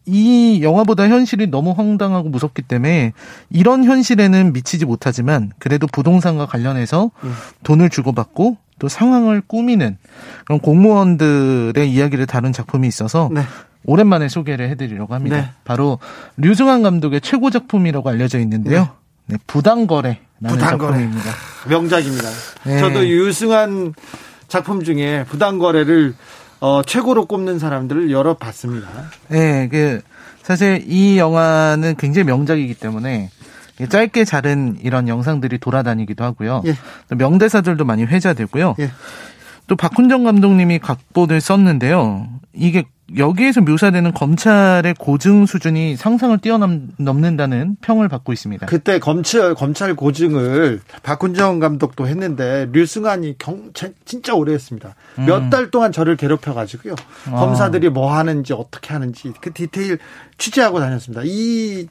이 0.05 0.61
영화보다 0.61 1.07
현실이 1.07 1.47
너무 1.47 1.71
황당하고 1.71 2.27
무섭기 2.29 2.61
때문에 2.63 3.13
이런 3.49 3.85
현실에는 3.85 4.51
미치지 4.51 4.85
못하지만 4.85 5.51
그래도 5.59 5.87
부동산과 5.87 6.45
관련해서 6.45 7.11
음. 7.23 7.33
돈을 7.63 7.89
주고받고 7.89 8.57
또 8.83 8.89
상황을 8.89 9.41
꾸미는 9.47 9.97
그런 10.43 10.59
공무원들의 10.59 11.89
이야기를 11.89 12.25
다룬 12.25 12.51
작품이 12.51 12.85
있어서 12.85 13.29
네. 13.31 13.43
오랜만에 13.85 14.27
소개를 14.27 14.69
해드리려고 14.71 15.13
합니다. 15.13 15.37
네. 15.37 15.49
바로 15.63 15.99
류승환 16.35 16.83
감독의 16.83 17.21
최고 17.21 17.49
작품이라고 17.49 18.09
알려져 18.09 18.39
있는데요. 18.39 18.89
네, 19.27 19.37
부당거래라는 19.47 20.19
부당거래. 20.41 20.97
작품입니다. 20.97 21.31
명작입니다. 21.69 22.29
네. 22.65 22.79
저도 22.79 23.07
유승한 23.07 23.93
작품 24.49 24.83
중에 24.83 25.23
부당거래를 25.29 26.13
어, 26.59 26.81
최고로 26.85 27.27
꼽는 27.27 27.59
사람들을 27.59 28.11
여러 28.11 28.33
봤습니다. 28.33 28.89
네, 29.29 29.69
그 29.69 30.01
사실 30.41 30.83
이 30.89 31.17
영화는 31.17 31.95
굉장히 31.95 32.25
명작이기 32.25 32.73
때문에 32.73 33.29
짧게 33.89 34.25
자른 34.25 34.77
이런 34.81 35.07
영상들이 35.07 35.57
돌아다니기도 35.59 36.23
하고요. 36.23 36.61
예. 36.65 36.75
또 37.09 37.15
명대사들도 37.15 37.83
많이 37.85 38.03
회자되고요. 38.03 38.75
예. 38.79 38.91
또 39.67 39.75
박훈정 39.75 40.23
감독님이 40.23 40.79
각본을 40.79 41.39
썼는데요. 41.41 42.27
이게 42.53 42.83
여기에서 43.17 43.61
묘사되는 43.61 44.13
검찰의 44.13 44.95
고증 44.97 45.45
수준이 45.45 45.95
상상을 45.97 46.37
뛰어넘는다는 46.39 47.77
평을 47.81 48.07
받고 48.09 48.31
있습니다. 48.33 48.65
그때 48.67 48.99
검찰 48.99 49.53
검찰 49.55 49.95
고증을 49.95 50.81
박훈정 51.03 51.59
감독도 51.59 52.07
했는데 52.07 52.67
류승환이 52.71 53.37
경 53.37 53.71
제- 53.73 53.93
진짜 54.05 54.33
오래 54.33 54.53
했습니다. 54.53 54.95
몇달 55.17 55.69
동안 55.71 55.91
저를 55.91 56.15
괴롭혀 56.15 56.53
가지고요. 56.53 56.95
아. 57.27 57.31
검사들이 57.31 57.89
뭐 57.89 58.13
하는지 58.15 58.53
어떻게 58.53 58.93
하는지 58.93 59.31
그 59.41 59.51
디테일 59.53 59.97
취재하고 60.37 60.79
다녔습니다. 60.79 61.21
이 61.25 61.87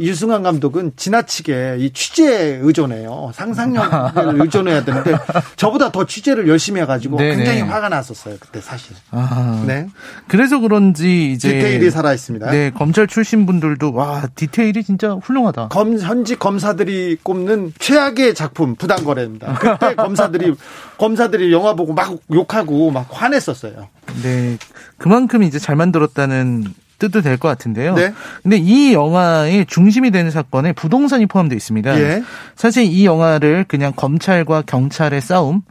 유승환 0.00 0.42
감독은 0.42 0.92
지나치게 0.96 1.76
이 1.78 1.90
취재에 1.92 2.58
의존해요. 2.62 3.30
상상력을 3.34 4.40
의존해야 4.42 4.84
되는데 4.84 5.12
저보다 5.56 5.92
더 5.92 6.06
취재를 6.06 6.48
열심히 6.48 6.80
해가지고 6.80 7.18
네네. 7.18 7.36
굉장히 7.36 7.60
화가 7.60 7.88
났었어요. 7.88 8.36
그때 8.40 8.60
사실. 8.60 8.96
아, 9.10 9.62
네. 9.66 9.86
그래서 10.28 10.58
그런지 10.58 11.32
이제 11.32 11.52
디테일이 11.52 11.90
살아 11.90 12.14
있습니다. 12.14 12.50
네, 12.50 12.70
검찰 12.70 13.06
출신 13.06 13.46
분들도 13.46 13.92
와 13.92 14.26
디테일이 14.34 14.82
진짜 14.82 15.12
훌륭하다. 15.12 15.68
검, 15.68 15.98
현직 15.98 16.38
검사들이 16.38 17.18
꼽는 17.22 17.72
최악의 17.78 18.34
작품 18.34 18.74
부당거래입니다. 18.74 19.54
그때 19.54 19.94
검사들이 19.96 20.54
검사들이 20.98 21.52
영화 21.52 21.74
보고 21.74 21.92
막 21.92 22.16
욕하고 22.32 22.90
막 22.90 23.08
화냈었어요. 23.10 23.88
네, 24.22 24.56
그만큼 24.96 25.42
이제 25.42 25.58
잘 25.58 25.76
만들었다는 25.76 26.64
뜻도 27.08 27.20
될 27.22 27.36
것 27.38 27.48
같은데요. 27.48 27.94
네. 27.94 28.12
근데 28.42 28.56
이 28.56 28.92
영화의 28.94 29.66
중심이 29.66 30.10
되는 30.10 30.30
사건에 30.30 30.72
부동산이 30.72 31.26
포함되어 31.26 31.56
있습니다. 31.56 31.98
예. 32.00 32.22
사실 32.56 32.84
이 32.84 33.04
영화를 33.04 33.64
그냥 33.68 33.92
검찰과 33.94 34.62
경찰의 34.62 35.20
싸움, 35.20 35.62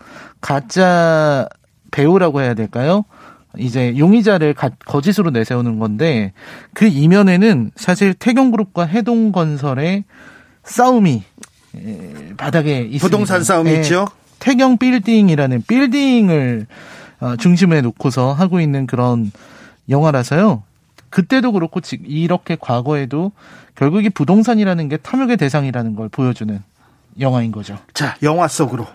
가짜 0.42 1.48
배우라고 1.92 2.42
해야 2.42 2.54
될까요? 2.54 3.06
이제 3.58 3.98
용의자를 3.98 4.54
가- 4.54 4.70
거짓으로 4.86 5.30
내세우는 5.32 5.78
건데 5.80 6.32
그 6.74 6.86
이면에는 6.86 7.72
사실 7.76 8.14
태경그룹과 8.14 8.86
해동건설의 8.86 10.06
싸움이 10.64 11.24
에, 11.76 12.34
바닥에 12.38 12.80
있습니다. 12.82 13.06
부동산 13.06 13.44
싸움이 13.44 13.70
예, 13.72 13.76
있죠. 13.78 14.08
태경 14.40 14.78
빌딩이라는 14.78 15.64
빌딩을 15.68 16.68
어, 17.20 17.36
중심에 17.36 17.82
놓고서 17.82 18.34
하고 18.34 18.60
있는 18.60 18.88
그런 18.88 19.32
영화라서요. 19.90 20.64
그때도 21.12 21.52
그렇고 21.52 21.80
지- 21.82 22.00
이렇게 22.04 22.58
과거에도 22.60 23.32
결국 23.76 24.04
이 24.04 24.10
부동산이라는 24.10 24.90
게 24.90 24.98
탐욕의 24.98 25.38
대상이라는 25.38 25.96
걸 25.96 26.10
보여주는 26.10 26.62
영화인 27.20 27.52
거죠. 27.52 27.78
자, 27.94 28.16
영화 28.24 28.48
속으로 28.48 28.88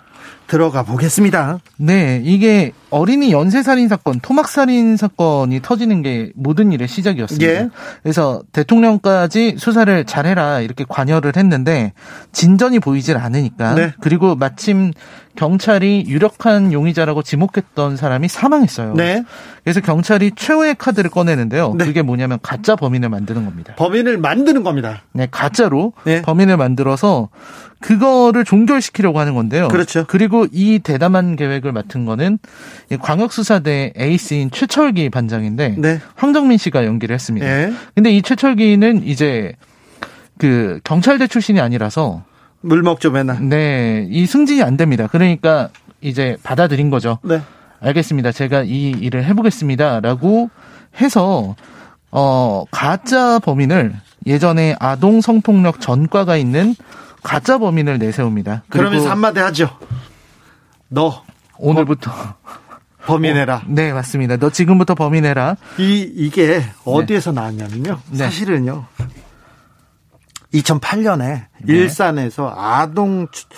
들어가 0.47 0.83
보겠습니다. 0.83 1.59
네, 1.77 2.21
이게 2.25 2.73
어린이 2.91 3.33
연쇄살인 3.33 3.89
사건, 3.89 4.21
토막살인 4.21 4.97
사건이 4.97 5.61
터지는 5.61 6.03
게 6.03 6.31
모든 6.35 6.73
일의 6.73 6.89
시작이었습니다. 6.89 7.47
예. 7.47 7.69
그래서 8.03 8.43
대통령까지 8.53 9.57
수사를 9.59 10.05
잘해라 10.05 10.61
이렇게 10.61 10.85
관여를 10.89 11.33
했는데 11.37 11.93
진전이 12.33 12.79
보이질 12.79 13.17
않으니까 13.17 13.75
네. 13.75 13.93
그리고 14.01 14.37
마침 14.37 14.93
경찰이 15.37 16.05
유력한 16.09 16.73
용의자라고 16.73 17.23
지목했던 17.23 17.97
사람이 17.97 18.29
사망했어요. 18.29 18.95
네. 18.95 19.25
그래서 19.65 19.81
경찰이 19.81 20.33
최후의 20.35 20.77
카드를 20.77 21.11
꺼내는데요. 21.11 21.75
네. 21.77 21.85
그게 21.85 22.03
뭐냐면 22.03 22.39
가짜 22.41 22.77
범인을 22.77 23.09
만드는 23.09 23.45
겁니다. 23.45 23.75
범인을 23.77 24.19
만드는 24.19 24.63
겁니다. 24.63 25.03
네, 25.13 25.29
가짜로 25.31 25.93
네. 26.05 26.23
범인을 26.23 26.57
만들어서 26.57 27.29
그거를 27.87 28.45
종결시키려고 28.45 29.21
하는 29.21 29.37
건데요. 29.37 29.69
그렇죠. 29.69 30.05
그리고 30.09 30.49
이 30.51 30.81
대담한 30.81 31.37
계획을 31.37 31.71
맡은 31.71 32.05
거는 32.05 32.41
이 32.91 32.97
광역수사대 32.97 33.93
에이스인 33.95 34.51
최철기 34.51 35.09
반장인데 35.09 35.77
네. 35.79 36.01
황정민 36.17 36.59
씨가 36.59 36.85
연기를 36.85 37.15
했습니다. 37.15 37.47
예. 37.47 37.73
근데 37.95 38.11
이 38.11 38.23
최철기는 38.23 39.05
이제 39.05 39.53
그 40.37 40.81
경찰대 40.83 41.29
출신이 41.29 41.61
아니라서 41.61 42.25
물 42.61 42.83
먹죠, 42.83 43.13
맨날. 43.13 43.41
네, 43.49 44.05
이 44.11 44.27
승진이 44.27 44.65
안 44.65 44.77
됩니다. 44.77 45.07
그러니까 45.07 45.69
이제 46.01 46.37
받아들인 46.43 46.91
거죠. 46.91 47.21
네. 47.23 47.41
알겠습니다. 47.79 48.33
제가 48.33 48.65
이 48.65 48.91
일을 48.91 49.25
해보겠습니다라고 49.27 50.51
해서 51.01 51.55
어 52.11 52.65
가짜 52.73 53.39
범인을 53.39 53.95
예전에 54.27 54.75
아동 54.81 55.21
성폭력 55.21 55.81
전과가 55.81 56.37
있는 56.37 56.75
가짜 57.27 57.59
범인을 57.59 57.99
내세웁니다. 57.99 58.63
그러면서 58.69 59.11
한마디 59.11 59.41
하죠. 59.41 59.69
너 60.89 61.25
오늘부터 61.59 62.13
범인해라. 63.07 63.63
네 63.67 63.93
맞습니다. 63.93 64.37
너 64.37 64.51
지금부터 64.51 64.95
범인해라. 64.95 65.57
이 65.79 66.09
이게 66.15 66.65
어디에서 66.85 67.33
나왔냐면요. 67.33 68.01
네. 68.11 68.17
사실은요. 68.19 68.87
2008년에 70.55 71.47
일산에서 71.67 72.55
아동 72.57 73.27
초- 73.31 73.49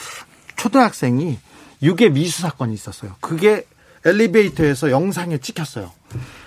초등학생이 0.56 1.38
유괴 1.82 2.08
미수 2.08 2.40
사건이 2.42 2.74
있었어요. 2.74 3.12
그게 3.20 3.64
엘리베이터에서 4.04 4.90
영상에 4.90 5.38
찍혔어요. 5.38 5.92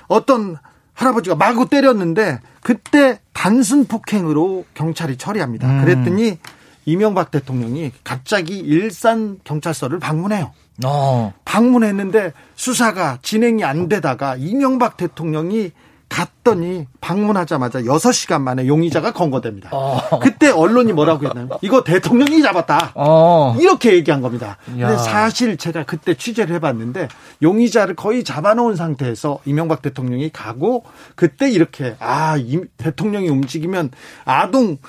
어떤 0.08 0.58
할아버지가 0.94 1.36
마구 1.36 1.70
때렸는데 1.70 2.40
그때 2.62 3.20
단순 3.34 3.86
폭행으로 3.86 4.66
경찰이 4.74 5.18
처리합니다. 5.18 5.68
음. 5.70 5.82
그랬더니 5.86 6.40
이명박 6.86 7.32
대통령이 7.32 7.92
갑자기 8.04 8.58
일산 8.58 9.40
경찰서를 9.44 10.00
방문해요. 10.00 10.52
어 10.86 11.34
방문했는데 11.46 12.34
수사가 12.56 13.20
진행이 13.22 13.64
안 13.64 13.88
되다가 13.88 14.36
이명박 14.38 14.98
대통령이 14.98 15.72
갔더니 16.12 16.88
방문하자마자 17.00 17.84
6시간 17.84 18.42
만에 18.42 18.68
용의자가 18.68 19.14
검거됩니다. 19.14 19.70
어. 19.72 20.20
그때 20.20 20.50
언론이 20.50 20.92
뭐라고 20.92 21.26
했나요? 21.26 21.48
이거 21.62 21.86
대통령이 21.86 22.42
잡았다. 22.42 22.92
어. 22.96 23.56
이렇게 23.58 23.94
얘기한 23.94 24.22
겁니다. 24.22 24.58
야. 24.80 24.88
근데 24.90 24.98
사실 24.98 25.56
제가 25.56 25.84
그때 25.84 26.14
취재를 26.14 26.54
해봤는데 26.56 27.08
용의자를 27.42 27.96
거의 27.96 28.26
잡아놓은 28.26 28.76
상태에서 28.76 29.40
이명박 29.46 29.82
대통령이 29.82 30.32
가고 30.32 30.84
그때 31.16 31.50
이렇게 31.50 31.96
아 32.00 32.36
이, 32.38 32.60
대통령이 32.76 33.30
움직이면 33.30 33.92
아동 34.26 34.80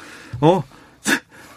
어 0.40 0.64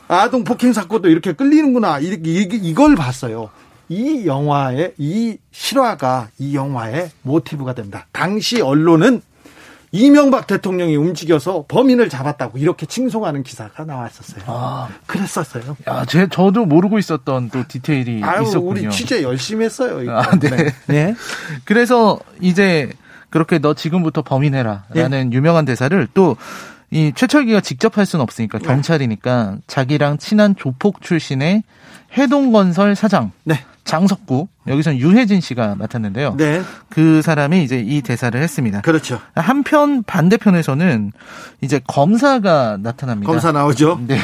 아동 0.08 0.44
폭행 0.44 0.74
사건도 0.74 1.10
이렇게 1.10 1.34
끌리는구나 1.34 2.00
이, 2.00 2.20
이, 2.24 2.60
이걸 2.62 2.96
봤어요. 2.96 3.50
이 3.90 4.26
영화의 4.26 4.94
이 4.98 5.38
실화가 5.52 6.30
이 6.38 6.56
영화의 6.56 7.12
모티브가 7.22 7.74
됩니다. 7.74 8.08
당시 8.12 8.62
언론은 8.62 9.22
이명박 9.92 10.46
대통령이 10.48 10.96
움직여서 10.98 11.66
범인을 11.70 12.10
잡았다고 12.10 12.58
이렇게 12.58 12.86
칭송하는 12.86 13.44
기사가 13.44 13.86
나왔었어요. 13.86 14.44
아. 14.48 14.90
그랬었어요. 15.06 15.78
야, 15.88 16.04
제 16.06 16.28
저도 16.28 16.66
모르고 16.66 17.00
있었던 17.00 17.50
또 17.50 17.64
디테일이 17.66 18.22
아유, 18.24 18.44
있었군요. 18.44 18.70
우리 18.70 18.90
취재 18.90 19.24
열심히 19.24 19.64
했어요. 19.66 20.02
이거. 20.02 20.20
아, 20.20 20.38
네. 20.38 20.74
네. 20.88 21.16
그래서 21.64 22.20
이제 22.42 22.92
그렇게 23.30 23.60
너 23.60 23.74
지금부터 23.74 24.22
범인해라라는 24.22 25.32
예. 25.32 25.36
유명한 25.38 25.64
대사를 25.64 26.08
또 26.14 26.36
이 26.92 27.12
최철기가 27.16 27.62
직접 27.62 27.98
할 27.98 28.06
수는 28.06 28.24
없으니까 28.24 28.60
네. 28.60 28.66
경찰이니까 28.66 29.58
자기랑 29.68 30.18
친한 30.18 30.56
조폭 30.56 31.02
출신의 31.02 31.64
해동건설 32.18 32.96
사장 32.96 33.32
네. 33.44 33.60
장석구 33.86 34.48
여기서는 34.68 34.98
유해진 34.98 35.42
씨가 35.42 35.76
맡았는데요. 35.76 36.36
네. 36.38 36.62
그 36.90 37.22
사람이 37.22 37.64
이제 37.64 37.84
이 37.86 38.02
대사를 38.02 38.42
했습니다. 38.42 38.82
그렇죠. 38.82 39.22
한편 39.36 40.02
반대편에서는 40.02 41.12
이제 41.62 41.80
검사가 41.86 42.80
나타납니다. 42.82 43.32
검사 43.32 43.52
나오죠. 43.52 44.02
네. 44.08 44.18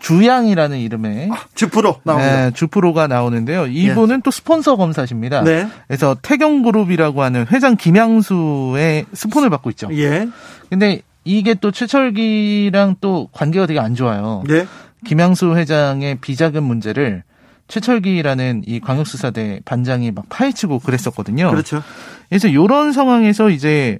주양이라는 0.00 0.78
이름의 0.78 1.30
주프로 1.54 2.00
나옵니다. 2.04 2.44
네, 2.44 2.50
주프로가 2.50 3.06
나오는데요. 3.06 3.66
이분은 3.68 4.20
또 4.20 4.30
스폰서 4.30 4.76
검사십니다. 4.76 5.42
네. 5.44 5.66
그래서 5.88 6.14
태경그룹이라고 6.20 7.22
하는 7.22 7.46
회장 7.50 7.76
김양수의 7.76 9.06
스폰을 9.14 9.48
받고 9.48 9.70
있죠. 9.70 9.88
예. 9.92 10.28
근데 10.68 11.00
이게 11.24 11.54
또 11.54 11.70
최철기랑 11.70 12.96
또 13.00 13.28
관계가 13.32 13.66
되게 13.66 13.78
안 13.78 13.94
좋아요. 13.94 14.42
네. 14.46 14.66
김양수 15.04 15.56
회장의 15.56 16.16
비자금 16.20 16.64
문제를 16.64 17.22
최철기라는 17.68 18.64
이 18.66 18.80
광역수사대 18.80 19.60
반장이 19.64 20.10
막 20.10 20.28
파헤치고 20.28 20.80
그랬었거든요. 20.80 21.50
그렇죠. 21.50 21.82
그래서 22.28 22.48
이런 22.48 22.92
상황에서 22.92 23.48
이제 23.48 23.98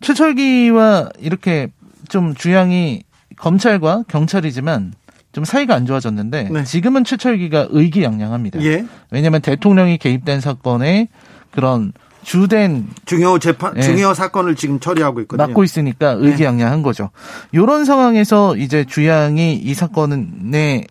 최철기와 0.00 1.10
이렇게 1.18 1.68
좀 2.08 2.34
주양이 2.34 3.02
검찰과 3.36 4.04
경찰이지만 4.08 4.94
좀 5.32 5.44
사이가 5.44 5.74
안 5.74 5.86
좋아졌는데 5.86 6.50
네. 6.50 6.64
지금은 6.64 7.04
최철기가 7.04 7.68
의기양양합니다. 7.70 8.62
예. 8.62 8.84
왜냐하면 9.10 9.40
대통령이 9.40 9.98
개입된 9.98 10.40
사건에 10.40 11.08
그런 11.50 11.92
주된 12.22 12.88
중요 13.04 13.38
재판, 13.38 13.76
예. 13.76 13.82
중요 13.82 14.14
사건을 14.14 14.54
지금 14.56 14.80
처리하고 14.80 15.20
있거든요. 15.22 15.46
맡고 15.46 15.64
있으니까 15.64 16.12
의기양양한 16.18 16.82
거죠. 16.82 17.10
이런 17.52 17.84
상황에서 17.84 18.56
이제 18.56 18.84
주양이 18.84 19.54
이 19.54 19.74
사건에 19.74 20.84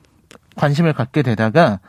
관심을 0.56 0.94
갖게 0.94 1.22
되다가 1.22 1.80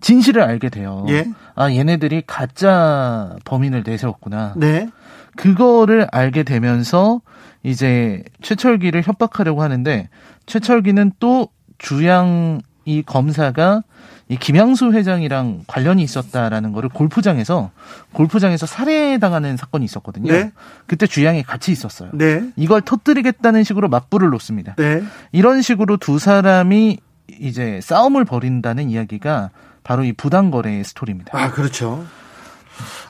진실을 0.00 0.42
알게 0.42 0.70
돼요. 0.70 1.04
예. 1.08 1.26
아 1.54 1.70
얘네들이 1.70 2.22
가짜 2.26 3.36
범인을 3.44 3.82
내세웠구나. 3.86 4.54
네. 4.56 4.88
그거를 5.36 6.08
알게 6.10 6.42
되면서 6.42 7.20
이제 7.62 8.24
최철기를 8.42 9.02
협박하려고 9.02 9.62
하는데 9.62 10.08
최철기는 10.46 11.12
또 11.20 11.48
주양 11.78 12.60
이 12.84 13.02
검사가 13.02 13.82
이 14.30 14.36
김양수 14.36 14.92
회장이랑 14.92 15.64
관련이 15.66 16.04
있었다라는 16.04 16.70
거를 16.70 16.88
골프장에서 16.88 17.72
골프장에서 18.12 18.64
살해당하는 18.64 19.56
사건이 19.56 19.84
있었거든요. 19.84 20.32
네. 20.32 20.52
그때 20.86 21.08
주양이 21.08 21.42
같이 21.42 21.72
있었어요. 21.72 22.10
네. 22.14 22.48
이걸 22.54 22.80
터뜨리겠다는 22.80 23.64
식으로 23.64 23.88
맞불을 23.88 24.30
놓습니다. 24.30 24.76
네. 24.76 25.02
이런 25.32 25.62
식으로 25.62 25.96
두 25.96 26.20
사람이 26.20 26.98
이제 27.40 27.80
싸움을 27.82 28.24
벌인다는 28.24 28.88
이야기가 28.88 29.50
바로 29.82 30.04
이 30.04 30.12
부당 30.12 30.52
거래의 30.52 30.84
스토리입니다. 30.84 31.36
아, 31.36 31.50
그렇죠. 31.50 32.06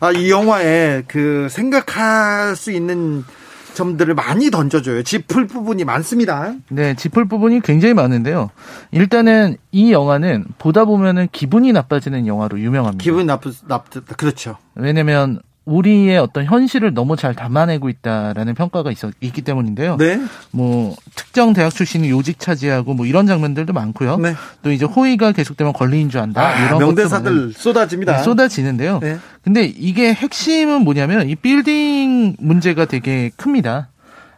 아, 0.01 0.11
이 0.13 0.31
영화에 0.31 1.03
그 1.07 1.49
생각할 1.51 2.57
수 2.57 2.73
있는 2.73 3.25
점들을 3.75 4.15
많이 4.15 4.51
던져줘요. 4.51 5.03
짚을 5.03 5.47
부분이 5.47 5.85
많습니다. 5.85 6.55
네, 6.71 6.95
짚을 6.95 7.27
부분이 7.27 7.61
굉장히 7.61 7.95
많은데요. 7.95 8.51
일단은 8.91 9.57
이 9.73 9.93
영화는 9.93 10.45
보다 10.59 10.85
보면은 10.85 11.29
기분이 11.33 11.73
나빠지는 11.73 12.27
영화로 12.27 12.61
유명합니다. 12.61 13.03
기분 13.03 13.27
나쁘, 13.27 13.53
나쁘다. 13.67 14.17
그렇죠. 14.17 14.57
왜냐면 14.75 15.41
우리의 15.67 16.19
어떤 16.19 16.45
현실을 16.47 16.95
너무 16.95 17.17
잘 17.17 17.35
담아내고 17.35 17.89
있다라는 17.89 18.55
평가가 18.55 18.91
있어, 18.91 19.11
있기 19.21 19.43
때문인데요. 19.43 19.97
네. 19.99 20.21
뭐 20.51 20.97
특정 21.15 21.53
대학 21.53 21.75
출신이 21.75 22.11
요직 22.11 22.41
차지하고 22.41 22.95
뭐 22.95 23.07
이런 23.07 23.27
장면들도 23.27 23.73
많고요. 23.73 24.17
네. 24.17 24.35
또 24.63 24.73
이제 24.73 24.85
호의가 24.85 25.33
계속되면 25.33 25.73
권리인 25.75 26.09
줄 26.09 26.21
안다. 26.21 26.49
아, 26.49 26.67
이런 26.67 26.79
명대사들 26.79 27.53
쏟아집니다. 27.53 28.17
네, 28.17 28.23
쏟아지는데요. 28.23 28.99
네. 29.01 29.19
근데 29.43 29.65
이게 29.65 30.13
핵심은 30.13 30.83
뭐냐면 30.83 31.29
이 31.29 31.37
빌딩 31.37 32.35
문제가 32.39 32.87
되게 32.87 33.31
큽니다. 33.37 33.90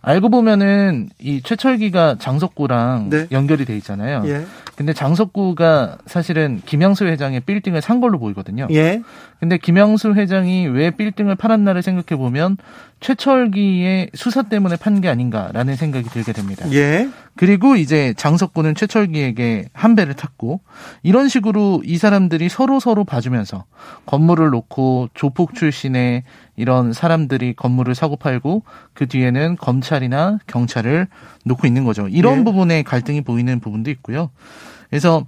알고 0.02 0.30
보면은 0.30 1.10
이 1.20 1.40
최철기가 1.42 2.16
장석구랑 2.18 3.08
네. 3.08 3.26
연결이 3.30 3.64
돼 3.64 3.76
있잖아요. 3.76 4.22
예. 4.26 4.44
근데 4.74 4.92
장석구가 4.92 5.98
사실은 6.06 6.60
김양수 6.66 7.04
회장의 7.06 7.40
빌딩을 7.40 7.80
산 7.80 8.00
걸로 8.00 8.18
보이거든요. 8.18 8.66
예. 8.72 9.00
근데 9.38 9.58
김양수 9.58 10.14
회장이 10.14 10.66
왜 10.66 10.90
빌딩을 10.90 11.36
팔았나를 11.36 11.82
생각해 11.82 12.18
보면 12.18 12.56
최철기의 13.00 14.10
수사 14.14 14.42
때문에 14.42 14.76
판 14.76 14.92
게 15.02 15.08
아닌가라는 15.08 15.74
생각이 15.76 16.08
들게 16.10 16.32
됩니다. 16.32 16.70
예. 16.72 17.08
그리고 17.36 17.76
이제 17.76 18.12
장석구는 18.16 18.74
최철기에게 18.74 19.66
한 19.72 19.94
배를 19.96 20.14
탔고 20.14 20.60
이런 21.02 21.28
식으로 21.28 21.82
이 21.84 21.96
사람들이 21.98 22.48
서로 22.48 22.78
서로 22.78 23.04
봐주면서 23.04 23.64
건물을 24.06 24.50
놓고 24.50 25.08
조폭 25.14 25.54
출신의 25.54 26.22
이런 26.62 26.92
사람들이 26.92 27.54
건물을 27.54 27.96
사고 27.96 28.14
팔고 28.14 28.62
그 28.94 29.08
뒤에는 29.08 29.56
검찰이나 29.56 30.38
경찰을 30.46 31.08
놓고 31.44 31.66
있는 31.66 31.82
거죠. 31.82 32.06
이런 32.06 32.38
네. 32.38 32.44
부분에 32.44 32.82
갈등이 32.84 33.22
보이는 33.22 33.58
부분도 33.58 33.90
있고요. 33.90 34.30
그래서 34.88 35.26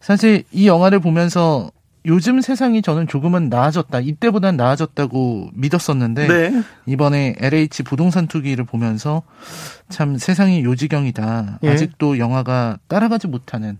사실 0.00 0.44
이 0.50 0.66
영화를 0.66 0.98
보면서 0.98 1.70
요즘 2.06 2.40
세상이 2.40 2.80
저는 2.80 3.06
조금은 3.06 3.50
나아졌다. 3.50 4.00
이때보단 4.00 4.56
나아졌다고 4.56 5.50
믿었었는데 5.52 6.26
네. 6.26 6.62
이번에 6.86 7.34
LH 7.38 7.82
부동산 7.82 8.26
투기를 8.26 8.64
보면서 8.64 9.22
참 9.90 10.16
세상이 10.16 10.64
요지경이다. 10.64 11.58
예. 11.64 11.68
아직도 11.68 12.18
영화가 12.18 12.78
따라가지 12.88 13.28
못하는 13.28 13.78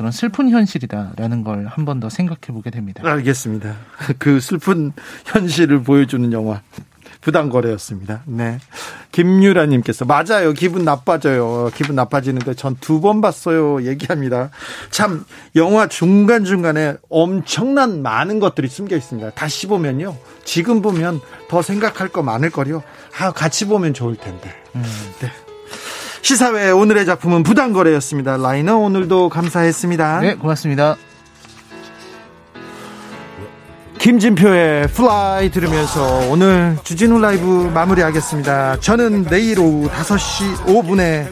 그런 0.00 0.12
슬픈 0.12 0.48
현실이다라는 0.50 1.44
걸 1.44 1.66
한 1.68 1.84
번 1.84 2.00
더 2.00 2.08
생각해 2.08 2.40
보게 2.54 2.70
됩니다. 2.70 3.02
알겠습니다. 3.04 3.74
그 4.18 4.40
슬픈 4.40 4.92
현실을 5.26 5.82
보여주는 5.82 6.32
영화. 6.32 6.62
부당거래였습니다. 7.20 8.22
네. 8.24 8.58
김유라님께서, 9.12 10.06
맞아요. 10.06 10.54
기분 10.54 10.84
나빠져요. 10.86 11.70
기분 11.74 11.94
나빠지는데 11.96 12.54
전 12.54 12.76
두 12.80 13.00
번 13.02 13.20
봤어요. 13.20 13.82
얘기합니다. 13.84 14.48
참, 14.90 15.26
영화 15.54 15.86
중간중간에 15.86 16.94
엄청난 17.10 18.00
많은 18.00 18.40
것들이 18.40 18.68
숨겨 18.68 18.96
있습니다. 18.96 19.30
다시 19.30 19.66
보면요. 19.66 20.16
지금 20.44 20.80
보면 20.80 21.20
더 21.50 21.60
생각할 21.60 22.08
거 22.08 22.22
많을 22.22 22.48
거요. 22.48 22.82
아, 23.18 23.32
같이 23.32 23.66
보면 23.66 23.92
좋을 23.92 24.16
텐데. 24.16 24.54
네. 24.72 25.30
시사회 26.22 26.70
오늘의 26.70 27.06
작품은 27.06 27.42
부당거래였습니다. 27.42 28.36
라이너 28.36 28.76
오늘도 28.76 29.28
감사했습니다. 29.30 30.20
네, 30.20 30.34
고맙습니다. 30.34 30.96
김진표의 33.98 34.88
Fly 34.88 35.50
들으면서 35.50 36.30
오늘 36.30 36.78
주진우 36.84 37.18
라이브 37.20 37.70
마무리하겠습니다. 37.74 38.80
저는 38.80 39.24
내일 39.24 39.60
오후 39.60 39.90
5시 39.90 40.64
5분에 40.64 41.28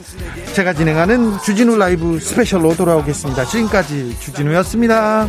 제가 0.52 0.74
진행하는 0.74 1.38
주진우 1.38 1.78
라이브 1.78 2.20
스페셜로 2.20 2.76
돌아오겠습니다. 2.76 3.46
지금까지 3.46 4.16
주진우였습니다. 4.20 5.28